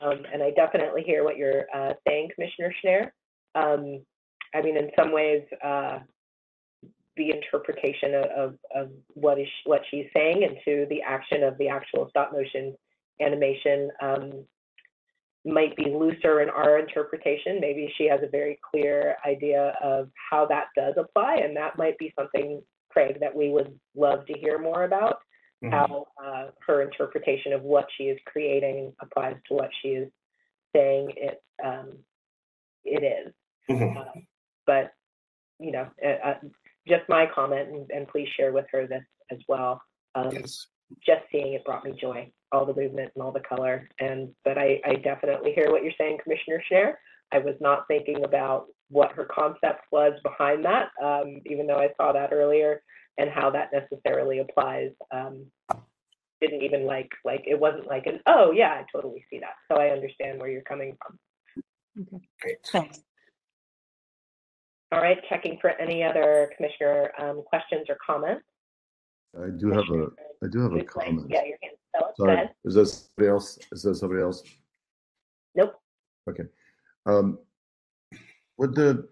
Um, 0.00 0.22
and 0.32 0.42
I 0.42 0.50
definitely 0.50 1.02
hear 1.02 1.24
what 1.24 1.36
you're 1.36 1.64
uh, 1.74 1.94
saying, 2.06 2.30
Commissioner 2.34 2.74
Schnair. 2.84 3.10
Um, 3.54 4.02
I 4.54 4.62
mean, 4.62 4.76
in 4.76 4.90
some 4.98 5.12
ways, 5.12 5.42
uh, 5.64 6.00
the 7.16 7.30
interpretation 7.30 8.14
of, 8.14 8.54
of, 8.74 8.88
what 9.14 9.38
is 9.38 9.48
what 9.64 9.82
she's 9.90 10.06
saying 10.14 10.42
into 10.42 10.86
the 10.88 11.02
action 11.02 11.42
of 11.42 11.58
the 11.58 11.68
actual 11.68 12.08
stop 12.08 12.32
motion 12.32 12.74
animation 13.20 13.90
um, 14.00 14.44
might 15.44 15.76
be 15.76 15.84
looser 15.84 16.40
in 16.40 16.48
our 16.48 16.78
interpretation. 16.78 17.60
Maybe 17.60 17.92
she 17.98 18.06
has 18.06 18.20
a 18.22 18.30
very 18.30 18.58
clear 18.70 19.16
idea 19.26 19.74
of 19.82 20.08
how 20.30 20.46
that 20.46 20.66
does 20.76 20.94
apply, 20.96 21.36
and 21.36 21.56
that 21.56 21.76
might 21.76 21.98
be 21.98 22.12
something, 22.18 22.62
Craig, 22.92 23.18
that 23.20 23.34
we 23.34 23.50
would 23.50 23.78
love 23.94 24.26
to 24.26 24.34
hear 24.34 24.58
more 24.58 24.84
about 24.84 25.18
Mhm. 25.62 25.70
how 25.70 26.06
uh, 26.22 26.50
her 26.66 26.82
interpretation 26.82 27.52
of 27.52 27.62
what 27.62 27.86
she 27.96 28.04
is 28.08 28.18
creating 28.26 28.94
applies 29.00 29.36
to 29.46 29.54
what 29.54 29.70
she 29.80 29.90
is 29.90 30.10
saying 30.74 31.12
it 31.16 31.42
um, 31.62 32.04
it 32.84 33.02
is. 33.04 33.32
Mhm. 33.70 33.96
Uh, 33.96 34.20
but 34.66 34.92
you 35.60 35.70
know, 35.70 35.88
uh, 36.04 36.08
uh, 36.08 36.38
just 36.88 37.08
my 37.08 37.26
comment, 37.26 37.68
and, 37.68 37.90
and 37.92 38.08
please 38.08 38.28
share 38.36 38.52
with 38.52 38.66
her 38.72 38.86
this 38.86 39.04
as 39.30 39.38
well. 39.48 39.80
Um, 40.14 40.30
Yes. 40.32 40.66
Just 41.00 41.22
seeing 41.32 41.54
it 41.54 41.64
brought 41.64 41.84
me 41.86 41.92
joy, 41.92 42.30
all 42.50 42.66
the 42.66 42.74
movement 42.74 43.12
and 43.14 43.22
all 43.24 43.32
the 43.32 43.40
color. 43.40 43.88
And 43.98 44.34
but 44.44 44.58
I, 44.58 44.78
I 44.84 44.96
definitely 44.96 45.52
hear 45.54 45.70
what 45.70 45.82
you're 45.82 45.94
saying, 45.96 46.18
Commissioner 46.22 46.62
Schnair. 46.70 46.94
I 47.32 47.38
was 47.38 47.54
not 47.60 47.88
thinking 47.88 48.24
about 48.24 48.66
what 48.92 49.12
her 49.12 49.24
concept 49.24 49.86
was 49.90 50.12
behind 50.22 50.64
that, 50.64 50.90
um, 51.02 51.40
even 51.46 51.66
though 51.66 51.78
I 51.78 51.88
saw 51.96 52.12
that 52.12 52.32
earlier, 52.32 52.82
and 53.18 53.30
how 53.30 53.50
that 53.50 53.70
necessarily 53.72 54.38
applies. 54.38 54.90
Um, 55.10 55.46
didn't 56.40 56.62
even 56.62 56.84
like 56.84 57.10
like 57.24 57.44
it 57.46 57.58
wasn't 57.58 57.86
like 57.86 58.06
an 58.06 58.20
oh 58.26 58.50
yeah, 58.52 58.70
I 58.70 58.84
totally 58.92 59.24
see 59.30 59.38
that. 59.38 59.54
So 59.70 59.80
I 59.80 59.90
understand 59.90 60.40
where 60.40 60.50
you're 60.50 60.62
coming 60.62 60.96
from. 61.00 61.18
Okay. 62.00 62.24
Great. 62.40 62.56
Thanks. 62.72 63.00
All 64.90 65.00
right, 65.00 65.18
checking 65.28 65.56
for 65.60 65.70
any 65.70 66.02
other 66.02 66.50
commissioner 66.56 67.12
um, 67.18 67.42
questions 67.46 67.86
or 67.88 67.96
comments. 68.04 68.44
I 69.40 69.48
do 69.56 69.70
have 69.70 69.88
a, 69.88 70.08
I 70.44 70.48
do 70.50 70.60
have 70.60 70.74
a 70.74 70.84
comment. 70.84 71.28
Yeah, 71.30 71.44
your 71.44 71.56
hand. 71.62 71.76
Go 71.98 72.12
Sorry, 72.18 72.48
is 72.64 72.74
there 72.74 72.84
somebody 72.84 73.30
else? 73.30 73.58
Is 73.70 73.82
there 73.82 73.94
somebody 73.94 74.22
else? 74.22 74.42
Nope. 75.54 75.74
Okay. 76.28 76.44
Um, 77.06 77.38
Would 78.58 78.74
the, 78.74 79.08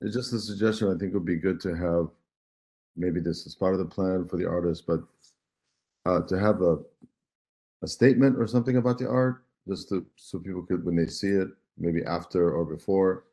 it's 0.00 0.14
just 0.14 0.32
a 0.32 0.38
suggestion, 0.38 0.88
I 0.88 0.98
think 0.98 1.12
it 1.12 1.14
would 1.14 1.24
be 1.24 1.36
good 1.36 1.60
to 1.60 1.74
have, 1.74 2.08
maybe 2.96 3.20
this 3.20 3.46
is 3.46 3.54
part 3.54 3.74
of 3.74 3.78
the 3.78 3.84
plan 3.84 4.26
for 4.26 4.36
the 4.36 4.48
artist, 4.48 4.86
but 4.86 5.00
uh, 6.06 6.22
to 6.22 6.38
have 6.38 6.62
a, 6.62 6.78
a 7.82 7.86
statement 7.88 8.36
or 8.38 8.46
something 8.46 8.76
about 8.76 8.98
the 8.98 9.08
art, 9.08 9.44
just 9.68 9.88
to, 9.90 10.06
so 10.16 10.38
people 10.38 10.62
could, 10.62 10.84
when 10.84 10.96
they 10.96 11.06
see 11.06 11.28
it, 11.28 11.48
maybe 11.78 12.02
after 12.04 12.52
or 12.52 12.64
before. 12.64 13.24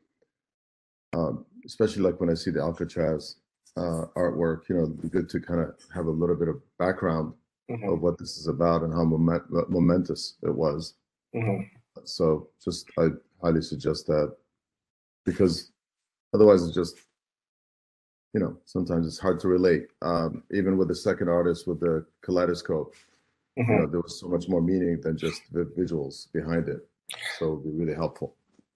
Um, 1.14 1.46
especially 1.66 2.04
like 2.04 2.20
when 2.20 2.30
I 2.30 2.34
see 2.34 2.52
the 2.52 2.62
Alcatraz 2.62 3.38
uh, 3.78 4.06
artwork, 4.16 4.68
you 4.70 4.76
know, 4.76 4.84
it'd 4.84 5.02
be 5.02 5.10
good 5.10 5.30
to 5.30 5.40
kind 5.40 5.62
of 5.62 5.76
have 5.94 6.06
a 6.08 6.12
little 6.12 6.36
bit 6.36 6.48
of 6.50 6.62
background 6.78 7.34
Mhm, 7.70 7.92
of 7.92 8.02
what 8.02 8.18
this 8.18 8.38
is 8.38 8.48
about 8.48 8.84
and 8.84 8.94
how 8.94 9.04
moment, 9.04 9.44
momentous 9.70 10.36
it 10.42 10.56
was. 10.56 10.94
mhm. 11.36 11.70
So 12.06 12.48
just 12.64 12.90
I 12.98 13.10
highly 13.42 13.62
suggest 13.62 14.08
that 14.08 14.38
because 15.28 15.72
otherwise 16.34 16.64
it's 16.64 16.76
just 16.76 16.98
you 18.34 18.40
know 18.42 18.58
sometimes 18.66 19.08
it's 19.08 19.20
hard 19.20 19.40
to 19.42 19.48
relate. 19.50 19.88
Um, 20.02 20.44
even 20.52 20.78
with 20.78 20.88
the 20.88 20.96
second 20.96 21.30
artist 21.30 21.68
with 21.68 21.80
the 21.82 22.06
kaleidoscope, 22.24 22.96
you 23.58 23.64
Mhm. 23.66 23.80
know 23.82 23.88
there 23.88 24.02
was 24.02 24.20
so 24.20 24.28
much 24.28 24.48
more 24.50 24.62
meaning 24.62 25.02
than 25.02 25.18
just 25.18 25.42
the 25.54 25.66
visuals 25.66 26.32
behind 26.34 26.70
it. 26.70 26.88
So 27.40 27.54
it'd 27.54 27.64
be 27.66 27.72
really 27.72 27.96
helpful. 27.96 28.36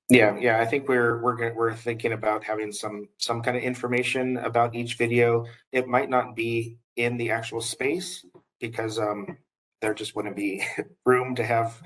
Yeah, 0.10 0.38
yeah, 0.40 0.60
I 0.60 0.66
think 0.66 0.90
we're 0.90 1.22
we're 1.22 1.36
gonna, 1.38 1.54
we're 1.56 1.74
thinking 1.76 2.14
about 2.14 2.44
having 2.44 2.72
some 2.74 3.08
some 3.18 3.42
kind 3.42 3.58
of 3.58 3.64
information 3.64 4.38
about 4.38 4.76
each 4.76 4.98
video. 4.98 5.46
It 5.72 5.88
might 5.88 6.10
not 6.10 6.36
be 6.36 6.78
in 6.98 7.18
the 7.18 7.32
actual 7.32 7.62
space 7.62 8.26
because 8.60 9.00
um 9.00 9.38
there 9.82 9.94
just 9.94 10.16
wouldn't 10.16 10.36
be 10.36 10.64
room 11.06 11.36
to 11.36 11.44
have 11.46 11.82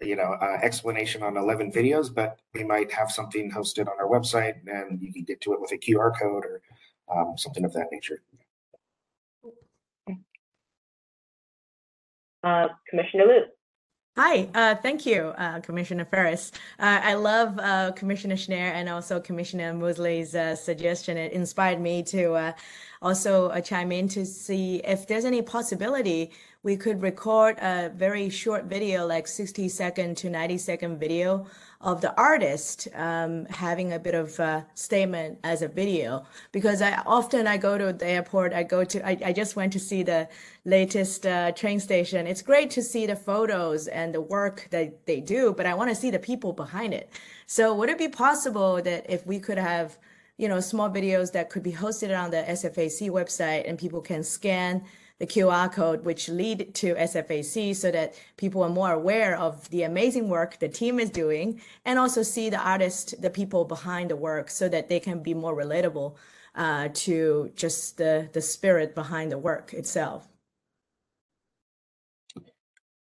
you 0.00 0.16
know 0.16 0.36
uh, 0.40 0.58
explanation 0.62 1.22
on 1.22 1.36
11 1.36 1.72
videos, 1.72 2.12
but 2.12 2.40
we 2.54 2.64
might 2.64 2.92
have 2.92 3.10
something 3.10 3.50
hosted 3.50 3.88
on 3.88 3.94
our 3.98 4.08
website 4.08 4.56
and 4.66 5.00
you 5.00 5.12
can 5.12 5.24
get 5.24 5.40
to 5.42 5.52
it 5.52 5.60
with 5.60 5.72
a 5.72 5.78
QR 5.78 6.12
code 6.18 6.44
or 6.44 6.60
um, 7.14 7.36
something 7.36 7.64
of 7.64 7.72
that 7.72 7.88
nature. 7.90 8.22
Uh, 12.44 12.68
Commissioner 12.88 13.26
Liu? 13.26 13.40
Hi, 14.16 14.48
uh, 14.52 14.74
thank 14.74 15.06
you, 15.06 15.32
uh, 15.38 15.60
Commissioner 15.60 16.04
Ferras. 16.04 16.50
Uh, 16.80 17.00
I 17.04 17.14
love 17.14 17.56
uh, 17.60 17.92
Commissioner 17.92 18.34
Schnair 18.34 18.72
and 18.72 18.88
also 18.88 19.20
Commissioner 19.20 19.72
Musleh's 19.72 20.34
uh, 20.34 20.56
suggestion. 20.56 21.16
It 21.16 21.32
inspired 21.32 21.80
me 21.80 22.02
to 22.04 22.32
uh, 22.32 22.52
also 23.00 23.48
uh, 23.50 23.60
chime 23.60 23.92
in 23.92 24.08
to 24.08 24.26
see 24.26 24.78
if 24.78 25.06
there's 25.06 25.24
any 25.24 25.40
possibility 25.40 26.32
we 26.68 26.76
could 26.76 27.00
record 27.00 27.56
a 27.62 27.90
very 27.96 28.28
short 28.28 28.64
video, 28.64 29.06
like 29.06 29.26
60 29.26 29.70
second 29.70 30.18
to 30.18 30.28
90 30.28 30.58
second 30.58 30.98
video 30.98 31.46
of 31.80 32.02
the 32.02 32.14
artist 32.20 32.88
um, 32.94 33.46
having 33.46 33.94
a 33.94 33.98
bit 33.98 34.14
of 34.14 34.38
a 34.38 34.66
statement 34.74 35.38
as 35.44 35.62
a 35.62 35.68
video. 35.68 36.26
Because 36.52 36.82
I 36.82 37.00
often 37.06 37.46
I 37.46 37.56
go 37.56 37.78
to 37.78 37.94
the 37.94 38.06
airport, 38.06 38.52
I 38.52 38.64
go 38.64 38.84
to, 38.84 38.98
I, 39.08 39.16
I 39.24 39.32
just 39.32 39.56
went 39.56 39.72
to 39.72 39.80
see 39.80 40.02
the 40.02 40.28
latest 40.66 41.24
uh, 41.24 41.52
train 41.52 41.80
station. 41.80 42.26
It's 42.26 42.42
great 42.42 42.68
to 42.72 42.82
see 42.82 43.06
the 43.06 43.16
photos 43.16 43.88
and 43.88 44.14
the 44.14 44.20
work 44.20 44.68
that 44.70 45.06
they 45.06 45.22
do, 45.22 45.54
but 45.56 45.64
I 45.64 45.72
want 45.72 45.88
to 45.88 45.96
see 45.96 46.10
the 46.10 46.18
people 46.18 46.52
behind 46.52 46.92
it. 46.92 47.08
So 47.46 47.74
would 47.76 47.88
it 47.88 47.96
be 47.96 48.08
possible 48.08 48.82
that 48.82 49.06
if 49.08 49.26
we 49.26 49.40
could 49.40 49.56
have, 49.56 49.96
you 50.36 50.48
know, 50.48 50.60
small 50.60 50.90
videos 50.90 51.32
that 51.32 51.48
could 51.48 51.62
be 51.62 51.72
hosted 51.72 52.12
on 52.14 52.30
the 52.30 52.42
SFAC 52.42 53.08
website 53.08 53.66
and 53.66 53.78
people 53.78 54.02
can 54.02 54.22
scan 54.22 54.84
the 55.18 55.26
QR 55.26 55.72
code, 55.72 56.04
which 56.04 56.28
lead 56.28 56.74
to 56.76 56.94
SFAC 56.94 57.74
so 57.74 57.90
that 57.90 58.14
people 58.36 58.62
are 58.62 58.68
more 58.68 58.92
aware 58.92 59.36
of 59.36 59.68
the 59.70 59.82
amazing 59.82 60.28
work 60.28 60.58
the 60.58 60.68
team 60.68 61.00
is 61.00 61.10
doing 61.10 61.60
and 61.84 61.98
also 61.98 62.22
see 62.22 62.50
the 62.50 62.58
artist, 62.58 63.20
the 63.20 63.30
people 63.30 63.64
behind 63.64 64.10
the 64.10 64.16
work 64.16 64.48
so 64.48 64.68
that 64.68 64.88
they 64.88 65.00
can 65.00 65.22
be 65.22 65.34
more 65.34 65.56
relatable 65.56 66.14
uh, 66.54 66.88
to 66.92 67.50
just 67.56 67.96
the, 67.96 68.28
the 68.32 68.40
spirit 68.40 68.94
behind 68.94 69.32
the 69.32 69.38
work 69.38 69.74
itself. 69.74 70.28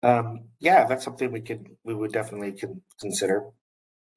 Um, 0.02 0.44
yeah, 0.60 0.86
that's 0.86 1.04
something 1.04 1.32
we 1.32 1.40
could 1.40 1.70
we 1.84 1.92
would 1.92 2.12
definitely 2.12 2.52
con- 2.52 2.82
consider. 3.00 3.46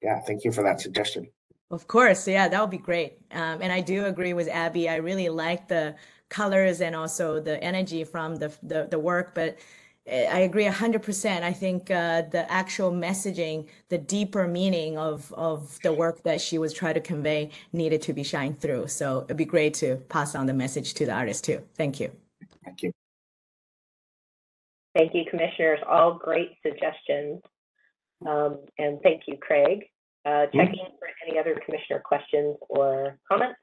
Yeah, 0.01 0.19
thank 0.19 0.43
you 0.43 0.51
for 0.51 0.63
that 0.63 0.79
suggestion. 0.79 1.27
Of 1.71 1.87
course, 1.87 2.27
yeah, 2.27 2.47
that 2.47 2.61
would 2.61 2.69
be 2.69 2.77
great. 2.77 3.17
Um, 3.31 3.61
and 3.61 3.71
I 3.71 3.81
do 3.81 4.05
agree 4.05 4.33
with 4.33 4.47
Abby. 4.47 4.89
I 4.89 4.97
really 4.97 5.29
like 5.29 5.67
the 5.67 5.95
colors 6.32 6.82
and 6.82 6.95
also 6.95 7.39
the 7.39 7.63
energy 7.63 8.03
from 8.03 8.38
the 8.38 8.51
the, 8.63 8.88
the 8.89 8.97
work, 8.97 9.36
but 9.36 9.59
eh, 10.07 10.25
I 10.32 10.39
agree 10.39 10.65
100%. 10.65 11.43
I 11.43 11.53
think 11.53 11.91
uh, 11.91 12.23
the 12.32 12.51
actual 12.51 12.91
messaging, 12.91 13.67
the 13.89 13.99
deeper 13.99 14.47
meaning 14.47 14.97
of, 14.97 15.32
of 15.34 15.77
the 15.84 15.93
work 15.93 16.23
that 16.23 16.41
she 16.41 16.57
was 16.57 16.73
trying 16.73 16.95
to 16.95 17.01
convey 17.01 17.51
needed 17.73 18.01
to 18.03 18.13
be 18.13 18.23
shined 18.23 18.59
through. 18.59 18.88
So 18.88 19.25
it'd 19.25 19.38
be 19.38 19.45
great 19.45 19.75
to 19.75 19.97
pass 20.09 20.34
on 20.34 20.47
the 20.47 20.53
message 20.53 20.95
to 20.95 21.05
the 21.05 21.13
artist 21.13 21.43
too. 21.43 21.61
Thank 21.75 21.99
you. 21.99 22.09
Thank 22.65 22.82
you. 22.82 22.91
Thank 24.95 25.13
you, 25.13 25.23
Commissioners. 25.29 25.79
All 25.88 26.13
great 26.15 26.51
suggestions. 26.65 27.41
Um, 28.27 28.59
and 28.77 28.99
thank 29.03 29.23
you, 29.27 29.38
Craig. 29.38 29.86
Uh, 30.25 30.45
checking 30.53 30.86
for 30.99 31.07
any 31.27 31.39
other 31.39 31.59
Commissioner 31.65 31.99
questions 31.99 32.55
or 32.69 33.17
comments? 33.27 33.57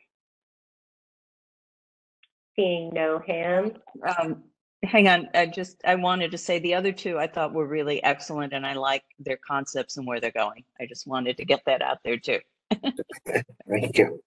Seeing 2.59 2.91
no 2.93 3.23
hands. 3.27 3.73
Um, 4.19 4.43
hang 4.83 5.09
on, 5.09 5.29
I 5.35 5.47
just, 5.47 5.77
I 5.85 5.95
wanted 5.95 6.33
to 6.33 6.39
say 6.39 6.59
the 6.59 6.75
other 6.75 6.93
two 6.93 7.19
I 7.19 7.27
thought 7.27 7.55
were 7.55 7.67
really 7.67 8.03
excellent 8.03 8.53
and 8.53 8.67
I 8.67 8.73
like 8.73 9.05
their 9.21 9.39
concepts 9.47 9.97
and 9.97 10.07
where 10.07 10.21
they're 10.21 10.33
going. 10.33 10.65
I 10.81 10.87
just 10.87 11.07
wanted 11.07 11.37
to 11.37 11.45
get 11.45 11.63
that 11.67 11.83
out 11.83 11.99
there 12.05 12.17
too. 12.17 12.41
Thank 12.73 13.99
you. 13.99 14.23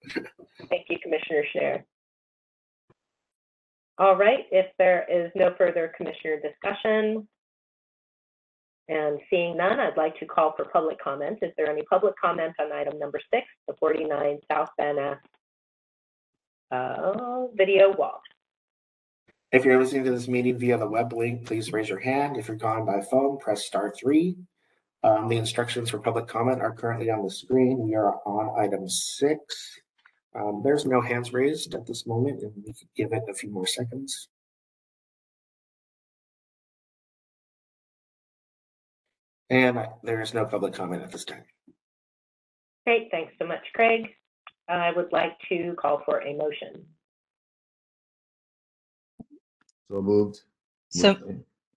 Thank 0.68 0.86
you, 0.88 0.98
Commissioner 1.02 1.44
Schnair. 1.54 1.82
All 3.98 4.16
right, 4.16 4.46
if 4.50 4.66
there 4.78 5.06
is 5.10 5.30
no 5.34 5.54
further 5.58 5.92
Commissioner 5.96 6.40
discussion, 6.40 7.28
and 8.88 9.20
seeing 9.30 9.56
none, 9.56 9.78
I'd 9.78 9.96
like 9.96 10.18
to 10.18 10.26
call 10.26 10.54
for 10.56 10.64
public 10.64 11.02
comment. 11.02 11.38
Is 11.40 11.52
there 11.56 11.70
any 11.70 11.82
public 11.82 12.14
comment 12.20 12.54
on 12.58 12.72
item 12.72 12.98
number 12.98 13.20
six, 13.32 13.46
the 13.68 13.74
49 13.78 14.38
South 14.50 14.70
Van 14.78 14.96
Ness 14.96 15.18
uh, 16.72 17.46
video 17.54 17.94
wall? 17.96 18.20
If 19.52 19.64
you're 19.64 19.78
listening 19.78 20.04
to 20.04 20.10
this 20.10 20.28
meeting 20.28 20.58
via 20.58 20.78
the 20.78 20.88
web 20.88 21.12
link, 21.12 21.46
please 21.46 21.72
raise 21.72 21.88
your 21.88 22.00
hand. 22.00 22.38
If 22.38 22.48
you're 22.48 22.56
calling 22.56 22.86
by 22.86 23.02
phone, 23.02 23.38
press 23.38 23.66
star 23.66 23.92
three. 23.94 24.36
Um, 25.04 25.28
the 25.28 25.36
instructions 25.36 25.90
for 25.90 25.98
public 25.98 26.26
comment 26.26 26.62
are 26.62 26.72
currently 26.72 27.10
on 27.10 27.22
the 27.22 27.30
screen. 27.30 27.78
We 27.78 27.94
are 27.94 28.14
on 28.24 28.58
item 28.58 28.88
six. 28.88 29.80
Um, 30.34 30.62
there's 30.64 30.86
no 30.86 31.02
hands 31.02 31.32
raised 31.32 31.74
at 31.74 31.86
this 31.86 32.06
moment, 32.06 32.42
and 32.42 32.52
we 32.56 32.72
could 32.72 32.88
give 32.96 33.12
it 33.12 33.24
a 33.28 33.34
few 33.34 33.50
more 33.50 33.66
seconds. 33.66 34.28
And 39.50 39.86
there 40.02 40.22
is 40.22 40.32
no 40.32 40.46
public 40.46 40.72
comment 40.72 41.02
at 41.02 41.12
this 41.12 41.26
time. 41.26 41.44
Great, 42.86 43.10
thanks 43.10 43.34
so 43.38 43.46
much, 43.46 43.66
Craig. 43.74 44.08
I 44.80 44.90
would 44.92 45.12
like 45.12 45.36
to 45.48 45.74
call 45.80 46.02
for 46.04 46.22
a 46.22 46.34
motion. 46.34 46.84
So 49.90 50.00
moved. 50.00 50.40
So, 50.88 51.16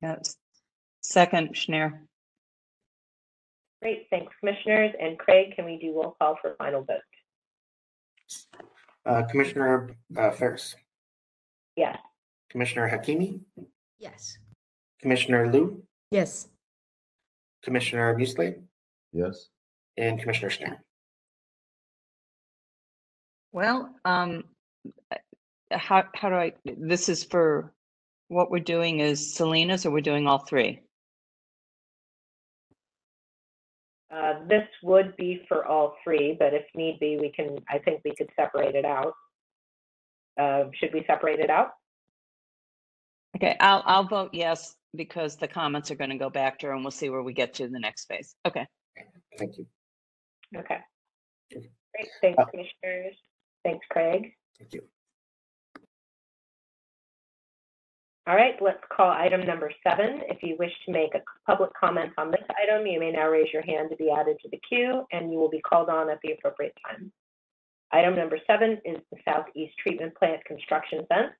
yeah, 0.01 0.17
second, 1.01 1.53
Schnair. 1.55 1.99
Great, 3.81 4.07
thanks, 4.09 4.33
Commissioners. 4.39 4.93
And 4.99 5.17
Craig, 5.19 5.53
can 5.55 5.65
we 5.65 5.77
do 5.77 5.93
roll 5.93 6.15
call 6.19 6.37
for 6.41 6.55
final 6.57 6.83
vote? 6.83 7.01
Uh, 9.05 9.23
Commissioner 9.29 9.95
uh, 10.17 10.31
Ferras, 10.31 10.75
Yes. 11.75 11.97
Commissioner 12.49 12.89
Hakimi, 12.89 13.41
Yes. 13.99 14.37
Commissioner 15.01 15.51
Liu, 15.51 15.83
Yes. 16.11 16.47
Commissioner 17.63 18.15
Musleh, 18.17 18.59
Yes. 19.13 19.49
and 19.97 20.19
Commissioner 20.19 20.49
Schnair. 20.49 20.77
Well, 23.55 23.89
um, 24.03 24.43
uh, 25.09 25.15
how, 25.71 26.03
how 26.13 26.27
do 26.27 26.35
I, 26.35 26.51
this 26.65 27.07
is 27.07 27.23
for, 27.23 27.71
what 28.27 28.51
we're 28.51 28.59
doing 28.59 28.99
is 28.99 29.33
Selena's 29.33 29.85
or 29.85 29.91
we're 29.91 30.01
doing 30.01 30.27
all 30.27 30.39
three? 30.39 30.81
Uh, 34.13 34.45
This 34.49 34.67
would 34.83 35.15
be 35.15 35.45
for 35.47 35.65
all 35.65 35.95
three, 36.03 36.35
but 36.37 36.53
if 36.53 36.65
need 36.75 36.99
be, 36.99 37.17
we 37.17 37.31
can, 37.31 37.57
I 37.69 37.77
think 37.77 38.01
we 38.03 38.13
could 38.13 38.29
separate 38.35 38.75
it 38.75 38.83
out. 38.83 39.13
Uh, 40.37 40.65
Should 40.73 40.93
we 40.93 41.05
separate 41.07 41.39
it 41.39 41.49
out? 41.49 41.69
Okay, 43.37 43.55
I'll, 43.61 43.83
I'll 43.85 44.03
vote 44.03 44.31
yes 44.33 44.75
because 44.97 45.37
the 45.37 45.47
comments 45.47 45.91
are 45.91 45.95
going 45.95 46.09
to 46.09 46.17
go 46.17 46.29
back 46.29 46.59
to 46.59 46.67
her 46.67 46.73
and 46.73 46.83
we'll 46.83 46.91
see 46.91 47.09
where 47.09 47.23
we 47.23 47.31
get 47.31 47.53
to 47.53 47.63
in 47.63 47.71
the 47.71 47.79
next 47.79 48.07
phase. 48.07 48.35
Okay. 48.45 48.67
Thank 49.39 49.57
you. 49.57 49.65
Okay. 50.57 50.79
Great, 51.53 52.09
thanks, 52.21 52.43
Commissioners. 52.51 53.15
Thanks, 53.65 53.85
Craig. 53.89 54.31
Thank 54.59 54.73
you. 54.73 54.81
All 58.27 58.35
right, 58.35 58.55
let's 58.61 58.79
call 58.95 59.09
item 59.09 59.41
number 59.45 59.71
seven. 59.87 60.21
If 60.29 60.43
you 60.43 60.55
wish 60.59 60.71
to 60.85 60.91
make 60.91 61.15
a 61.15 61.21
public 61.47 61.71
comment 61.79 62.11
on 62.17 62.29
this 62.29 62.43
item, 62.61 62.85
you 62.85 62.99
may 62.99 63.11
now 63.11 63.27
raise 63.27 63.51
your 63.51 63.63
hand 63.63 63.89
to 63.89 63.95
be 63.95 64.11
added 64.11 64.37
to 64.41 64.49
the 64.49 64.59
queue, 64.69 65.05
and 65.11 65.31
you 65.31 65.39
will 65.39 65.49
be 65.49 65.61
called 65.61 65.89
on 65.89 66.09
at 66.09 66.19
the 66.23 66.33
appropriate 66.33 66.75
time. 66.87 67.11
Item 67.91 68.15
number 68.15 68.39
seven 68.45 68.79
is 68.85 68.97
the 69.11 69.17
Southeast 69.27 69.73
Treatment 69.81 70.15
Plant 70.15 70.45
construction 70.45 71.05
fence. 71.09 71.33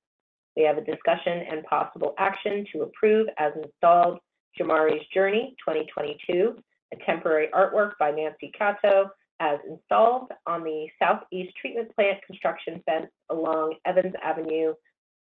We 0.55 0.63
have 0.63 0.78
a 0.78 0.84
discussion 0.84 1.45
and 1.51 1.63
possible 1.65 2.15
action 2.17 2.65
to 2.73 2.84
approve 2.84 3.28
as 3.38 3.53
installed 3.63 4.19
Jamari's 4.59 5.05
Journey 5.13 5.55
2022, 5.67 6.55
a 6.93 7.05
temporary 7.05 7.49
artwork 7.53 7.91
by 7.99 8.11
Nancy 8.11 8.51
Cato 8.57 9.09
as 9.39 9.59
installed 9.69 10.31
on 10.47 10.63
the 10.63 10.88
Southeast 11.01 11.53
Treatment 11.59 11.93
Plant 11.95 12.19
construction 12.25 12.81
fence 12.86 13.11
along 13.29 13.75
Evans 13.86 14.13
Avenue 14.23 14.73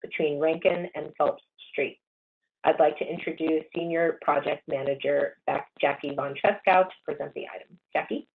between 0.03 0.39
Rankin 0.39 0.89
and 0.95 1.13
Phelps 1.19 1.43
Street. 1.73 1.99
I'd 2.65 2.81
like 2.81 2.99
to 2.99 3.09
introduce 3.09 3.65
Senior 3.75 4.19
Project 4.23 4.63
Manager 4.69 5.37
Jackie 5.81 6.15
Von 6.15 6.35
Treskow 6.35 6.89
to 6.89 6.95
present 7.05 7.33
the 7.35 7.47
item. 7.55 7.79
Jackie? 7.93 8.29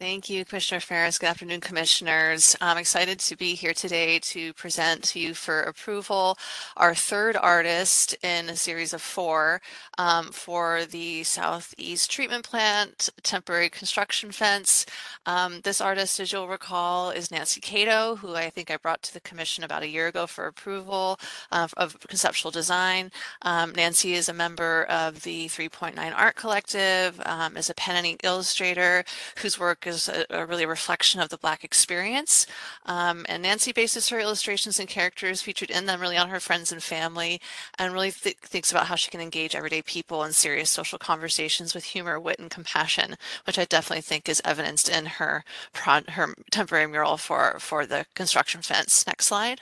Thank 0.00 0.28
you, 0.28 0.44
Commissioner 0.44 0.80
Ferras. 0.80 1.20
Good 1.20 1.28
afternoon, 1.28 1.60
Commissioners. 1.60 2.56
I'm 2.60 2.78
excited 2.78 3.20
to 3.20 3.36
be 3.36 3.54
here 3.54 3.72
today 3.72 4.18
to 4.18 4.52
present 4.54 5.04
to 5.04 5.20
you 5.20 5.34
for 5.34 5.62
approval 5.62 6.36
our 6.76 6.96
third 6.96 7.36
artist 7.36 8.16
in 8.24 8.48
a 8.48 8.56
series 8.56 8.92
of 8.92 9.00
four 9.00 9.62
um, 9.96 10.32
for 10.32 10.84
the 10.84 11.22
Southeast 11.22 12.10
Treatment 12.10 12.44
Plant 12.44 13.08
temporary 13.22 13.70
construction 13.70 14.32
fence. 14.32 14.84
Um, 15.26 15.60
this 15.62 15.80
artist, 15.80 16.18
as 16.18 16.32
you'll 16.32 16.48
recall, 16.48 17.10
is 17.10 17.30
Nancy 17.30 17.60
Cato, 17.60 18.16
who 18.16 18.34
I 18.34 18.50
think 18.50 18.72
I 18.72 18.76
brought 18.78 19.00
to 19.02 19.14
the 19.14 19.20
Commission 19.20 19.62
about 19.62 19.84
a 19.84 19.88
year 19.88 20.08
ago 20.08 20.26
for 20.26 20.48
approval 20.48 21.20
uh, 21.52 21.68
of 21.76 21.96
conceptual 22.08 22.50
design. 22.50 23.12
Um, 23.42 23.70
Nancy 23.70 24.14
is 24.14 24.28
a 24.28 24.34
member 24.34 24.84
of 24.86 25.22
the 25.22 25.46
3.9 25.46 26.12
Art 26.14 26.34
Collective, 26.34 27.22
um, 27.24 27.56
is 27.56 27.70
a 27.70 27.74
pen 27.74 27.94
and 27.96 28.06
ink 28.06 28.20
illustrator 28.24 29.04
whose 29.36 29.58
work 29.58 29.83
is 29.86 30.08
a, 30.08 30.24
a 30.30 30.46
really 30.46 30.66
reflection 30.66 31.20
of 31.20 31.28
the 31.28 31.38
Black 31.38 31.64
experience. 31.64 32.46
Um, 32.86 33.24
and 33.28 33.42
Nancy 33.42 33.72
bases 33.72 34.08
her 34.08 34.20
illustrations 34.20 34.78
and 34.78 34.88
characters 34.88 35.42
featured 35.42 35.70
in 35.70 35.86
them 35.86 36.00
really 36.00 36.16
on 36.16 36.28
her 36.28 36.40
friends 36.40 36.72
and 36.72 36.82
family, 36.82 37.40
and 37.78 37.92
really 37.92 38.10
th 38.10 38.36
thinks 38.38 38.70
about 38.70 38.86
how 38.86 38.96
she 38.96 39.10
can 39.10 39.20
engage 39.20 39.54
everyday 39.54 39.82
people 39.82 40.24
in 40.24 40.32
serious 40.32 40.70
social 40.70 40.98
conversations 40.98 41.74
with 41.74 41.84
humor, 41.84 42.18
wit, 42.18 42.38
and 42.38 42.50
compassion, 42.50 43.16
which 43.46 43.58
I 43.58 43.64
definitely 43.64 44.02
think 44.02 44.28
is 44.28 44.42
evidenced 44.44 44.88
in 44.88 45.06
her 45.06 45.44
her 46.08 46.34
temporary 46.50 46.86
mural 46.86 47.16
for 47.16 47.58
for 47.60 47.86
the 47.86 48.06
construction 48.14 48.62
fence. 48.62 49.06
Next 49.06 49.26
slide. 49.26 49.60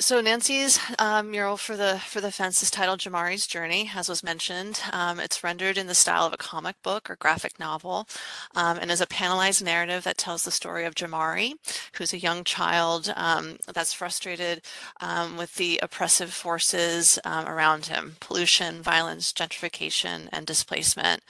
So 0.00 0.20
Nancy's 0.20 0.78
um, 1.00 1.32
mural 1.32 1.56
for 1.56 1.76
the 1.76 1.98
for 1.98 2.20
the 2.20 2.30
fence 2.30 2.62
is 2.62 2.70
titled 2.70 3.00
Jamari's 3.00 3.48
Journey, 3.48 3.90
as 3.96 4.08
was 4.08 4.22
mentioned. 4.22 4.80
Um, 4.92 5.18
it's 5.18 5.42
rendered 5.42 5.76
in 5.76 5.88
the 5.88 5.94
style 5.94 6.24
of 6.24 6.32
a 6.32 6.36
comic 6.36 6.80
book 6.84 7.10
or 7.10 7.16
graphic 7.16 7.58
novel, 7.58 8.08
um, 8.54 8.78
and 8.78 8.92
is 8.92 9.00
a 9.00 9.08
panelized 9.08 9.60
narrative 9.60 10.04
that 10.04 10.16
tells 10.16 10.44
the 10.44 10.52
story 10.52 10.84
of 10.84 10.94
Jamari, 10.94 11.54
who's 11.94 12.12
a 12.12 12.18
young 12.18 12.44
child 12.44 13.12
um, 13.16 13.56
that's 13.74 13.92
frustrated 13.92 14.62
um, 15.00 15.36
with 15.36 15.56
the 15.56 15.80
oppressive 15.82 16.32
forces 16.32 17.18
um, 17.24 17.48
around 17.48 17.86
him: 17.86 18.14
pollution, 18.20 18.80
violence, 18.80 19.32
gentrification, 19.32 20.28
and 20.32 20.46
displacement. 20.46 21.22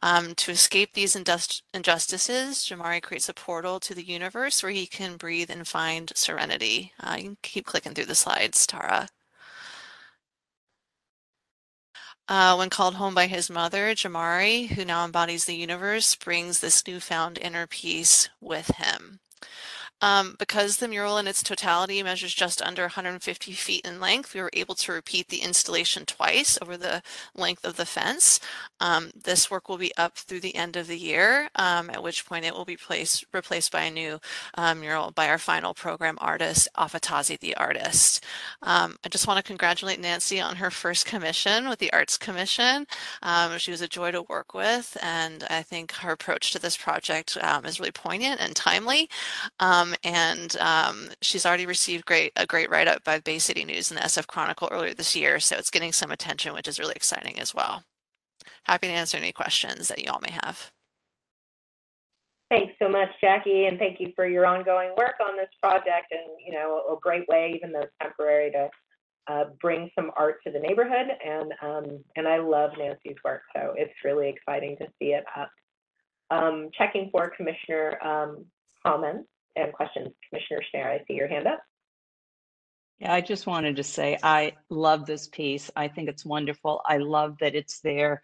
to 0.00 0.52
escape 0.52 0.92
these 0.92 1.16
injustices, 1.16 2.58
Jamari 2.64 3.02
creates 3.02 3.28
a 3.28 3.34
portal 3.34 3.80
to 3.80 3.96
the 3.96 4.04
universe 4.04 4.62
where 4.62 4.70
he 4.70 4.86
can 4.86 5.16
breathe 5.16 5.50
and 5.50 5.66
find 5.66 6.12
serenity. 6.14 6.92
Uh, 7.00 7.16
you 7.16 7.24
can 7.24 7.36
keep 7.42 7.66
clicking 7.66 7.94
through 7.94 8.11
the 8.12 8.16
slides, 8.16 8.66
Tara. 8.66 9.08
Uh, 12.28 12.54
when 12.56 12.68
called 12.68 12.96
home 12.96 13.14
by 13.14 13.26
his 13.26 13.48
mother, 13.48 13.94
Jamari, 13.94 14.68
who 14.68 14.84
now 14.84 15.02
embodies 15.06 15.46
the 15.46 15.56
universe, 15.56 16.14
brings 16.14 16.60
this 16.60 16.86
newfound 16.86 17.38
inner 17.38 17.66
peace 17.66 18.28
with 18.38 18.68
him. 18.76 19.20
Um, 20.02 20.36
because 20.38 20.76
the 20.76 20.88
mural 20.88 21.16
in 21.18 21.26
its 21.26 21.42
totality 21.42 22.02
measures 22.02 22.34
just 22.34 22.60
under 22.60 22.82
150 22.82 23.52
feet 23.52 23.86
in 23.86 24.00
length, 24.00 24.34
we 24.34 24.42
were 24.42 24.50
able 24.52 24.74
to 24.74 24.92
repeat 24.92 25.28
the 25.28 25.38
installation 25.38 26.04
twice 26.04 26.58
over 26.60 26.76
the 26.76 27.02
length 27.34 27.64
of 27.64 27.76
the 27.76 27.86
fence. 27.86 28.40
Um, 28.80 29.12
this 29.14 29.50
work 29.50 29.68
will 29.68 29.78
be 29.78 29.96
up 29.96 30.18
through 30.18 30.40
the 30.40 30.56
end 30.56 30.76
of 30.76 30.88
the 30.88 30.98
year, 30.98 31.48
um, 31.54 31.88
at 31.90 32.02
which 32.02 32.26
point 32.26 32.44
it 32.44 32.52
will 32.52 32.64
be 32.64 32.76
placed, 32.76 33.24
replaced 33.32 33.72
by 33.72 33.82
a 33.82 33.90
new 33.90 34.20
uh, 34.56 34.74
mural 34.74 35.12
by 35.12 35.28
our 35.28 35.38
final 35.38 35.72
program 35.72 36.18
artist, 36.20 36.68
Afatasi 36.76 37.38
the 37.38 37.56
artist. 37.56 38.24
Um, 38.62 38.96
I 39.04 39.08
just 39.08 39.26
want 39.26 39.38
to 39.38 39.42
congratulate 39.42 40.00
Nancy 40.00 40.40
on 40.40 40.56
her 40.56 40.70
first 40.70 41.06
commission 41.06 41.68
with 41.68 41.78
the 41.78 41.92
Arts 41.92 42.18
Commission. 42.18 42.86
Um, 43.22 43.58
she 43.58 43.70
was 43.70 43.80
a 43.80 43.88
joy 43.88 44.10
to 44.10 44.22
work 44.22 44.54
with, 44.54 44.96
and 45.00 45.44
I 45.48 45.62
think 45.62 45.92
her 45.92 46.10
approach 46.12 46.50
to 46.52 46.58
this 46.58 46.76
project 46.76 47.38
um, 47.40 47.64
is 47.64 47.78
really 47.78 47.92
poignant 47.92 48.40
and 48.40 48.56
timely. 48.56 49.08
Um, 49.60 49.91
and 50.04 50.56
um, 50.58 51.08
she's 51.20 51.46
already 51.46 51.66
received 51.66 52.04
great 52.04 52.32
a 52.36 52.46
great 52.46 52.70
write 52.70 52.88
up 52.88 53.04
by 53.04 53.20
Bay 53.20 53.38
City 53.38 53.64
News 53.64 53.90
and 53.90 53.98
the 53.98 54.04
SF 54.04 54.26
Chronicle 54.26 54.68
earlier 54.70 54.94
this 54.94 55.16
year, 55.16 55.40
so 55.40 55.56
it's 55.56 55.70
getting 55.70 55.92
some 55.92 56.10
attention, 56.10 56.54
which 56.54 56.68
is 56.68 56.78
really 56.78 56.94
exciting 56.94 57.38
as 57.38 57.54
well. 57.54 57.82
Happy 58.64 58.88
to 58.88 58.92
answer 58.92 59.16
any 59.16 59.32
questions 59.32 59.88
that 59.88 60.04
you 60.04 60.10
all 60.10 60.20
may 60.20 60.32
have. 60.32 60.70
Thanks 62.50 62.74
so 62.80 62.88
much, 62.88 63.08
Jackie, 63.20 63.64
and 63.64 63.78
thank 63.78 63.98
you 63.98 64.12
for 64.14 64.26
your 64.26 64.44
ongoing 64.44 64.90
work 64.98 65.14
on 65.26 65.36
this 65.36 65.48
project. 65.62 66.12
And 66.12 66.20
you 66.44 66.52
know, 66.52 66.82
a 66.92 66.96
great 67.00 67.26
way, 67.28 67.52
even 67.54 67.72
though 67.72 67.80
it's 67.80 67.94
temporary, 68.00 68.50
to 68.50 68.68
uh, 69.26 69.44
bring 69.60 69.90
some 69.98 70.10
art 70.16 70.36
to 70.44 70.52
the 70.52 70.58
neighborhood. 70.58 71.06
And 71.24 71.52
um, 71.62 72.04
and 72.16 72.28
I 72.28 72.38
love 72.38 72.72
Nancy's 72.78 73.16
work, 73.24 73.42
so 73.56 73.72
it's 73.76 73.94
really 74.04 74.28
exciting 74.28 74.76
to 74.78 74.86
see 74.98 75.14
it 75.14 75.24
up. 75.36 75.50
Um, 76.30 76.70
checking 76.76 77.08
for 77.10 77.32
Commissioner 77.36 77.98
um, 78.04 78.44
comments 78.86 79.28
and 79.56 79.72
questions. 79.72 80.12
Commissioner 80.28 80.62
Schnair, 80.72 80.86
I 80.86 81.04
see 81.06 81.14
your 81.14 81.28
hand 81.28 81.46
up. 81.46 81.62
Yeah, 82.98 83.12
I 83.12 83.20
just 83.20 83.46
wanted 83.46 83.76
to 83.76 83.82
say 83.82 84.18
I 84.22 84.52
love 84.70 85.06
this 85.06 85.26
piece. 85.26 85.70
I 85.74 85.88
think 85.88 86.08
it's 86.08 86.24
wonderful. 86.24 86.82
I 86.86 86.98
love 86.98 87.36
that 87.40 87.54
it's 87.54 87.80
there 87.80 88.22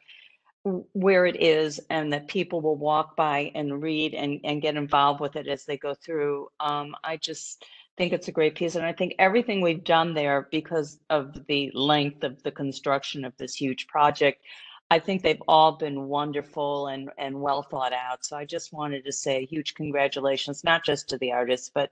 where 0.65 1.27
it 1.27 1.41
is 1.41 1.81
and 1.91 2.13
that 2.13 2.29
people 2.29 2.61
will 2.61 2.77
walk 2.77 3.17
by 3.17 3.51
and 3.55 3.83
read 3.83 4.15
and, 4.15 4.41
and 4.45 4.63
get 4.63 4.77
involved 4.77 5.21
with 5.21 5.37
it 5.37 5.49
as 5.49 5.65
they 5.65 5.77
go 5.77 5.95
through. 5.95 6.49
Um, 6.61 6.95
I 7.03 7.17
just 7.17 7.65
think 7.97 8.13
it's 8.13 8.29
a 8.29 8.33
great 8.33 8.55
piece. 8.55 8.77
And 8.77 8.87
I 8.87 8.93
think 8.93 9.15
everything 9.19 9.61
we've 9.61 9.85
done 9.85 10.15
there 10.15 10.49
because 10.51 10.99
of 11.11 11.47
the 11.47 11.71
length 11.75 12.23
of 12.23 12.43
the 12.43 12.53
construction 12.53 13.25
of 13.25 13.37
this 13.37 13.55
huge 13.55 13.89
project, 13.89 14.43
I 14.91 14.99
think 14.99 15.23
they've 15.23 15.43
all 15.47 15.73
been 15.73 16.05
wonderful 16.05 16.87
and, 16.87 17.11
and 17.19 17.41
well 17.41 17.63
thought 17.63 17.93
out. 17.93 18.25
So 18.25 18.37
I 18.37 18.45
just 18.45 18.73
wanted 18.73 19.05
to 19.05 19.13
say 19.13 19.45
huge 19.45 19.75
congratulations, 19.75 20.65
not 20.65 20.85
just 20.85 21.11
to 21.11 21.19
the 21.19 21.33
artists, 21.33 21.71
but 21.73 21.91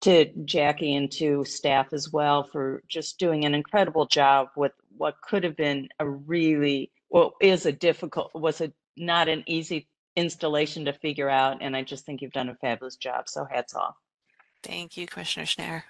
to 0.00 0.26
Jackie 0.44 0.96
and 0.96 1.10
to 1.12 1.44
staff 1.44 1.92
as 1.92 2.12
well 2.12 2.44
for 2.44 2.82
just 2.88 3.18
doing 3.18 3.44
an 3.44 3.54
incredible 3.54 4.06
job 4.06 4.48
with 4.56 4.72
what 4.96 5.20
could 5.20 5.44
have 5.44 5.56
been 5.56 5.88
a 6.00 6.08
really, 6.08 6.90
well, 7.08 7.34
is 7.40 7.66
a 7.66 7.72
difficult, 7.72 8.34
was 8.34 8.60
a 8.60 8.72
not 8.96 9.28
an 9.28 9.44
easy 9.46 9.86
installation 10.16 10.84
to 10.86 10.92
figure 10.92 11.30
out. 11.30 11.58
And 11.60 11.76
I 11.76 11.82
just 11.82 12.04
think 12.04 12.20
you've 12.20 12.32
done 12.32 12.48
a 12.48 12.54
fabulous 12.56 12.96
job. 12.96 13.28
So 13.28 13.44
hats 13.44 13.74
off. 13.74 13.96
Thank 14.62 14.96
you, 14.96 15.06
Commissioner 15.06 15.46
Schnair. 15.46 15.82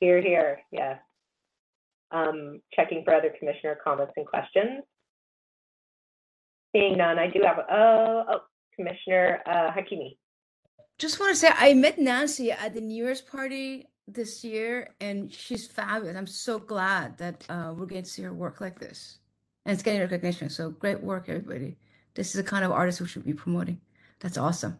Here, 0.00 0.20
here, 0.20 0.60
yeah. 0.70 0.98
Um, 2.10 2.60
checking 2.74 3.04
for 3.04 3.14
other 3.14 3.32
commissioner 3.38 3.78
comments 3.82 4.12
and 4.16 4.26
questions. 4.26 4.84
Seeing 6.74 6.98
none, 6.98 7.18
I 7.18 7.28
do 7.28 7.40
have, 7.44 7.58
uh, 7.58 7.64
oh, 7.70 8.40
Commissioner 8.74 9.40
uh, 9.46 9.70
Hakimi. 9.70 10.16
Just 10.98 11.20
want 11.20 11.32
to 11.32 11.36
say 11.36 11.50
I 11.54 11.74
met 11.74 11.98
Nancy 11.98 12.50
at 12.50 12.74
the 12.74 12.80
New 12.80 12.96
Year's 12.96 13.20
party 13.20 13.86
this 14.08 14.44
year, 14.44 14.94
and 15.00 15.32
she's 15.32 15.66
fabulous. 15.66 16.16
I'm 16.16 16.26
so 16.26 16.58
glad 16.58 17.16
that 17.18 17.44
uh, 17.48 17.74
we're 17.76 17.86
getting 17.86 18.04
to 18.04 18.10
see 18.10 18.22
her 18.22 18.32
work 18.32 18.60
like 18.60 18.78
this, 18.78 19.18
and 19.64 19.72
it's 19.72 19.82
getting 19.82 20.00
recognition. 20.00 20.50
So 20.50 20.70
great 20.70 21.00
work, 21.00 21.28
everybody. 21.28 21.76
This 22.14 22.28
is 22.28 22.34
the 22.34 22.48
kind 22.48 22.64
of 22.64 22.72
artist 22.72 23.00
we 23.00 23.08
should 23.08 23.24
be 23.24 23.34
promoting. 23.34 23.80
That's 24.20 24.38
awesome. 24.38 24.78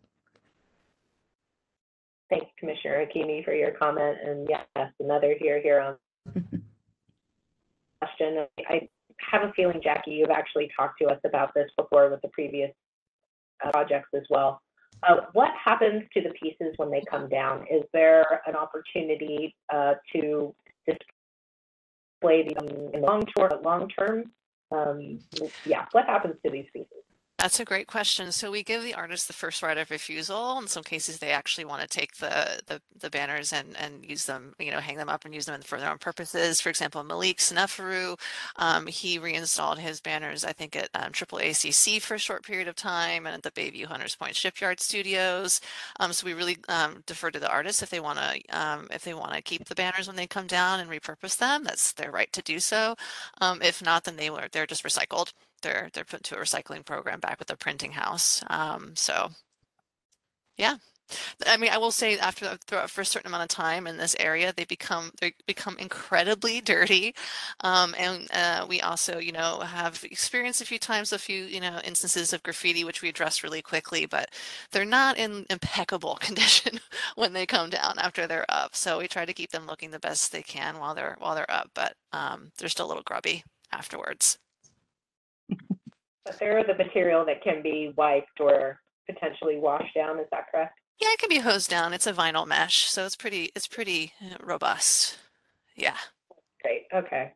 Thanks, 2.31 2.47
Commissioner 2.59 3.07
Hakimi, 3.07 3.45
for 3.45 3.55
your 3.55 3.73
comment. 3.73 4.17
And 4.25 4.49
yes, 4.49 4.67
another 4.99 5.35
here 5.39 5.61
here 5.61 5.81
on 5.81 5.97
question. 8.01 8.47
I 8.69 8.89
have 9.19 9.43
a 9.43 9.53
feeling, 9.53 9.81
Jackie, 9.83 10.13
you've 10.13 10.31
actually 10.31 10.71
talked 10.77 11.01
to 11.01 11.09
us 11.09 11.19
about 11.25 11.55
this 11.55 11.71
before 11.77 12.11
with 12.11 12.21
the 12.23 12.29
previous 12.29 12.71
uh, 13.65 13.71
projects 13.71 14.09
as 14.15 14.23
well. 14.31 14.61
Uh, 15.07 15.17
what 15.33 15.51
happens 15.63 16.03
to 16.15 16.23
the 16.23 16.31
pieces 16.31 16.73
when 16.77 16.91
they 16.91 17.03
come 17.11 17.29
down? 17.29 17.65
Is 17.71 17.83
there 17.93 18.41
an 18.47 18.55
opportunity 18.55 19.55
uh, 19.73 19.95
to 20.13 20.55
display 20.87 22.49
them 22.49 22.69
in 22.95 23.03
long 23.03 23.25
term? 23.37 23.51
Long 23.63 23.89
term, 23.89 24.25
um, 24.71 25.19
yeah. 25.65 25.87
What 25.93 26.07
happens 26.07 26.37
to 26.45 26.51
these 26.51 26.67
pieces? 26.73 27.04
That's 27.45 27.61
a 27.61 27.65
great 27.67 27.89
question. 27.89 28.33
So 28.33 28.51
we 28.51 28.63
give 28.63 28.83
the 28.83 28.95
artist 28.95 29.27
the 29.27 29.35
first 29.35 29.63
right 29.63 29.77
of 29.77 29.91
refusal. 29.91 30.59
In 30.59 30.67
some 30.67 30.83
cases, 30.83 31.19
they 31.19 31.31
actually 31.31 31.67
want 31.67 31.83
to 31.83 31.87
take 31.87 32.17
the 32.17 32.63
the, 32.67 32.81
the 32.99 33.11
banners 33.11 33.53
and 33.53 33.77
and 33.77 34.03
use 34.03 34.25
them, 34.25 34.55
you 34.59 34.71
know, 34.71 34.81
hang 34.81 34.97
them 34.97 35.11
up 35.11 35.27
and 35.27 35.35
use 35.35 35.45
them 35.45 35.61
for 35.61 35.79
their 35.79 35.91
own 35.91 35.99
purposes. 35.99 36.63
For 36.63 36.71
example, 36.71 37.05
Malik 37.05 37.37
Seneferu, 37.41 38.19
um, 38.57 38.87
he 38.87 39.19
reinstalled 39.19 39.79
his 39.79 40.01
banners, 40.01 40.43
I 40.43 40.53
think, 40.53 40.75
at 40.75 40.89
um, 40.95 41.13
Triple 41.13 41.39
ACC 41.39 42.01
for 42.01 42.15
a 42.15 42.19
short 42.19 42.45
period 42.45 42.67
of 42.67 42.77
time 42.77 43.27
and 43.27 43.35
at 43.35 43.43
the 43.43 43.51
Bayview 43.51 43.85
Hunters 43.85 44.17
Point 44.17 44.37
Shipyard 44.37 44.81
Studios. 44.81 45.61
Um, 46.01 46.15
so 46.15 46.25
we 46.25 46.33
really 46.33 46.57
um, 46.71 47.03
defer 47.07 47.31
to 47.31 47.39
the 47.39 47.51
artists 47.51 47.83
if 47.83 47.91
they 47.91 48.01
want 48.01 48.21
to 48.21 48.59
um, 48.59 48.89
if 48.91 49.05
they 49.05 49.13
want 49.13 49.35
to 49.35 49.43
keep 49.43 49.67
the 49.67 49.75
banners 49.75 50.07
when 50.07 50.17
they 50.17 50.27
come 50.27 50.47
down 50.47 50.81
and 50.81 50.89
repurpose 50.89 51.37
them. 51.37 51.65
That's 51.65 51.93
their 51.93 52.11
right 52.11 52.33
to 52.33 52.41
do 52.41 52.59
so. 52.59 52.97
Um, 53.43 53.61
if 53.61 53.83
not, 53.83 54.05
then 54.05 54.17
they 54.17 54.31
were 54.31 54.49
they're 54.51 54.67
just 54.67 54.85
recycled 54.85 55.35
they're 55.65 55.91
they're 55.95 56.05
put 56.05 56.23
to 56.25 56.37
a 56.37 56.41
recycling 56.41 56.85
program 56.87 57.21
back 57.21 57.41
with 57.41 57.49
the 57.49 57.57
printing 57.57 57.93
house. 57.93 58.45
Um, 58.49 58.95
so 58.97 59.31
yeah. 60.57 60.77
I 61.47 61.59
mean, 61.59 61.71
I 61.71 61.79
will 61.79 61.91
say 61.91 62.19
after 62.19 62.57
for 62.89 63.03
a 63.03 63.05
certain 63.05 63.29
amount 63.29 63.43
of 63.43 63.49
time 63.49 63.87
in 63.87 63.99
this 63.99 64.17
area, 64.19 64.53
they 64.57 64.65
become 64.65 65.13
they 65.21 65.35
become 65.47 65.77
incredibly 65.79 66.61
dirty, 66.63 67.15
um, 67.61 67.95
and 67.99 68.29
uh, 68.33 68.67
we 68.69 68.81
also, 68.81 69.19
you 69.19 69.33
know, 69.33 69.61
have 69.61 70.03
experienced 70.05 70.63
a 70.63 70.67
few 70.67 70.79
times 70.79 71.13
a 71.13 71.19
few, 71.19 71.45
you 71.45 71.61
know, 71.61 71.81
instances 71.85 72.33
of 72.33 72.43
graffiti 72.43 72.85
which 72.85 73.03
we 73.03 73.11
address 73.11 73.43
really 73.45 73.63
quickly, 73.63 74.07
but 74.07 74.31
they're 74.73 74.85
not 74.87 75.19
in 75.19 75.47
impeccable 75.51 76.17
condition 76.21 76.81
when 77.17 77.33
they 77.35 77.47
come 77.47 77.71
down 77.71 77.99
after 77.99 78.27
they're 78.27 78.47
up. 78.49 78.75
So 78.75 78.99
we 78.99 79.09
try 79.09 79.27
to 79.27 79.35
keep 79.35 79.51
them 79.51 79.67
looking 79.67 79.91
the 79.91 79.99
best 80.01 80.33
they 80.33 80.43
can 80.43 80.79
while 80.79 80.95
they're 80.95 81.17
while 81.21 81.35
they're 81.35 81.51
up, 81.51 81.71
but 81.75 81.95
um, 82.13 82.53
they're 82.59 82.69
still 82.71 82.87
a 82.87 82.89
little 82.89 83.03
grubby 83.05 83.45
afterwards. 83.73 84.39
But 86.25 86.39
they're 86.39 86.65
the 86.65 86.75
material 86.75 87.25
that 87.27 87.43
can 87.43 87.63
be 87.63 87.93
wiped 87.97 88.41
or 88.41 88.81
potentially 89.07 89.59
washed 89.59 89.95
down, 89.95 90.19
is 90.19 90.27
that 90.31 90.51
correct? 90.51 90.79
Yeah, 91.01 91.09
it 91.13 91.19
can 91.19 91.29
be 91.29 91.41
hosed 91.41 91.69
down. 91.69 91.93
It's 91.93 92.07
a 92.07 92.13
vinyl 92.13 92.47
mesh, 92.47 92.89
so 92.89 93.05
it's 93.05 93.17
pretty 93.17 93.51
it's 93.55 93.67
pretty 93.67 94.13
uh, 94.23 94.37
robust. 94.43 95.19
Yeah. 95.75 95.97
Great, 96.63 96.85
okay. 96.95 97.33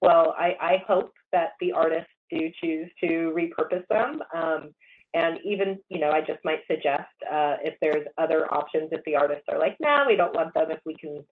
Well, 0.00 0.34
I, 0.36 0.56
I 0.60 0.82
hope 0.88 1.12
that 1.30 1.50
the 1.60 1.72
artists 1.72 2.10
do 2.30 2.50
choose 2.60 2.90
to 3.00 3.32
repurpose 3.36 3.86
them. 3.88 4.20
Um, 4.34 4.74
and 5.14 5.38
even, 5.44 5.78
you 5.90 6.00
know, 6.00 6.10
I 6.10 6.20
just 6.20 6.40
might 6.42 6.60
suggest 6.66 7.12
uh, 7.30 7.56
if 7.62 7.74
there's 7.80 8.06
other 8.18 8.52
options, 8.52 8.88
if 8.92 9.04
the 9.04 9.14
artists 9.14 9.44
are 9.48 9.58
like, 9.58 9.76
no, 9.78 10.04
we 10.06 10.16
don't 10.16 10.34
want 10.34 10.54
them, 10.54 10.70
if 10.70 10.80
we 10.86 10.96
can 10.96 11.22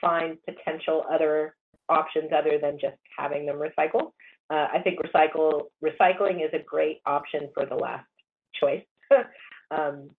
find 0.00 0.36
potential 0.44 1.04
other 1.10 1.54
options 1.88 2.30
other 2.36 2.58
than 2.60 2.78
just 2.78 2.96
having 3.16 3.46
them 3.46 3.56
recycled. 3.56 4.10
Uh, 4.50 4.66
I 4.72 4.80
think 4.80 4.98
recycle 5.00 5.66
recycling 5.82 6.44
is 6.44 6.50
a 6.52 6.58
great 6.58 7.00
option 7.06 7.48
for 7.54 7.66
the 7.66 7.76
last 7.76 8.06
choice. 8.60 8.82
um, 9.70 10.10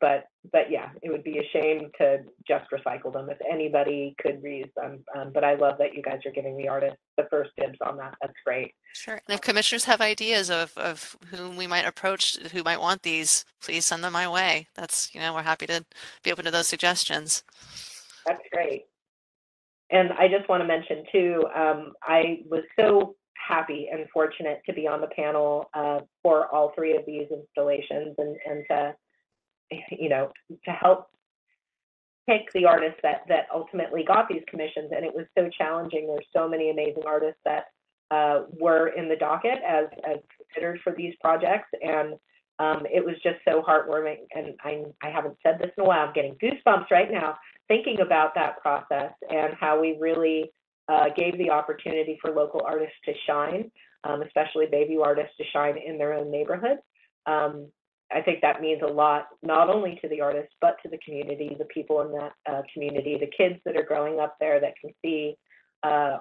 but 0.00 0.24
but 0.52 0.70
yeah, 0.70 0.90
it 1.02 1.10
would 1.10 1.22
be 1.22 1.38
a 1.38 1.48
shame 1.52 1.90
to 1.98 2.18
just 2.46 2.64
recycle 2.70 3.12
them 3.12 3.30
if 3.30 3.38
anybody 3.50 4.14
could 4.20 4.42
reuse 4.42 4.72
them. 4.76 5.04
Um, 5.16 5.30
but 5.32 5.44
I 5.44 5.54
love 5.54 5.78
that 5.78 5.94
you 5.94 6.02
guys 6.02 6.20
are 6.24 6.32
giving 6.32 6.56
the 6.56 6.68
artists 6.68 6.98
the 7.16 7.26
first 7.30 7.50
dibs 7.58 7.78
on 7.84 7.96
that. 7.98 8.14
That's 8.20 8.34
great. 8.44 8.74
Sure. 8.92 9.14
And 9.14 9.34
if 9.34 9.40
commissioners 9.40 9.84
have 9.84 10.00
ideas 10.00 10.50
of, 10.50 10.76
of 10.76 11.16
whom 11.30 11.56
we 11.56 11.66
might 11.66 11.84
approach, 11.84 12.36
who 12.52 12.62
might 12.62 12.80
want 12.80 13.02
these, 13.02 13.44
please 13.60 13.84
send 13.84 14.02
them 14.02 14.12
my 14.12 14.28
way. 14.28 14.68
That's, 14.74 15.14
you 15.14 15.20
know, 15.20 15.34
we're 15.34 15.42
happy 15.42 15.66
to 15.66 15.84
be 16.22 16.32
open 16.32 16.44
to 16.46 16.50
those 16.50 16.68
suggestions. 16.68 17.44
That's 18.26 18.42
great. 18.52 18.86
And 19.90 20.12
I 20.18 20.28
just 20.28 20.48
want 20.48 20.62
to 20.62 20.66
mention 20.66 21.04
too, 21.12 21.44
um, 21.54 21.92
I 22.02 22.40
was 22.48 22.62
so 22.78 23.14
happy 23.46 23.88
and 23.92 24.06
fortunate 24.12 24.60
to 24.66 24.72
be 24.72 24.86
on 24.86 25.00
the 25.00 25.06
panel 25.08 25.70
uh, 25.74 26.00
for 26.22 26.52
all 26.54 26.72
three 26.74 26.96
of 26.96 27.04
these 27.06 27.26
installations 27.30 28.14
and, 28.18 28.36
and 28.48 28.64
to, 28.70 28.94
you 29.90 30.08
know, 30.08 30.30
to 30.64 30.70
help 30.70 31.08
pick 32.28 32.42
the 32.54 32.64
artists 32.64 32.98
that, 33.02 33.22
that 33.28 33.46
ultimately 33.54 34.02
got 34.04 34.28
these 34.28 34.42
commissions. 34.48 34.90
And 34.94 35.04
it 35.04 35.14
was 35.14 35.26
so 35.38 35.48
challenging. 35.56 36.06
There's 36.06 36.26
so 36.36 36.48
many 36.48 36.70
amazing 36.70 37.04
artists 37.06 37.40
that 37.44 37.66
uh, 38.10 38.42
were 38.58 38.88
in 38.88 39.08
the 39.08 39.16
docket 39.16 39.58
as, 39.66 39.86
as 40.08 40.18
considered 40.36 40.80
for 40.82 40.92
these 40.96 41.14
projects. 41.20 41.68
And 41.82 42.14
um, 42.58 42.86
it 42.92 43.04
was 43.04 43.14
just 43.22 43.36
so 43.48 43.62
heartwarming. 43.62 44.26
And 44.34 44.54
I, 44.64 44.84
I 45.02 45.10
haven't 45.10 45.36
said 45.44 45.58
this 45.60 45.70
in 45.76 45.84
a 45.84 45.86
while. 45.86 46.06
I'm 46.06 46.12
getting 46.14 46.36
goosebumps 46.42 46.90
right 46.90 47.10
now 47.10 47.36
thinking 47.68 48.00
about 48.00 48.34
that 48.34 48.60
process 48.60 49.12
and 49.30 49.54
how 49.58 49.80
we 49.80 49.96
really 50.00 50.50
uh, 50.88 51.06
gave 51.16 51.36
the 51.38 51.50
opportunity 51.50 52.18
for 52.20 52.32
local 52.32 52.62
artists 52.64 52.96
to 53.04 53.12
shine, 53.26 53.70
um, 54.04 54.22
especially 54.22 54.66
Bayview 54.66 55.04
artists 55.04 55.36
to 55.38 55.44
shine 55.52 55.76
in 55.76 55.98
their 55.98 56.14
own 56.14 56.30
neighborhood. 56.30 56.78
Um, 57.26 57.68
I 58.12 58.20
think 58.22 58.40
that 58.42 58.60
means 58.60 58.82
a 58.82 58.92
lot, 58.92 59.28
not 59.42 59.68
only 59.68 59.98
to 60.00 60.08
the 60.08 60.20
artists, 60.20 60.54
but 60.60 60.76
to 60.82 60.88
the 60.88 60.98
community, 61.04 61.56
the 61.58 61.64
people 61.64 62.02
in 62.02 62.12
that 62.12 62.32
uh, 62.48 62.62
community, 62.72 63.18
the 63.18 63.30
kids 63.36 63.60
that 63.64 63.76
are 63.76 63.82
growing 63.82 64.20
up 64.20 64.36
there 64.38 64.60
that 64.60 64.74
can 64.80 64.90
see 65.04 65.36
uh, 65.82 66.18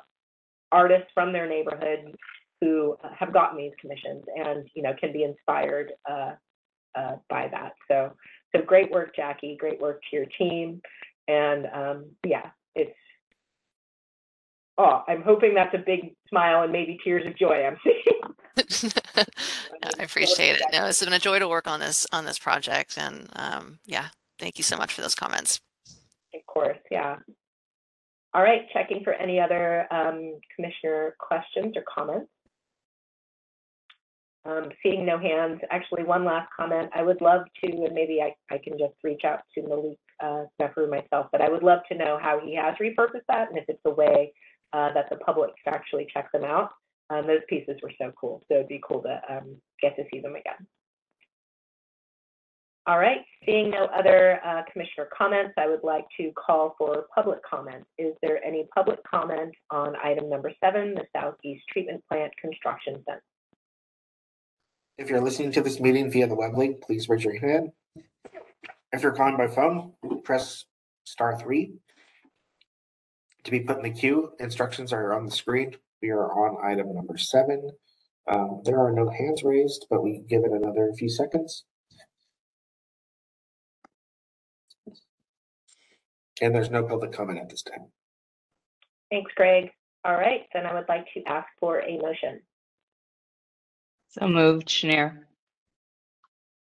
artists 0.71 1.11
from 1.13 1.31
their 1.31 1.47
neighborhood 1.47 2.15
who 2.59 2.97
have 3.15 3.33
gotten 3.33 3.57
these 3.57 3.73
commissions 3.79 4.23
and, 4.35 4.67
you 4.73 4.81
know, 4.81 4.93
can 4.99 5.13
be 5.13 5.23
inspired 5.23 5.91
uh, 6.09 6.31
uh 6.95 7.17
by 7.29 7.47
that. 7.49 7.73
So, 7.87 8.13
so 8.55 8.63
great 8.63 8.89
work, 8.89 9.15
Jackie. 9.15 9.57
Great 9.59 9.79
work 9.79 10.01
to 10.09 10.15
your 10.15 10.25
team. 10.39 10.81
And 11.27 11.67
um, 11.73 12.05
yeah, 12.25 12.49
it's 12.75 12.95
oh, 14.77 15.03
I'm 15.07 15.21
hoping 15.21 15.53
that's 15.53 15.73
a 15.73 15.79
big 15.79 16.15
smile 16.29 16.63
and 16.63 16.71
maybe 16.71 16.97
tears 17.03 17.25
of 17.25 17.37
joy 17.37 17.65
I'm 17.65 17.77
seeing. 17.83 18.03
I 19.99 20.03
appreciate 20.03 20.55
it. 20.55 20.63
No, 20.71 20.85
it's 20.85 21.03
been 21.03 21.13
a 21.13 21.19
joy 21.19 21.39
to 21.39 21.47
work 21.47 21.67
on 21.67 21.79
this 21.79 22.07
on 22.11 22.25
this 22.25 22.39
project, 22.39 22.97
and 22.97 23.29
um, 23.35 23.79
yeah, 23.85 24.07
thank 24.39 24.57
you 24.57 24.63
so 24.63 24.77
much 24.77 24.93
for 24.93 25.01
those 25.01 25.15
comments. 25.15 25.59
Of 26.33 26.45
course, 26.47 26.77
yeah. 26.89 27.17
All 28.33 28.43
right, 28.43 28.61
checking 28.73 29.03
for 29.03 29.13
any 29.13 29.39
other 29.39 29.87
um, 29.91 30.39
commissioner 30.55 31.15
questions 31.19 31.75
or 31.75 31.83
comments. 31.93 32.29
Um, 34.45 34.69
seeing 34.83 35.05
no 35.05 35.17
hands, 35.17 35.59
actually 35.71 36.03
one 36.03 36.23
last 36.23 36.49
comment. 36.55 36.89
I 36.93 37.01
would 37.01 37.19
love 37.19 37.41
to, 37.63 37.71
and 37.71 37.93
maybe 37.93 38.21
I, 38.21 38.35
I 38.53 38.59
can 38.59 38.77
just 38.77 38.93
reach 39.03 39.21
out 39.25 39.39
to 39.55 39.63
Malik 39.63 39.97
uh, 40.21 40.43
myself, 40.87 41.27
but 41.31 41.41
I 41.41 41.49
would 41.49 41.63
love 41.63 41.79
to 41.91 41.97
know 41.97 42.19
how 42.21 42.39
he 42.39 42.55
has 42.55 42.75
repurposed 42.75 43.25
that 43.27 43.49
and 43.49 43.57
if 43.57 43.65
it's 43.67 43.81
a 43.85 43.89
way 43.89 44.31
that 44.93 45.09
the 45.09 45.17
public 45.17 45.51
can 45.63 45.73
actually 45.73 46.07
check 46.13 46.31
them 46.31 46.43
out. 46.43 46.69
Um, 47.09 47.27
those 47.27 47.41
pieces 47.47 47.77
were 47.83 47.91
so 48.01 48.11
cool. 48.19 48.43
So 48.47 48.55
it'd 48.55 48.67
be 48.67 48.81
cool 48.87 49.01
to 49.03 49.21
um, 49.29 49.57
get 49.81 49.95
to 49.97 50.03
see 50.11 50.19
them 50.21 50.35
again. 50.35 50.67
All 52.87 52.99
right, 52.99 53.21
seeing 53.43 53.71
no 53.71 53.85
other 53.85 54.39
uh, 54.45 54.61
commissioner 54.71 55.07
comments, 55.17 55.53
I 55.57 55.67
would 55.67 55.83
like 55.83 56.05
to 56.19 56.31
call 56.33 56.75
for 56.77 57.05
public 57.15 57.39
comment. 57.43 57.83
Is 57.97 58.13
there 58.21 58.43
any 58.45 58.67
public 58.75 58.99
comment 59.09 59.55
on 59.71 59.95
item 60.03 60.29
number 60.29 60.51
seven, 60.63 60.93
the 60.93 61.05
Southeast 61.15 61.63
Treatment 61.71 62.03
Plant 62.07 62.31
Construction 62.39 63.03
Center? 63.07 63.23
If 64.99 65.09
you're 65.09 65.19
listening 65.19 65.51
to 65.53 65.61
this 65.61 65.79
meeting 65.79 66.11
via 66.11 66.27
the 66.27 66.35
web 66.35 66.55
link, 66.55 66.81
please 66.81 67.09
raise 67.09 67.23
your 67.23 67.39
hand. 67.39 67.71
If 68.93 69.01
you're 69.01 69.13
calling 69.13 69.35
by 69.35 69.47
phone, 69.47 69.93
press 70.23 70.65
star 71.05 71.39
three. 71.39 71.73
To 73.45 73.51
be 73.51 73.59
put 73.59 73.77
in 73.77 73.83
the 73.83 73.91
queue, 73.91 74.31
instructions 74.39 74.91
are 74.91 75.13
on 75.13 75.25
the 75.25 75.31
screen. 75.31 75.75
We 76.01 76.09
are 76.09 76.31
on 76.31 76.57
item 76.65 76.93
number 76.93 77.17
seven. 77.17 77.69
Um, 78.27 78.61
there 78.65 78.79
are 78.79 78.91
no 78.91 79.07
hands 79.07 79.43
raised, 79.43 79.85
but 79.89 80.01
we 80.03 80.13
can 80.15 80.25
give 80.25 80.43
it 80.43 80.51
another 80.51 80.91
few 80.97 81.09
seconds. 81.09 81.63
And 86.41 86.53
there's 86.53 86.71
no 86.71 86.83
public 86.83 87.11
comment 87.11 87.39
at 87.39 87.49
this 87.49 87.61
time. 87.61 87.85
Thanks, 89.11 89.31
Greg. 89.35 89.69
All 90.03 90.15
right, 90.15 90.41
then 90.53 90.65
I 90.65 90.73
would 90.73 90.89
like 90.89 91.05
to 91.13 91.23
ask 91.27 91.47
for 91.59 91.81
a 91.81 91.97
motion. 91.99 92.41
So 94.09 94.27
moved, 94.27 94.67
Schnair. 94.67 95.19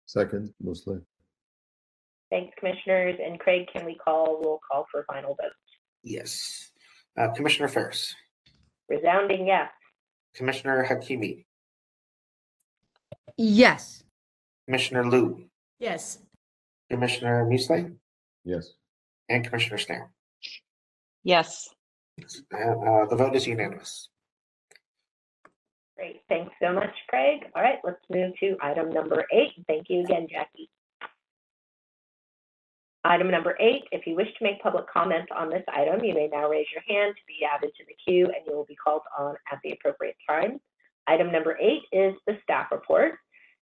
Second, 0.06 0.54
Musleh. 0.64 1.02
Thanks, 2.30 2.54
commissioners. 2.60 3.18
And 3.24 3.40
Craig, 3.40 3.68
can 3.72 3.86
we 3.86 3.96
call, 3.96 4.40
we'll 4.42 4.60
call 4.70 4.86
for 4.92 5.06
final 5.08 5.36
vote. 5.42 5.52
Yes. 6.04 6.72
Uh, 7.18 7.30
Commissioner 7.36 7.68
Ferras, 7.70 8.16
Resounding 8.90 9.46
yes. 9.48 9.70
Commissioner 10.36 10.84
Hakimi, 10.90 11.46
Yes. 13.38 14.04
Commissioner 14.66 15.06
Liu, 15.06 15.46
Yes. 15.80 16.20
Commissioner 16.90 17.46
Musleh, 17.46 17.96
Yes. 18.44 18.74
and 19.30 19.46
Commissioner 19.46 19.78
Schnair. 19.78 20.08
Yes. 21.24 21.70
And 22.18 22.88
uh, 22.88 23.06
the 23.10 23.16
vote 23.16 23.36
is 23.36 23.46
unanimous. 23.48 24.10
Great. 25.96 26.22
Thanks 26.28 26.54
so 26.62 26.74
much, 26.74 26.94
Craig. 27.08 27.46
All 27.56 27.62
right, 27.62 27.80
let's 27.84 28.02
move 28.10 28.34
to 28.40 28.58
item 28.62 28.90
number 28.90 29.24
eight. 29.32 29.52
Thank 29.68 29.86
you 29.90 30.02
again, 30.02 30.28
Jackie. 30.30 30.70
Item 33.06 33.30
number 33.30 33.58
eight, 33.60 33.84
if 33.92 34.08
you 34.08 34.16
wish 34.16 34.30
to 34.38 34.44
make 34.44 34.62
public 34.62 34.86
comment 34.88 35.30
on 35.36 35.50
this 35.50 35.64
item, 35.68 36.04
you 36.04 36.14
may 36.14 36.30
now 36.32 36.50
raise 36.50 36.68
your 36.74 36.84
hand 36.88 37.14
to 37.16 37.22
be 37.28 37.46
added 37.46 37.72
to 37.78 37.84
the 37.86 37.96
queue 38.06 38.26
and 38.26 38.46
you 38.48 38.56
will 38.56 38.66
be 38.66 38.76
called 38.76 39.02
on 39.20 39.36
at 39.52 39.60
the 39.64 39.72
appropriate 39.72 40.16
time. 40.28 40.60
Item 41.08 41.30
number 41.30 41.58
eight 41.60 41.82
is 41.92 42.14
the 42.28 42.38
staff 42.44 42.72
report. 42.72 43.16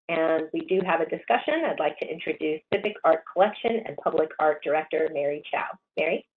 And 0.09 0.43
we 0.53 0.61
do 0.61 0.81
have 0.85 0.99
a 1.01 1.09
discussion. 1.09 1.63
I'd 1.65 1.79
like 1.79 1.97
to 1.99 2.07
introduce 2.07 2.61
Civic 2.71 2.93
Art 3.03 3.23
Collection 3.31 3.81
and 3.85 3.95
Public 4.03 4.29
Art 4.39 4.61
Director, 4.63 5.09
Mary 5.13 5.41
Chow. 5.49 5.67
Mary? 5.97 6.27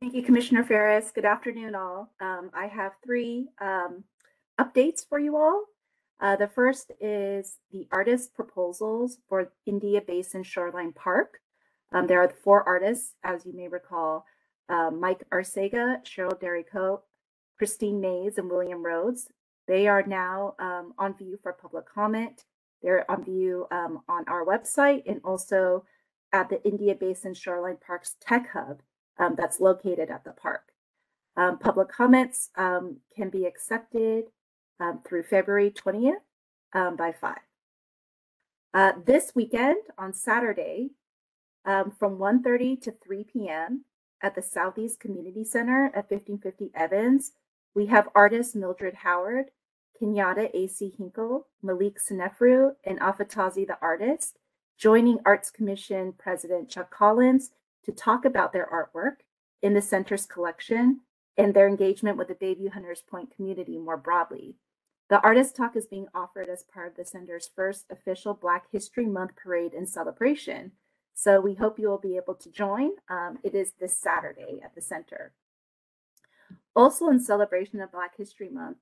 Thank 0.00 0.14
you, 0.14 0.22
Commissioner 0.22 0.64
Ferras. 0.64 1.12
Good 1.12 1.26
afternoon, 1.26 1.74
all. 1.74 2.10
Um, 2.20 2.50
I 2.54 2.66
have 2.66 2.92
three 3.04 3.48
um, 3.60 4.04
updates 4.58 5.06
for 5.08 5.18
you 5.18 5.36
all. 5.36 5.64
Uh, 6.20 6.36
the 6.36 6.48
first 6.48 6.90
is 7.00 7.58
the 7.70 7.86
artist 7.92 8.34
proposals 8.34 9.18
for 9.28 9.52
India 9.66 10.00
Basin 10.00 10.42
Shoreline 10.42 10.92
Park. 10.92 11.40
Um, 11.92 12.06
there 12.06 12.20
are 12.20 12.28
the 12.28 12.34
four 12.34 12.62
artists, 12.64 13.14
as 13.24 13.46
you 13.46 13.52
may 13.54 13.68
recall, 13.68 14.26
uh, 14.68 14.90
Mike 14.90 15.24
Arcega, 15.32 16.04
Cheryl 16.04 16.38
Derricotte, 16.38 17.00
Christine 17.56 18.00
Mays, 18.00 18.36
and 18.38 18.50
William 18.50 18.84
Rhodes. 18.84 19.28
They 19.66 19.86
are 19.86 20.02
now 20.02 20.54
um, 20.58 20.94
on 20.98 21.16
view 21.16 21.38
for 21.42 21.52
public 21.52 21.86
comment. 21.86 22.44
They're 22.82 23.10
on 23.10 23.24
view 23.24 23.66
um, 23.70 24.02
on 24.08 24.24
our 24.28 24.44
website 24.44 25.02
and 25.06 25.20
also 25.24 25.84
at 26.32 26.48
the 26.48 26.62
India 26.64 26.94
Basin 26.94 27.34
Shoreline 27.34 27.78
Parks 27.84 28.16
Tech 28.20 28.50
Hub 28.52 28.82
um, 29.18 29.34
that's 29.36 29.60
located 29.60 30.10
at 30.10 30.24
the 30.24 30.32
park. 30.32 30.72
Um, 31.36 31.58
public 31.58 31.88
comments 31.88 32.50
um, 32.56 32.98
can 33.14 33.30
be 33.30 33.46
accepted 33.46 34.24
through 35.04 35.24
February 35.24 35.72
20th 35.72 36.12
um, 36.72 36.94
by 36.96 37.12
5. 37.12 37.36
Uh, 38.74 38.92
this 39.04 39.32
weekend 39.34 39.78
on 39.96 40.12
Saturday 40.12 40.90
um, 41.68 41.90
from 41.90 42.16
1.30 42.16 42.80
to 42.80 42.92
3 42.92 43.24
p.m. 43.24 43.84
at 44.22 44.34
the 44.34 44.40
Southeast 44.40 44.98
Community 44.98 45.44
Center 45.44 45.92
at 45.94 46.10
1550 46.10 46.70
Evans, 46.74 47.32
we 47.74 47.86
have 47.86 48.08
artist 48.14 48.56
Mildred 48.56 48.94
Howard, 48.94 49.50
Kenyatta 50.00 50.50
A.C. 50.54 50.94
Hinkle, 50.96 51.46
Malik 51.62 51.98
Seneferu, 52.00 52.72
and 52.84 52.98
Afatasi 53.00 53.66
the 53.66 53.76
artist, 53.82 54.38
joining 54.78 55.18
Arts 55.26 55.50
Commission 55.50 56.14
President 56.16 56.70
Chuck 56.70 56.90
Collins 56.90 57.50
to 57.84 57.92
talk 57.92 58.24
about 58.24 58.54
their 58.54 58.66
artwork 58.72 59.16
in 59.60 59.74
the 59.74 59.82
center's 59.82 60.24
collection 60.24 61.00
and 61.36 61.52
their 61.52 61.68
engagement 61.68 62.16
with 62.16 62.28
the 62.28 62.34
Bayview 62.34 62.72
Hunters 62.72 63.02
Point 63.02 63.34
community 63.36 63.76
more 63.76 63.98
broadly. 63.98 64.56
The 65.10 65.20
artist 65.20 65.54
talk 65.54 65.76
is 65.76 65.86
being 65.86 66.06
offered 66.14 66.48
as 66.48 66.62
part 66.62 66.92
of 66.92 66.96
the 66.96 67.04
center's 67.04 67.50
first 67.54 67.84
official 67.90 68.32
Black 68.32 68.64
History 68.72 69.06
Month 69.06 69.32
parade 69.36 69.74
and 69.74 69.86
celebration. 69.86 70.72
So 71.20 71.40
we 71.40 71.54
hope 71.54 71.80
you 71.80 71.88
will 71.88 71.98
be 71.98 72.16
able 72.16 72.36
to 72.36 72.48
join. 72.48 72.90
Um, 73.08 73.40
it 73.42 73.52
is 73.52 73.72
this 73.80 73.96
Saturday 73.96 74.60
at 74.64 74.76
the 74.76 74.80
center. 74.80 75.32
Also, 76.76 77.08
in 77.08 77.18
celebration 77.18 77.80
of 77.80 77.90
Black 77.90 78.16
History 78.16 78.48
Month, 78.48 78.76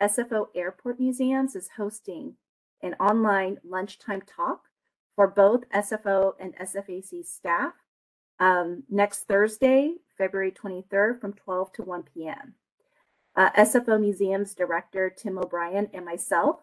SFO 0.00 0.46
Airport 0.54 0.98
Museums 0.98 1.54
is 1.54 1.68
hosting 1.76 2.36
an 2.82 2.94
online 2.94 3.58
lunchtime 3.62 4.22
talk 4.22 4.62
for 5.16 5.26
both 5.26 5.68
SFO 5.68 6.32
and 6.40 6.56
SFAC 6.56 7.26
staff 7.26 7.74
um, 8.40 8.84
next 8.88 9.24
Thursday, 9.24 9.96
February 10.16 10.50
23rd 10.50 11.20
from 11.20 11.34
12 11.34 11.74
to 11.74 11.82
1 11.82 12.04
p.m. 12.14 12.54
Uh, 13.36 13.50
SFO 13.50 14.00
Museums 14.00 14.54
Director 14.54 15.10
Tim 15.14 15.36
O'Brien 15.36 15.90
and 15.92 16.06
myself 16.06 16.60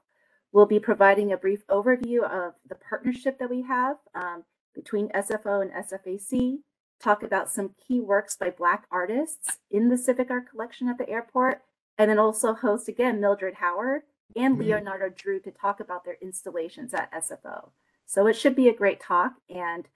will 0.52 0.66
be 0.66 0.80
providing 0.80 1.32
a 1.32 1.38
brief 1.38 1.68
overview 1.68 2.24
of 2.24 2.56
the 2.68 2.74
partnership 2.74 3.38
that 3.38 3.52
we 3.52 3.62
have 3.62 3.98
um, 4.16 4.44
between 4.74 5.10
SFO 5.10 5.62
and 5.62 5.72
SFAC, 5.72 6.60
talk 7.00 7.24
about 7.24 7.50
some 7.50 7.76
key 7.88 8.00
works 8.00 8.36
by 8.36 8.50
Black 8.50 8.86
artists 8.92 9.60
in 9.72 9.90
the 9.90 9.98
Civic 9.98 10.30
Art 10.30 10.50
Collection 10.50 10.90
at 10.90 10.98
the 10.98 11.10
airport, 11.10 11.62
and 11.98 12.10
then 12.10 12.20
also 12.20 12.54
host 12.54 12.88
again 12.88 13.22
Mildred 13.22 13.56
Howard 13.56 14.04
and 14.36 14.60
Leonardo 14.60 15.10
Drew 15.10 15.40
to 15.42 15.52
talk 15.52 15.80
about 15.80 16.06
their 16.06 16.18
installations 16.22 16.94
at 16.94 17.12
SFO. 17.12 17.70
So 18.06 18.28
it 18.28 18.34
should 18.34 18.56
be 18.56 18.68
a 18.68 18.76
great 18.76 19.00
talk, 19.00 19.34
and 19.50 19.88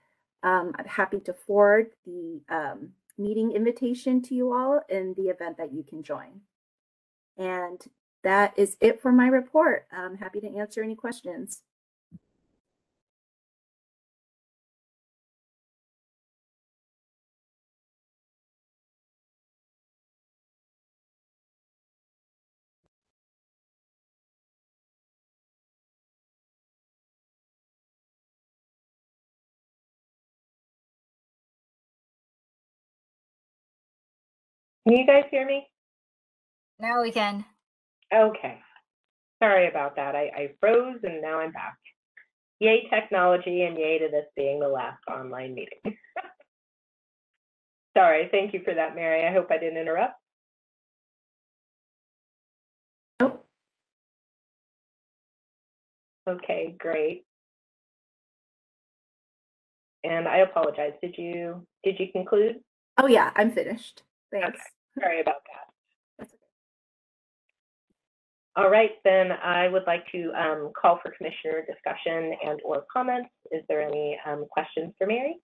um, 0.42 0.72
I'm 0.78 0.86
happy 0.86 1.20
to 1.20 1.32
forward 1.32 1.90
the 2.04 2.40
um, 2.48 2.90
meeting 3.16 3.52
invitation 3.52 4.22
to 4.22 4.34
you 4.34 4.52
all 4.52 4.80
in 4.88 5.14
the 5.16 5.28
event 5.28 5.56
that 5.58 5.72
you 5.72 5.82
can 5.82 6.02
join. 6.02 6.40
And 7.36 7.80
that 8.22 8.54
is 8.56 8.76
it 8.80 9.00
for 9.00 9.12
my 9.12 9.26
report. 9.26 9.86
I'm 9.92 10.16
happy 10.16 10.40
to 10.40 10.56
answer 10.56 10.82
any 10.82 10.94
questions. 10.94 11.62
Can 34.94 35.00
you 35.00 35.06
guys 35.08 35.24
hear 35.28 35.44
me? 35.44 35.66
Now 36.78 37.02
we 37.02 37.10
can. 37.10 37.44
Okay. 38.14 38.60
Sorry 39.42 39.66
about 39.68 39.96
that. 39.96 40.14
I, 40.14 40.30
I 40.36 40.50
froze 40.60 41.00
and 41.02 41.20
now 41.20 41.40
I'm 41.40 41.50
back. 41.50 41.76
Yay 42.60 42.86
technology 42.88 43.62
and 43.62 43.76
yay 43.76 43.98
to 43.98 44.08
this 44.08 44.26
being 44.36 44.60
the 44.60 44.68
last 44.68 45.00
online 45.10 45.56
meeting. 45.56 45.80
Sorry, 47.98 48.28
thank 48.30 48.54
you 48.54 48.60
for 48.64 48.72
that, 48.72 48.94
Mary. 48.94 49.26
I 49.26 49.32
hope 49.32 49.48
I 49.50 49.58
didn't 49.58 49.78
interrupt. 49.78 50.14
Nope. 53.18 53.44
Okay, 56.28 56.76
great. 56.78 57.24
And 60.04 60.28
I 60.28 60.36
apologize. 60.36 60.92
Did 61.02 61.16
you 61.18 61.66
did 61.82 61.98
you 61.98 62.12
conclude? 62.12 62.60
Oh 62.96 63.08
yeah, 63.08 63.32
I'm 63.34 63.50
finished. 63.50 64.04
Thanks. 64.30 64.60
Sorry 64.98 65.20
about 65.20 65.42
that. 65.46 66.28
All 68.56 68.70
right, 68.70 68.92
then 69.04 69.32
I 69.32 69.66
would 69.66 69.82
like 69.86 70.04
to 70.12 70.30
um, 70.32 70.72
call 70.80 71.00
for 71.02 71.12
commissioner 71.16 71.66
discussion 71.66 72.36
and 72.44 72.60
or 72.64 72.84
comments. 72.92 73.30
Is 73.50 73.62
there 73.68 73.82
any 73.82 74.16
um, 74.24 74.46
questions 74.48 74.94
for 74.96 75.08
Mary? 75.08 75.36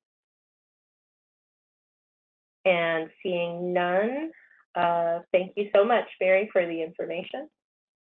And 2.64 3.11
seeing 3.20 3.72
none, 3.72 4.30
uh, 4.76 5.20
thank 5.32 5.53
you 5.57 5.70
so 5.74 5.84
much, 5.84 6.05
Mary, 6.20 6.48
for 6.53 6.64
the 6.64 6.82
information. 6.82 7.48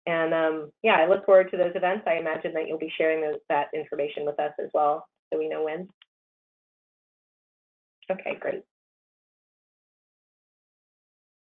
And 0.07 0.35
um, 0.35 0.73
yeah, 0.83 0.97
I 0.97 1.07
look 1.07 1.27
forward 1.27 1.51
to 1.51 1.57
those 1.57 1.77
events. 1.77 2.05
I 2.07 2.15
imagine 2.15 2.55
that 2.55 2.67
you'll 2.67 2.79
be 2.79 2.93
sharing 2.97 3.21
those, 3.21 3.41
that 3.51 3.69
information 3.75 4.25
with 4.25 4.41
us 4.41 4.53
as 4.61 4.71
well, 4.75 5.07
so 5.33 5.39
we 5.39 5.49
know 5.49 5.65
when. 5.65 5.89
Okay, 8.11 8.37
great. 8.41 8.63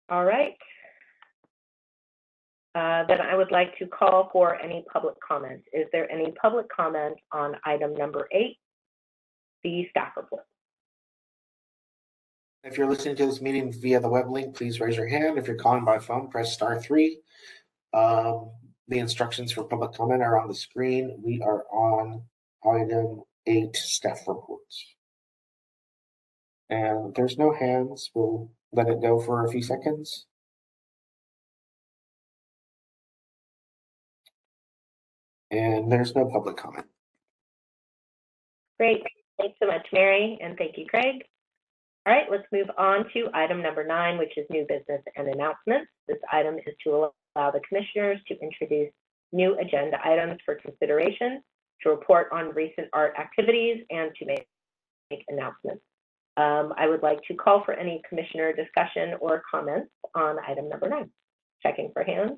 All 0.09 0.25
right. 0.25 0.55
Uh, 2.75 3.05
Then 3.07 3.21
I 3.21 3.35
would 3.35 3.51
like 3.51 3.77
to 3.79 3.87
call 3.87 4.29
for 4.33 4.61
any 4.61 4.85
public 4.93 5.15
comment. 5.27 5.63
Is 5.73 5.87
there 5.93 6.11
any 6.11 6.33
public 6.33 6.67
comment 6.69 7.17
on 7.33 7.57
item 7.65 7.95
number 7.95 8.29
eight, 8.33 8.59
the 9.65 9.87
staff 9.91 10.13
report? 10.17 10.45
If 12.63 12.77
you're 12.77 12.89
listening 12.89 13.17
to 13.17 13.27
this 13.27 13.41
meeting 13.41 13.73
via 13.73 14.01
the 14.01 14.09
web 14.09 14.29
link, 14.29 14.57
please 14.57 14.81
raise 14.81 14.97
your 14.97 15.07
hand. 15.07 15.39
If 15.39 15.47
you're 15.47 15.57
calling 15.57 15.85
by 15.85 15.99
phone, 15.99 16.29
press 16.29 16.53
star 16.53 16.81
three. 16.81 17.21
Um, 17.95 18.51
the 18.89 18.99
instructions 18.99 19.53
for 19.53 19.65
public 19.65 19.93
comment 19.93 20.23
are 20.23 20.39
on 20.39 20.49
the 20.49 20.55
screen. 20.55 21.21
We 21.25 21.41
are 21.43 21.65
on 21.73 22.23
item 22.65 23.23
eight, 23.47 23.75
staff 23.77 24.21
reports. 24.27 24.85
And 26.69 27.15
there's 27.15 27.39
no 27.39 27.55
hands. 27.55 28.11
We'll 28.15 28.51
let 28.73 28.89
it 28.89 29.01
go 29.01 29.21
for 29.21 29.45
a 29.45 29.51
few 29.51 29.63
seconds. 29.63 30.27
And 35.51 35.91
there's 35.91 36.15
no 36.15 36.27
public 36.27 36.57
comment. 36.57 36.87
Great. 38.79 39.03
Thanks 39.39 39.57
so 39.63 39.69
much, 39.69 39.87
Mary, 39.93 40.39
and 40.41 40.57
thank 40.57 40.77
you, 40.77 40.87
Craig. 40.87 41.23
All 42.07 42.15
right, 42.15 42.27
let's 42.31 42.47
move 42.53 42.69
on 42.79 43.05
to 43.13 43.29
item 43.35 43.63
number 43.63 43.85
nine, 43.85 44.19
which 44.19 44.37
is 44.37 44.47
new 44.49 44.65
business 44.69 45.03
and 45.17 45.29
announcements. 45.29 45.91
This 46.07 46.19
item 46.33 46.57
is 46.67 46.75
to 46.85 47.11
allow 47.37 47.51
the 47.51 47.61
commissioners 47.69 48.21
to 48.29 48.39
introduce 48.41 48.93
new 49.33 49.59
agenda 49.59 49.99
items 50.05 50.39
for 50.45 50.55
consideration, 50.55 51.43
to 51.83 51.91
report 51.91 52.29
on 52.33 52.55
recent 52.55 52.89
art 52.93 53.15
activities, 53.19 53.85
and 53.91 54.15
to 54.17 54.25
make, 54.25 54.47
make 55.11 55.25
announcements. 55.29 55.83
Um, 56.37 56.75
I 56.77 56.87
would 56.87 57.03
like 57.03 57.23
to 57.29 57.35
call 57.35 57.65
for 57.65 57.75
any 57.75 58.03
commissioner 58.09 58.53
discussion 58.53 59.15
or 59.21 59.43
comments 59.51 59.91
on 60.15 60.37
item 60.47 60.69
number 60.69 60.89
nine. 60.89 61.11
Checking 61.63 61.91
for 61.93 62.03
hands. 62.03 62.33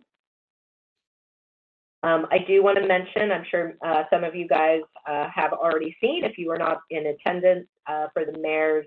Um, 2.05 2.26
I 2.30 2.38
do 2.46 2.62
want 2.62 2.78
to 2.78 2.86
mention, 2.86 3.32
I'm 3.32 3.44
sure 3.51 3.74
uh, 3.84 4.05
some 4.09 4.22
of 4.22 4.34
you 4.36 4.46
guys 4.46 4.82
uh, 5.09 5.26
have 5.34 5.53
already 5.53 5.96
seen, 6.01 6.24
if 6.24 6.38
you 6.38 6.49
were 6.49 6.59
not 6.59 6.78
in 6.90 7.07
attendance 7.07 7.66
uh, 7.88 8.07
for 8.12 8.24
the 8.24 8.38
mayor's 8.38 8.86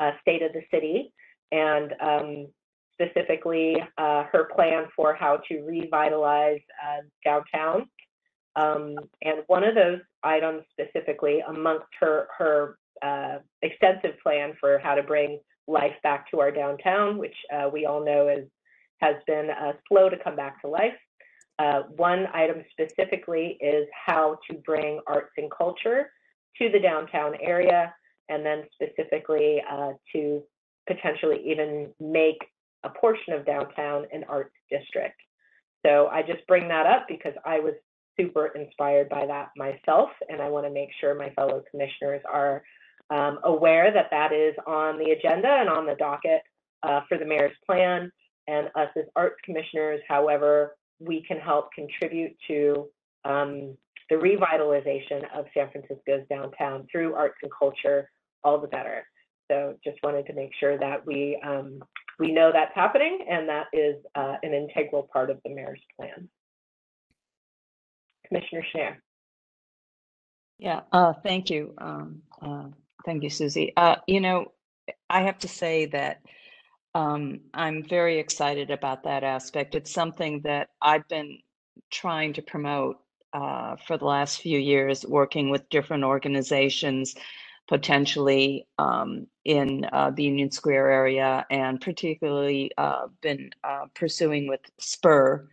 uh, 0.00 0.10
State 0.22 0.42
of 0.42 0.52
the 0.52 0.62
City, 0.72 1.12
and 1.52 1.94
um, 2.00 2.46
specifically 3.00 3.76
uh, 3.96 4.24
her 4.32 4.48
plan 4.56 4.86
for 4.96 5.14
how 5.14 5.38
to 5.48 5.60
revitalize 5.62 6.60
uh, 6.84 7.02
downtown. 7.24 7.88
Um, 8.56 8.96
and 9.22 9.44
one 9.46 9.62
of 9.62 9.76
those 9.76 10.00
items 10.24 10.64
specifically 10.72 11.40
amongst 11.46 11.86
her, 12.00 12.26
her 12.36 12.76
uh, 13.02 13.38
extensive 13.62 14.18
plan 14.22 14.54
for 14.60 14.78
how 14.78 14.94
to 14.94 15.02
bring 15.02 15.40
life 15.66 15.94
back 16.02 16.30
to 16.30 16.40
our 16.40 16.50
downtown, 16.50 17.18
which 17.18 17.34
uh, 17.54 17.68
we 17.72 17.86
all 17.86 18.04
know 18.04 18.28
is, 18.28 18.46
has 19.00 19.16
been 19.26 19.50
uh, 19.50 19.72
slow 19.88 20.08
to 20.08 20.16
come 20.22 20.36
back 20.36 20.60
to 20.62 20.68
life. 20.68 20.94
Uh, 21.58 21.82
one 21.96 22.26
item 22.32 22.62
specifically 22.70 23.58
is 23.60 23.86
how 24.06 24.38
to 24.48 24.56
bring 24.58 25.00
arts 25.06 25.32
and 25.36 25.50
culture 25.50 26.10
to 26.56 26.68
the 26.70 26.78
downtown 26.78 27.34
area, 27.40 27.92
and 28.28 28.44
then 28.44 28.64
specifically 28.74 29.62
uh, 29.70 29.92
to 30.12 30.42
potentially 30.86 31.42
even 31.44 31.92
make 32.00 32.38
a 32.84 32.88
portion 32.88 33.32
of 33.34 33.44
downtown 33.44 34.06
an 34.12 34.24
arts 34.28 34.54
district. 34.70 35.20
So 35.84 36.08
I 36.08 36.22
just 36.22 36.46
bring 36.46 36.68
that 36.68 36.86
up 36.86 37.06
because 37.08 37.34
I 37.44 37.58
was 37.60 37.74
super 38.18 38.46
inspired 38.46 39.08
by 39.08 39.26
that 39.26 39.50
myself, 39.56 40.10
and 40.28 40.40
I 40.40 40.48
want 40.48 40.66
to 40.66 40.72
make 40.72 40.90
sure 41.00 41.14
my 41.14 41.30
fellow 41.30 41.62
commissioners 41.70 42.22
are 42.30 42.62
um, 43.10 43.38
aware 43.44 43.92
that 43.92 44.08
that 44.10 44.32
is 44.32 44.54
on 44.66 44.98
the 44.98 45.10
agenda 45.10 45.48
and 45.48 45.68
on 45.68 45.86
the 45.86 45.94
docket 45.94 46.42
uh, 46.82 47.00
for 47.08 47.18
the 47.18 47.24
mayor's 47.24 47.56
plan. 47.66 48.10
And 48.46 48.68
us 48.76 48.88
as 48.96 49.04
arts 49.14 49.36
commissioners, 49.44 50.00
however, 50.08 50.76
we 51.00 51.22
can 51.26 51.38
help 51.38 51.68
contribute 51.72 52.34
to 52.48 52.88
um, 53.24 53.76
the 54.10 54.16
revitalization 54.16 55.22
of 55.36 55.44
San 55.52 55.70
Francisco's 55.70 56.26
downtown 56.30 56.86
through 56.90 57.14
arts 57.14 57.36
and 57.42 57.50
culture, 57.56 58.10
all 58.42 58.58
the 58.58 58.68
better. 58.68 59.04
So 59.50 59.74
just 59.84 59.98
wanted 60.02 60.26
to 60.26 60.32
make 60.32 60.50
sure 60.58 60.78
that 60.78 61.06
we 61.06 61.40
um, 61.44 61.82
we 62.18 62.32
know 62.32 62.50
that's 62.52 62.74
happening 62.74 63.26
and 63.30 63.48
that 63.48 63.66
is 63.72 63.96
uh, 64.14 64.36
an 64.42 64.52
integral 64.52 65.08
part 65.12 65.30
of 65.30 65.38
the 65.44 65.54
mayor's 65.54 65.80
plan. 65.96 66.28
Commissioner 68.26 68.62
Schnair. 68.74 68.96
Yeah, 70.58 70.80
uh, 70.92 71.12
thank 71.22 71.50
you. 71.50 71.74
Um, 71.78 72.22
uh, 72.42 72.64
thank 73.04 73.22
you, 73.22 73.30
Susie. 73.30 73.72
Uh, 73.76 73.96
you 74.06 74.20
know, 74.20 74.52
I 75.10 75.22
have 75.22 75.38
to 75.40 75.48
say 75.48 75.86
that 75.86 76.22
um, 76.94 77.40
I'm 77.54 77.84
very 77.84 78.18
excited 78.18 78.70
about 78.70 79.04
that 79.04 79.24
aspect. 79.24 79.74
It's 79.74 79.92
something 79.92 80.42
that 80.44 80.70
I've 80.82 81.08
been 81.08 81.38
trying 81.90 82.34
to 82.34 82.42
promote 82.42 82.98
uh, 83.32 83.76
for 83.86 83.98
the 83.98 84.06
last 84.06 84.40
few 84.40 84.58
years, 84.58 85.06
working 85.06 85.50
with 85.50 85.68
different 85.70 86.04
organizations, 86.04 87.14
potentially 87.68 88.66
um, 88.78 89.26
in 89.44 89.86
uh, 89.92 90.10
the 90.10 90.24
Union 90.24 90.50
Square 90.50 90.90
area, 90.90 91.46
and 91.50 91.80
particularly 91.80 92.72
uh, 92.78 93.08
been 93.22 93.50
uh, 93.64 93.86
pursuing 93.94 94.48
with 94.48 94.60
Spur 94.78 95.48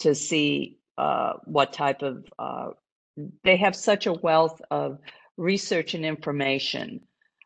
to 0.00 0.14
see 0.14 0.78
uh, 0.98 1.34
what 1.44 1.72
type 1.72 2.02
of 2.02 2.26
uh, 2.38 2.70
they 3.44 3.56
have 3.56 3.76
such 3.76 4.06
a 4.06 4.12
wealth 4.12 4.60
of 4.70 4.98
research 5.36 5.94
and 5.94 6.04
information 6.04 7.00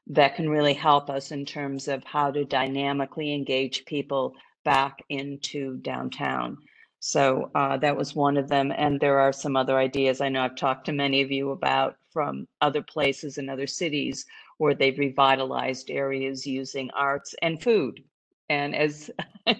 that 0.09 0.37
can 0.37 0.49
really 0.49 0.75
help 0.75 1.11
us 1.11 1.33
in 1.33 1.45
terms 1.45 1.89
of 1.89 2.05
how 2.05 2.31
to 2.31 2.45
dynamically 2.45 3.35
engage 3.35 3.85
people 3.85 4.35
back 4.65 5.03
into 5.09 5.77
downtown. 5.79 6.59
So 7.01 7.51
uh, 7.55 7.77
that 7.79 7.97
was 7.97 8.15
one 8.15 8.37
of 8.37 8.49
them. 8.49 8.73
And 8.77 8.99
there 8.99 9.19
are 9.19 9.33
some 9.33 9.57
other 9.57 9.79
ideas 9.79 10.21
I 10.21 10.29
know 10.29 10.43
I've 10.43 10.57
talked 10.57 10.87
to 10.87 10.93
many 10.93 11.23
of 11.23 11.31
you 11.31 11.51
about 11.51 11.97
from 12.11 12.49
other 12.61 12.83
places 12.83 13.39
and 13.39 13.49
other 13.49 13.67
cities 13.67 14.27
where 14.59 14.75
they've 14.75 14.99
revitalized 14.99 15.91
areas 15.91 16.47
using 16.47 16.91
arts 16.93 17.35
and 17.43 17.63
food. 17.63 18.03
And 18.49 18.75
as 18.75 19.11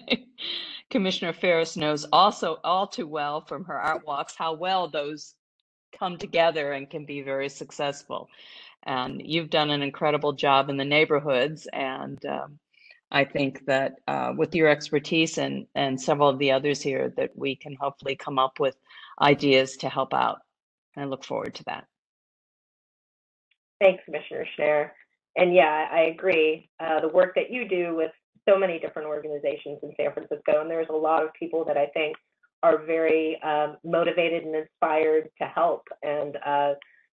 Commissioner 0.89 1.33
Ferras 1.33 1.77
knows 1.77 2.05
also 2.11 2.59
all 2.63 2.87
too 2.87 3.07
well 3.07 3.41
from 3.41 3.65
her 3.65 3.79
art 3.79 4.05
walks, 4.05 4.35
how 4.35 4.53
well 4.53 4.89
those 4.89 5.35
come 5.97 6.17
together 6.17 6.71
and 6.71 6.89
can 6.89 7.05
be 7.05 7.21
very 7.21 7.49
successful. 7.49 8.29
And 8.83 9.21
you've 9.23 9.49
done 9.49 9.69
an 9.69 9.81
incredible 9.81 10.33
job 10.33 10.69
in 10.69 10.77
the 10.77 10.85
neighborhoods. 10.85 11.67
And 11.73 12.23
um, 12.25 12.59
I 13.11 13.25
think 13.25 13.65
that 13.65 13.95
uh, 14.07 14.33
with 14.35 14.55
your 14.55 14.67
expertise 14.69 15.37
and, 15.37 15.67
and 15.75 15.99
several 15.99 16.29
of 16.29 16.39
the 16.39 16.51
others 16.51 16.81
here, 16.81 17.13
that 17.17 17.31
we 17.35 17.55
can 17.55 17.75
hopefully 17.75 18.15
come 18.15 18.39
up 18.39 18.59
with 18.59 18.75
ideas 19.21 19.77
to 19.77 19.89
help 19.89 20.13
out. 20.13 20.39
I 20.95 21.05
look 21.05 21.23
forward 21.23 21.55
to 21.55 21.63
that. 21.65 21.85
Thanks, 23.79 24.03
Commissioner 24.05 24.45
Schnair. 24.57 24.89
And 25.35 25.53
yeah, 25.53 25.87
I 25.91 26.05
agree. 26.05 26.69
Uh, 26.79 27.01
the 27.01 27.09
work 27.09 27.35
that 27.35 27.51
you 27.51 27.67
do 27.67 27.95
with 27.95 28.11
so 28.49 28.57
many 28.57 28.79
different 28.79 29.07
organizations 29.07 29.79
in 29.83 29.93
San 29.95 30.13
Francisco, 30.13 30.61
and 30.61 30.69
there's 30.69 30.87
a 30.89 30.95
lot 30.95 31.23
of 31.23 31.33
people 31.33 31.63
that 31.65 31.77
I 31.77 31.87
think 31.87 32.15
are 32.63 32.83
very 32.85 33.41
um, 33.43 33.77
motivated 33.83 34.43
and 34.43 34.55
inspired 34.55 35.29
to 35.39 35.47
help. 35.47 35.87
And 36.03 36.37
uh, 36.45 36.73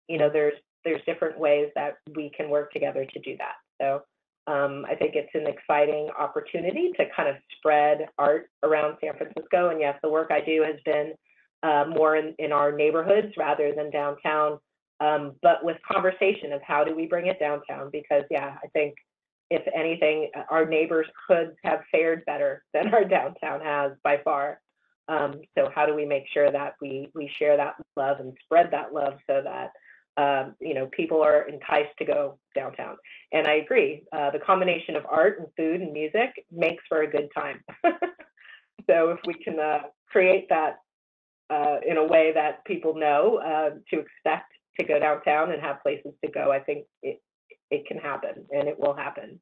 you 0.08 0.18
know, 0.18 0.30
there's 0.32 0.54
there's 0.84 1.02
different 1.06 1.38
ways 1.38 1.68
that 1.74 1.98
we 2.16 2.30
can 2.36 2.50
work 2.50 2.72
together 2.72 3.04
to 3.04 3.20
do 3.20 3.36
that. 3.38 3.54
So 3.80 4.02
um, 4.46 4.84
I 4.88 4.94
think 4.96 5.14
it's 5.14 5.30
an 5.34 5.46
exciting 5.46 6.08
opportunity 6.18 6.90
to 6.96 7.04
kind 7.14 7.28
of 7.28 7.36
spread 7.56 8.08
art 8.18 8.50
around 8.62 8.96
San 9.00 9.16
Francisco. 9.16 9.68
And 9.68 9.80
yes, 9.80 9.96
the 10.02 10.08
work 10.08 10.30
I 10.30 10.40
do 10.40 10.62
has 10.62 10.76
been 10.84 11.12
uh, 11.62 11.84
more 11.88 12.16
in, 12.16 12.34
in 12.38 12.50
our 12.50 12.72
neighborhoods 12.72 13.32
rather 13.36 13.72
than 13.74 13.90
downtown, 13.90 14.58
um, 15.00 15.32
but 15.42 15.64
with 15.64 15.76
conversation 15.90 16.52
of 16.52 16.60
how 16.62 16.82
do 16.82 16.94
we 16.94 17.06
bring 17.06 17.26
it 17.26 17.38
downtown? 17.38 17.90
Because 17.92 18.24
yeah, 18.30 18.56
I 18.62 18.66
think 18.68 18.94
if 19.50 19.62
anything, 19.74 20.30
our 20.50 20.64
neighbors 20.64 21.06
could 21.28 21.54
have 21.62 21.80
fared 21.92 22.24
better 22.24 22.64
than 22.74 22.92
our 22.92 23.04
downtown 23.04 23.60
has 23.60 23.92
by 24.02 24.18
far. 24.24 24.60
Um, 25.08 25.40
so 25.56 25.68
how 25.74 25.86
do 25.86 25.94
we 25.94 26.04
make 26.04 26.24
sure 26.32 26.50
that 26.50 26.74
we 26.80 27.08
we 27.14 27.30
share 27.38 27.56
that 27.56 27.74
love 27.96 28.20
and 28.20 28.32
spread 28.44 28.70
that 28.70 28.94
love 28.94 29.14
so 29.28 29.42
that 29.42 29.72
um, 30.16 30.54
you 30.60 30.74
know 30.74 30.88
people 30.92 31.22
are 31.22 31.48
enticed 31.48 31.96
to 31.98 32.04
go 32.04 32.38
downtown? 32.54 32.96
And 33.32 33.46
I 33.46 33.54
agree, 33.54 34.04
uh, 34.12 34.30
the 34.30 34.38
combination 34.38 34.96
of 34.96 35.04
art 35.10 35.38
and 35.38 35.48
food 35.56 35.80
and 35.80 35.92
music 35.92 36.30
makes 36.50 36.84
for 36.88 37.02
a 37.02 37.10
good 37.10 37.28
time. 37.36 37.60
so 37.84 39.10
if 39.10 39.18
we 39.26 39.34
can 39.34 39.58
uh, 39.58 39.80
create 40.08 40.48
that 40.48 40.76
uh, 41.50 41.76
in 41.86 41.96
a 41.96 42.06
way 42.06 42.32
that 42.34 42.64
people 42.64 42.94
know 42.94 43.38
uh, 43.44 43.70
to 43.90 44.00
expect 44.00 44.52
to 44.78 44.86
go 44.86 44.98
downtown 44.98 45.52
and 45.52 45.60
have 45.60 45.82
places 45.82 46.12
to 46.24 46.30
go, 46.30 46.52
I 46.52 46.60
think 46.60 46.86
it 47.02 47.20
it 47.70 47.86
can 47.86 47.96
happen 47.96 48.44
and 48.50 48.68
it 48.68 48.78
will 48.78 48.94
happen. 48.94 49.40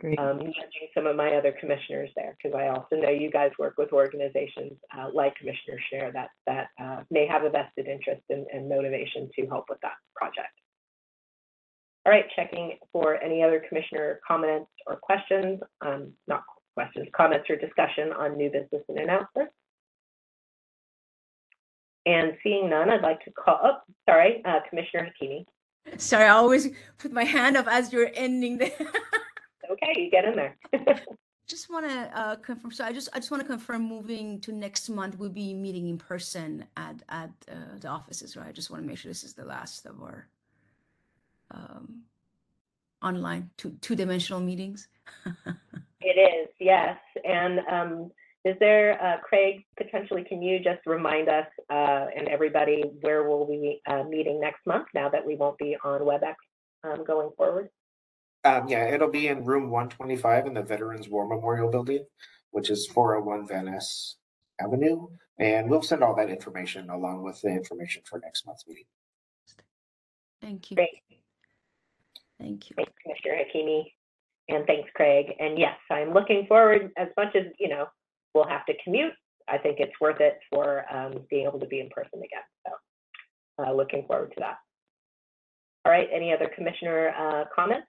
Great. 0.00 0.18
um, 0.18 0.38
nudging 0.38 0.88
some 0.94 1.06
of 1.06 1.14
my 1.14 1.34
other 1.34 1.54
commissioners 1.60 2.08
there, 2.16 2.34
because 2.42 2.58
I 2.58 2.68
also 2.68 2.96
know 2.96 3.10
you 3.10 3.30
guys 3.30 3.50
work 3.58 3.74
with 3.76 3.92
organizations 3.92 4.72
uh, 4.96 5.08
like 5.12 5.34
Commissioner 5.36 5.78
Schnair 5.92 6.12
that, 6.14 6.30
that 6.46 6.68
uh, 6.82 7.02
may 7.10 7.26
have 7.26 7.44
a 7.44 7.50
vested 7.50 7.86
interest 7.86 8.22
and, 8.30 8.46
and 8.52 8.66
motivation 8.66 9.28
to 9.36 9.46
help 9.46 9.66
with 9.68 9.78
that 9.82 9.96
project. 10.16 10.52
All 12.06 12.12
right, 12.12 12.24
checking 12.34 12.78
for 12.92 13.22
any 13.22 13.42
other 13.42 13.62
commissioner 13.68 14.20
comments 14.26 14.70
or 14.86 14.96
questions, 14.96 15.60
um, 15.84 16.12
not 16.26 16.44
questions, 16.74 17.06
comments 17.14 17.50
or 17.50 17.56
discussion 17.56 18.12
on 18.18 18.38
new 18.38 18.50
business 18.50 18.82
and 18.88 18.98
announcements. 18.98 19.52
And 22.06 22.38
seeing 22.42 22.70
none, 22.70 22.88
I'd 22.88 23.02
like 23.02 23.22
to 23.24 23.30
call, 23.32 23.60
oh, 23.62 23.76
sorry, 24.08 24.42
uh, 24.46 24.60
Commissioner 24.70 25.12
Hakimi. 25.22 25.44
Sorry, 25.98 26.24
I 26.24 26.30
always 26.30 26.70
put 26.96 27.12
my 27.12 27.24
hand 27.24 27.58
up 27.58 27.66
as 27.68 27.92
you're 27.92 28.10
ending 28.14 28.56
the. 28.56 28.72
Okay, 29.70 29.94
you 29.96 30.10
get 30.10 30.24
in 30.24 30.36
there. 30.36 30.56
just 31.46 31.70
want 31.70 31.88
to 31.88 32.18
uh, 32.18 32.36
confirm. 32.36 32.72
So 32.72 32.84
I 32.84 32.92
just 32.92 33.08
I 33.12 33.18
just 33.18 33.30
want 33.30 33.42
to 33.42 33.46
confirm. 33.46 33.82
Moving 33.82 34.40
to 34.40 34.52
next 34.52 34.88
month, 34.88 35.18
we'll 35.18 35.30
be 35.30 35.54
meeting 35.54 35.88
in 35.88 35.98
person 35.98 36.64
at 36.76 37.02
at 37.08 37.30
uh, 37.50 37.78
the 37.80 37.88
offices, 37.88 38.36
right? 38.36 38.48
I 38.48 38.52
just 38.52 38.70
want 38.70 38.82
to 38.82 38.88
make 38.88 38.98
sure 38.98 39.10
this 39.10 39.24
is 39.24 39.34
the 39.34 39.44
last 39.44 39.86
of 39.86 40.02
our 40.02 40.28
um, 41.50 42.02
online 43.02 43.50
two 43.56 43.70
two 43.80 43.94
dimensional 43.94 44.40
meetings. 44.40 44.88
It 46.00 46.18
is, 46.18 46.48
yes. 46.58 46.96
And 47.24 47.60
um, 47.70 48.10
is 48.44 48.56
there, 48.58 49.02
uh, 49.02 49.18
Craig, 49.20 49.66
potentially, 49.76 50.24
can 50.24 50.40
you 50.40 50.58
just 50.58 50.86
remind 50.86 51.28
us 51.28 51.46
uh, 51.68 52.06
and 52.16 52.28
everybody 52.28 52.82
where 53.02 53.28
we'll 53.28 53.46
we 53.46 53.56
be 53.56 53.82
uh, 53.86 54.04
meeting 54.04 54.40
next 54.40 54.66
month 54.66 54.86
now 54.94 55.08
that 55.10 55.24
we 55.24 55.36
won't 55.36 55.58
be 55.58 55.76
on 55.84 56.00
WebEx 56.00 56.34
um, 56.84 57.04
going 57.04 57.30
forward? 57.36 57.68
Um, 58.44 58.68
yeah, 58.68 58.86
it'll 58.94 59.10
be 59.10 59.28
in 59.28 59.44
room 59.44 59.70
one 59.70 59.88
twenty-five 59.88 60.46
in 60.46 60.54
the 60.54 60.62
Veterans 60.62 61.08
War 61.08 61.28
Memorial 61.28 61.70
Building, 61.70 62.04
which 62.50 62.70
is 62.70 62.86
four 62.86 63.16
oh 63.16 63.22
one 63.22 63.46
Van 63.46 63.66
Ness 63.66 64.16
Avenue. 64.60 65.08
And 65.38 65.70
we'll 65.70 65.82
send 65.82 66.02
all 66.02 66.14
that 66.16 66.28
information 66.28 66.90
along 66.90 67.22
with 67.22 67.40
the 67.40 67.48
information 67.48 68.02
for 68.04 68.18
next 68.18 68.46
month's 68.46 68.66
meeting. 68.66 68.84
Thank 70.42 70.70
you. 70.70 70.76
Great. 70.76 71.02
Thank 72.38 72.70
you. 72.70 72.76
Thanks, 72.76 72.92
Commissioner 73.02 73.42
Hakimi. 73.44 73.84
And 74.48 74.66
thanks, 74.66 74.90
Craig. 74.94 75.34
And 75.38 75.58
yes, 75.58 75.76
I'm 75.90 76.12
looking 76.12 76.46
forward, 76.46 76.90
as 76.96 77.08
much 77.16 77.36
as, 77.36 77.44
you 77.58 77.68
know, 77.68 77.86
we'll 78.34 78.48
have 78.48 78.66
to 78.66 78.74
commute, 78.82 79.12
I 79.48 79.58
think 79.58 79.80
it's 79.80 79.92
worth 80.00 80.20
it 80.20 80.38
for 80.50 80.84
um, 80.94 81.24
being 81.30 81.46
able 81.46 81.60
to 81.60 81.66
be 81.66 81.80
in 81.80 81.88
person 81.90 82.18
again. 82.18 82.42
So 82.66 83.64
uh, 83.64 83.72
looking 83.72 84.06
forward 84.06 84.32
to 84.32 84.40
that. 84.40 84.56
All 85.84 85.92
right, 85.92 86.08
any 86.12 86.32
other 86.32 86.50
commissioner 86.54 87.14
uh, 87.18 87.44
comments? 87.54 87.86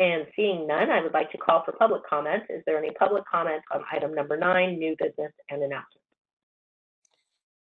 And 0.00 0.26
seeing 0.34 0.66
none, 0.66 0.90
I 0.90 1.02
would 1.02 1.12
like 1.12 1.30
to 1.32 1.38
call 1.38 1.62
for 1.62 1.72
public 1.72 2.02
comment. 2.08 2.44
Is 2.48 2.62
there 2.64 2.78
any 2.78 2.90
public 2.92 3.22
comment 3.30 3.62
on 3.70 3.84
item 3.92 4.14
number 4.14 4.34
nine, 4.34 4.78
new 4.78 4.96
business 4.98 5.32
and 5.50 5.62
announcements? 5.62 6.06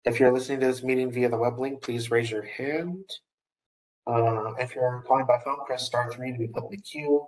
If 0.05 0.19
you're 0.19 0.31
listening 0.31 0.59
to 0.59 0.67
this 0.67 0.83
meeting 0.83 1.11
via 1.11 1.29
the 1.29 1.37
web 1.37 1.59
link, 1.59 1.81
please 1.81 2.11
raise 2.11 2.29
your 2.29 2.43
hand. 2.43 3.03
Uh, 4.05 4.53
if 4.59 4.75
you're 4.75 5.03
calling 5.07 5.25
by 5.25 5.39
phone, 5.43 5.65
press 5.65 5.87
star 5.87 6.11
three 6.11 6.31
to 6.31 6.37
be 6.37 6.47
put 6.47 6.65
in 6.65 6.69
the 6.69 6.77
queue. 6.77 7.25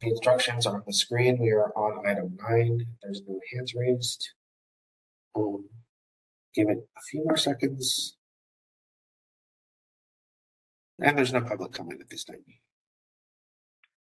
The 0.00 0.08
instructions 0.08 0.66
are 0.66 0.74
on 0.74 0.82
the 0.84 0.92
screen. 0.92 1.38
We 1.38 1.50
are 1.50 1.72
on 1.76 2.04
item 2.04 2.36
nine. 2.42 2.86
There's 3.02 3.22
no 3.28 3.38
hands 3.54 3.72
raised. 3.74 4.30
Um, 5.36 5.68
give 6.54 6.68
it 6.68 6.78
a 6.78 7.00
few 7.08 7.22
more 7.24 7.36
seconds. 7.36 8.16
And 11.00 11.16
there's 11.16 11.32
no 11.32 11.40
public 11.40 11.72
comment 11.72 12.00
at 12.00 12.10
this 12.10 12.24
time. 12.24 12.44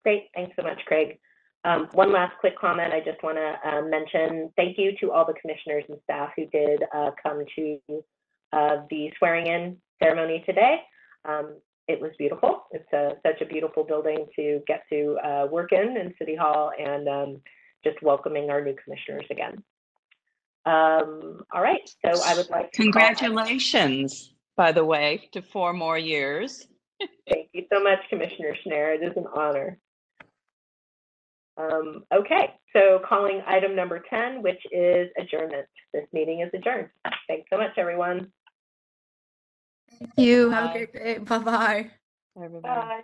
Great, 0.07 0.29
thanks 0.37 0.55
so 0.55 0.63
much, 0.63 0.79
Craig. 0.87 1.19
Um, 1.65 1.89
one 1.91 2.13
last 2.13 2.35
quick 2.39 2.57
comment, 2.57 2.93
I 2.93 3.01
just 3.01 3.21
want 3.25 3.39
to 3.39 3.69
uh, 3.69 3.83
mention 3.83 4.53
thank 4.55 4.79
you 4.79 4.93
to 5.01 5.11
all 5.11 5.27
the 5.27 5.33
commissioners 5.33 5.83
and 5.89 5.99
staff 6.05 6.31
who 6.37 6.47
did 6.47 6.85
uh, 6.95 7.11
come 7.21 7.43
to 7.57 7.81
uh, 8.53 8.77
the 8.89 9.11
swearing 9.19 9.49
in 9.49 9.77
ceremony 10.01 10.45
today. 10.47 10.77
Um, 11.25 11.57
it 11.89 12.01
was 12.01 12.13
beautiful. 12.19 12.67
It's 12.71 12.87
a, 12.93 13.15
such 13.27 13.41
a 13.41 13.47
beautiful 13.47 13.83
building 13.83 14.27
to 14.37 14.61
get 14.69 14.85
to 14.93 15.19
uh, 15.25 15.49
work 15.51 15.73
in 15.73 15.97
in 15.97 16.15
City 16.21 16.37
Hall 16.37 16.71
and 16.79 17.09
um, 17.09 17.41
just 17.83 18.01
welcoming 18.01 18.49
our 18.49 18.63
new 18.63 18.77
commissioners 18.85 19.27
again. 19.29 19.61
Um, 20.67 21.43
all 21.53 21.63
right, 21.63 21.91
so 22.05 22.13
I 22.25 22.37
would 22.37 22.49
like 22.49 22.71
to 22.71 22.81
Congratulations, 22.81 24.35
by 24.57 24.71
the 24.71 24.85
way, 24.85 25.29
to 25.33 25.43
four 25.43 25.73
more 25.73 25.99
years. 25.99 26.69
Thank 27.29 27.49
you 27.53 27.65
so 27.73 27.83
much, 27.83 27.99
Commissioner 28.09 28.55
Schnair. 28.65 28.95
It 28.95 29.03
is 29.03 29.17
an 29.17 29.27
honor. 29.35 29.81
Um, 31.59 32.05
okay, 32.13 32.55
so 32.75 33.01
calling 33.09 33.43
item 33.47 33.75
number 33.75 34.03
10, 34.11 34.43
which 34.43 34.61
is 34.73 35.09
adjournment. 35.19 35.67
This 35.93 36.05
meeting 36.13 36.41
is 36.41 36.51
adjourned. 36.53 36.89
Thanks 37.29 37.49
so 37.51 37.57
much, 37.57 37.73
everyone. 37.79 38.31
Thank 39.99 40.13
you. 40.17 40.51
Have 40.51 40.71
a 40.71 40.73
great 40.73 40.93
day. 40.93 41.19
Bye 41.19 41.39
bye. 41.39 41.91
Everybody. 42.37 42.63
Bye. 42.63 43.03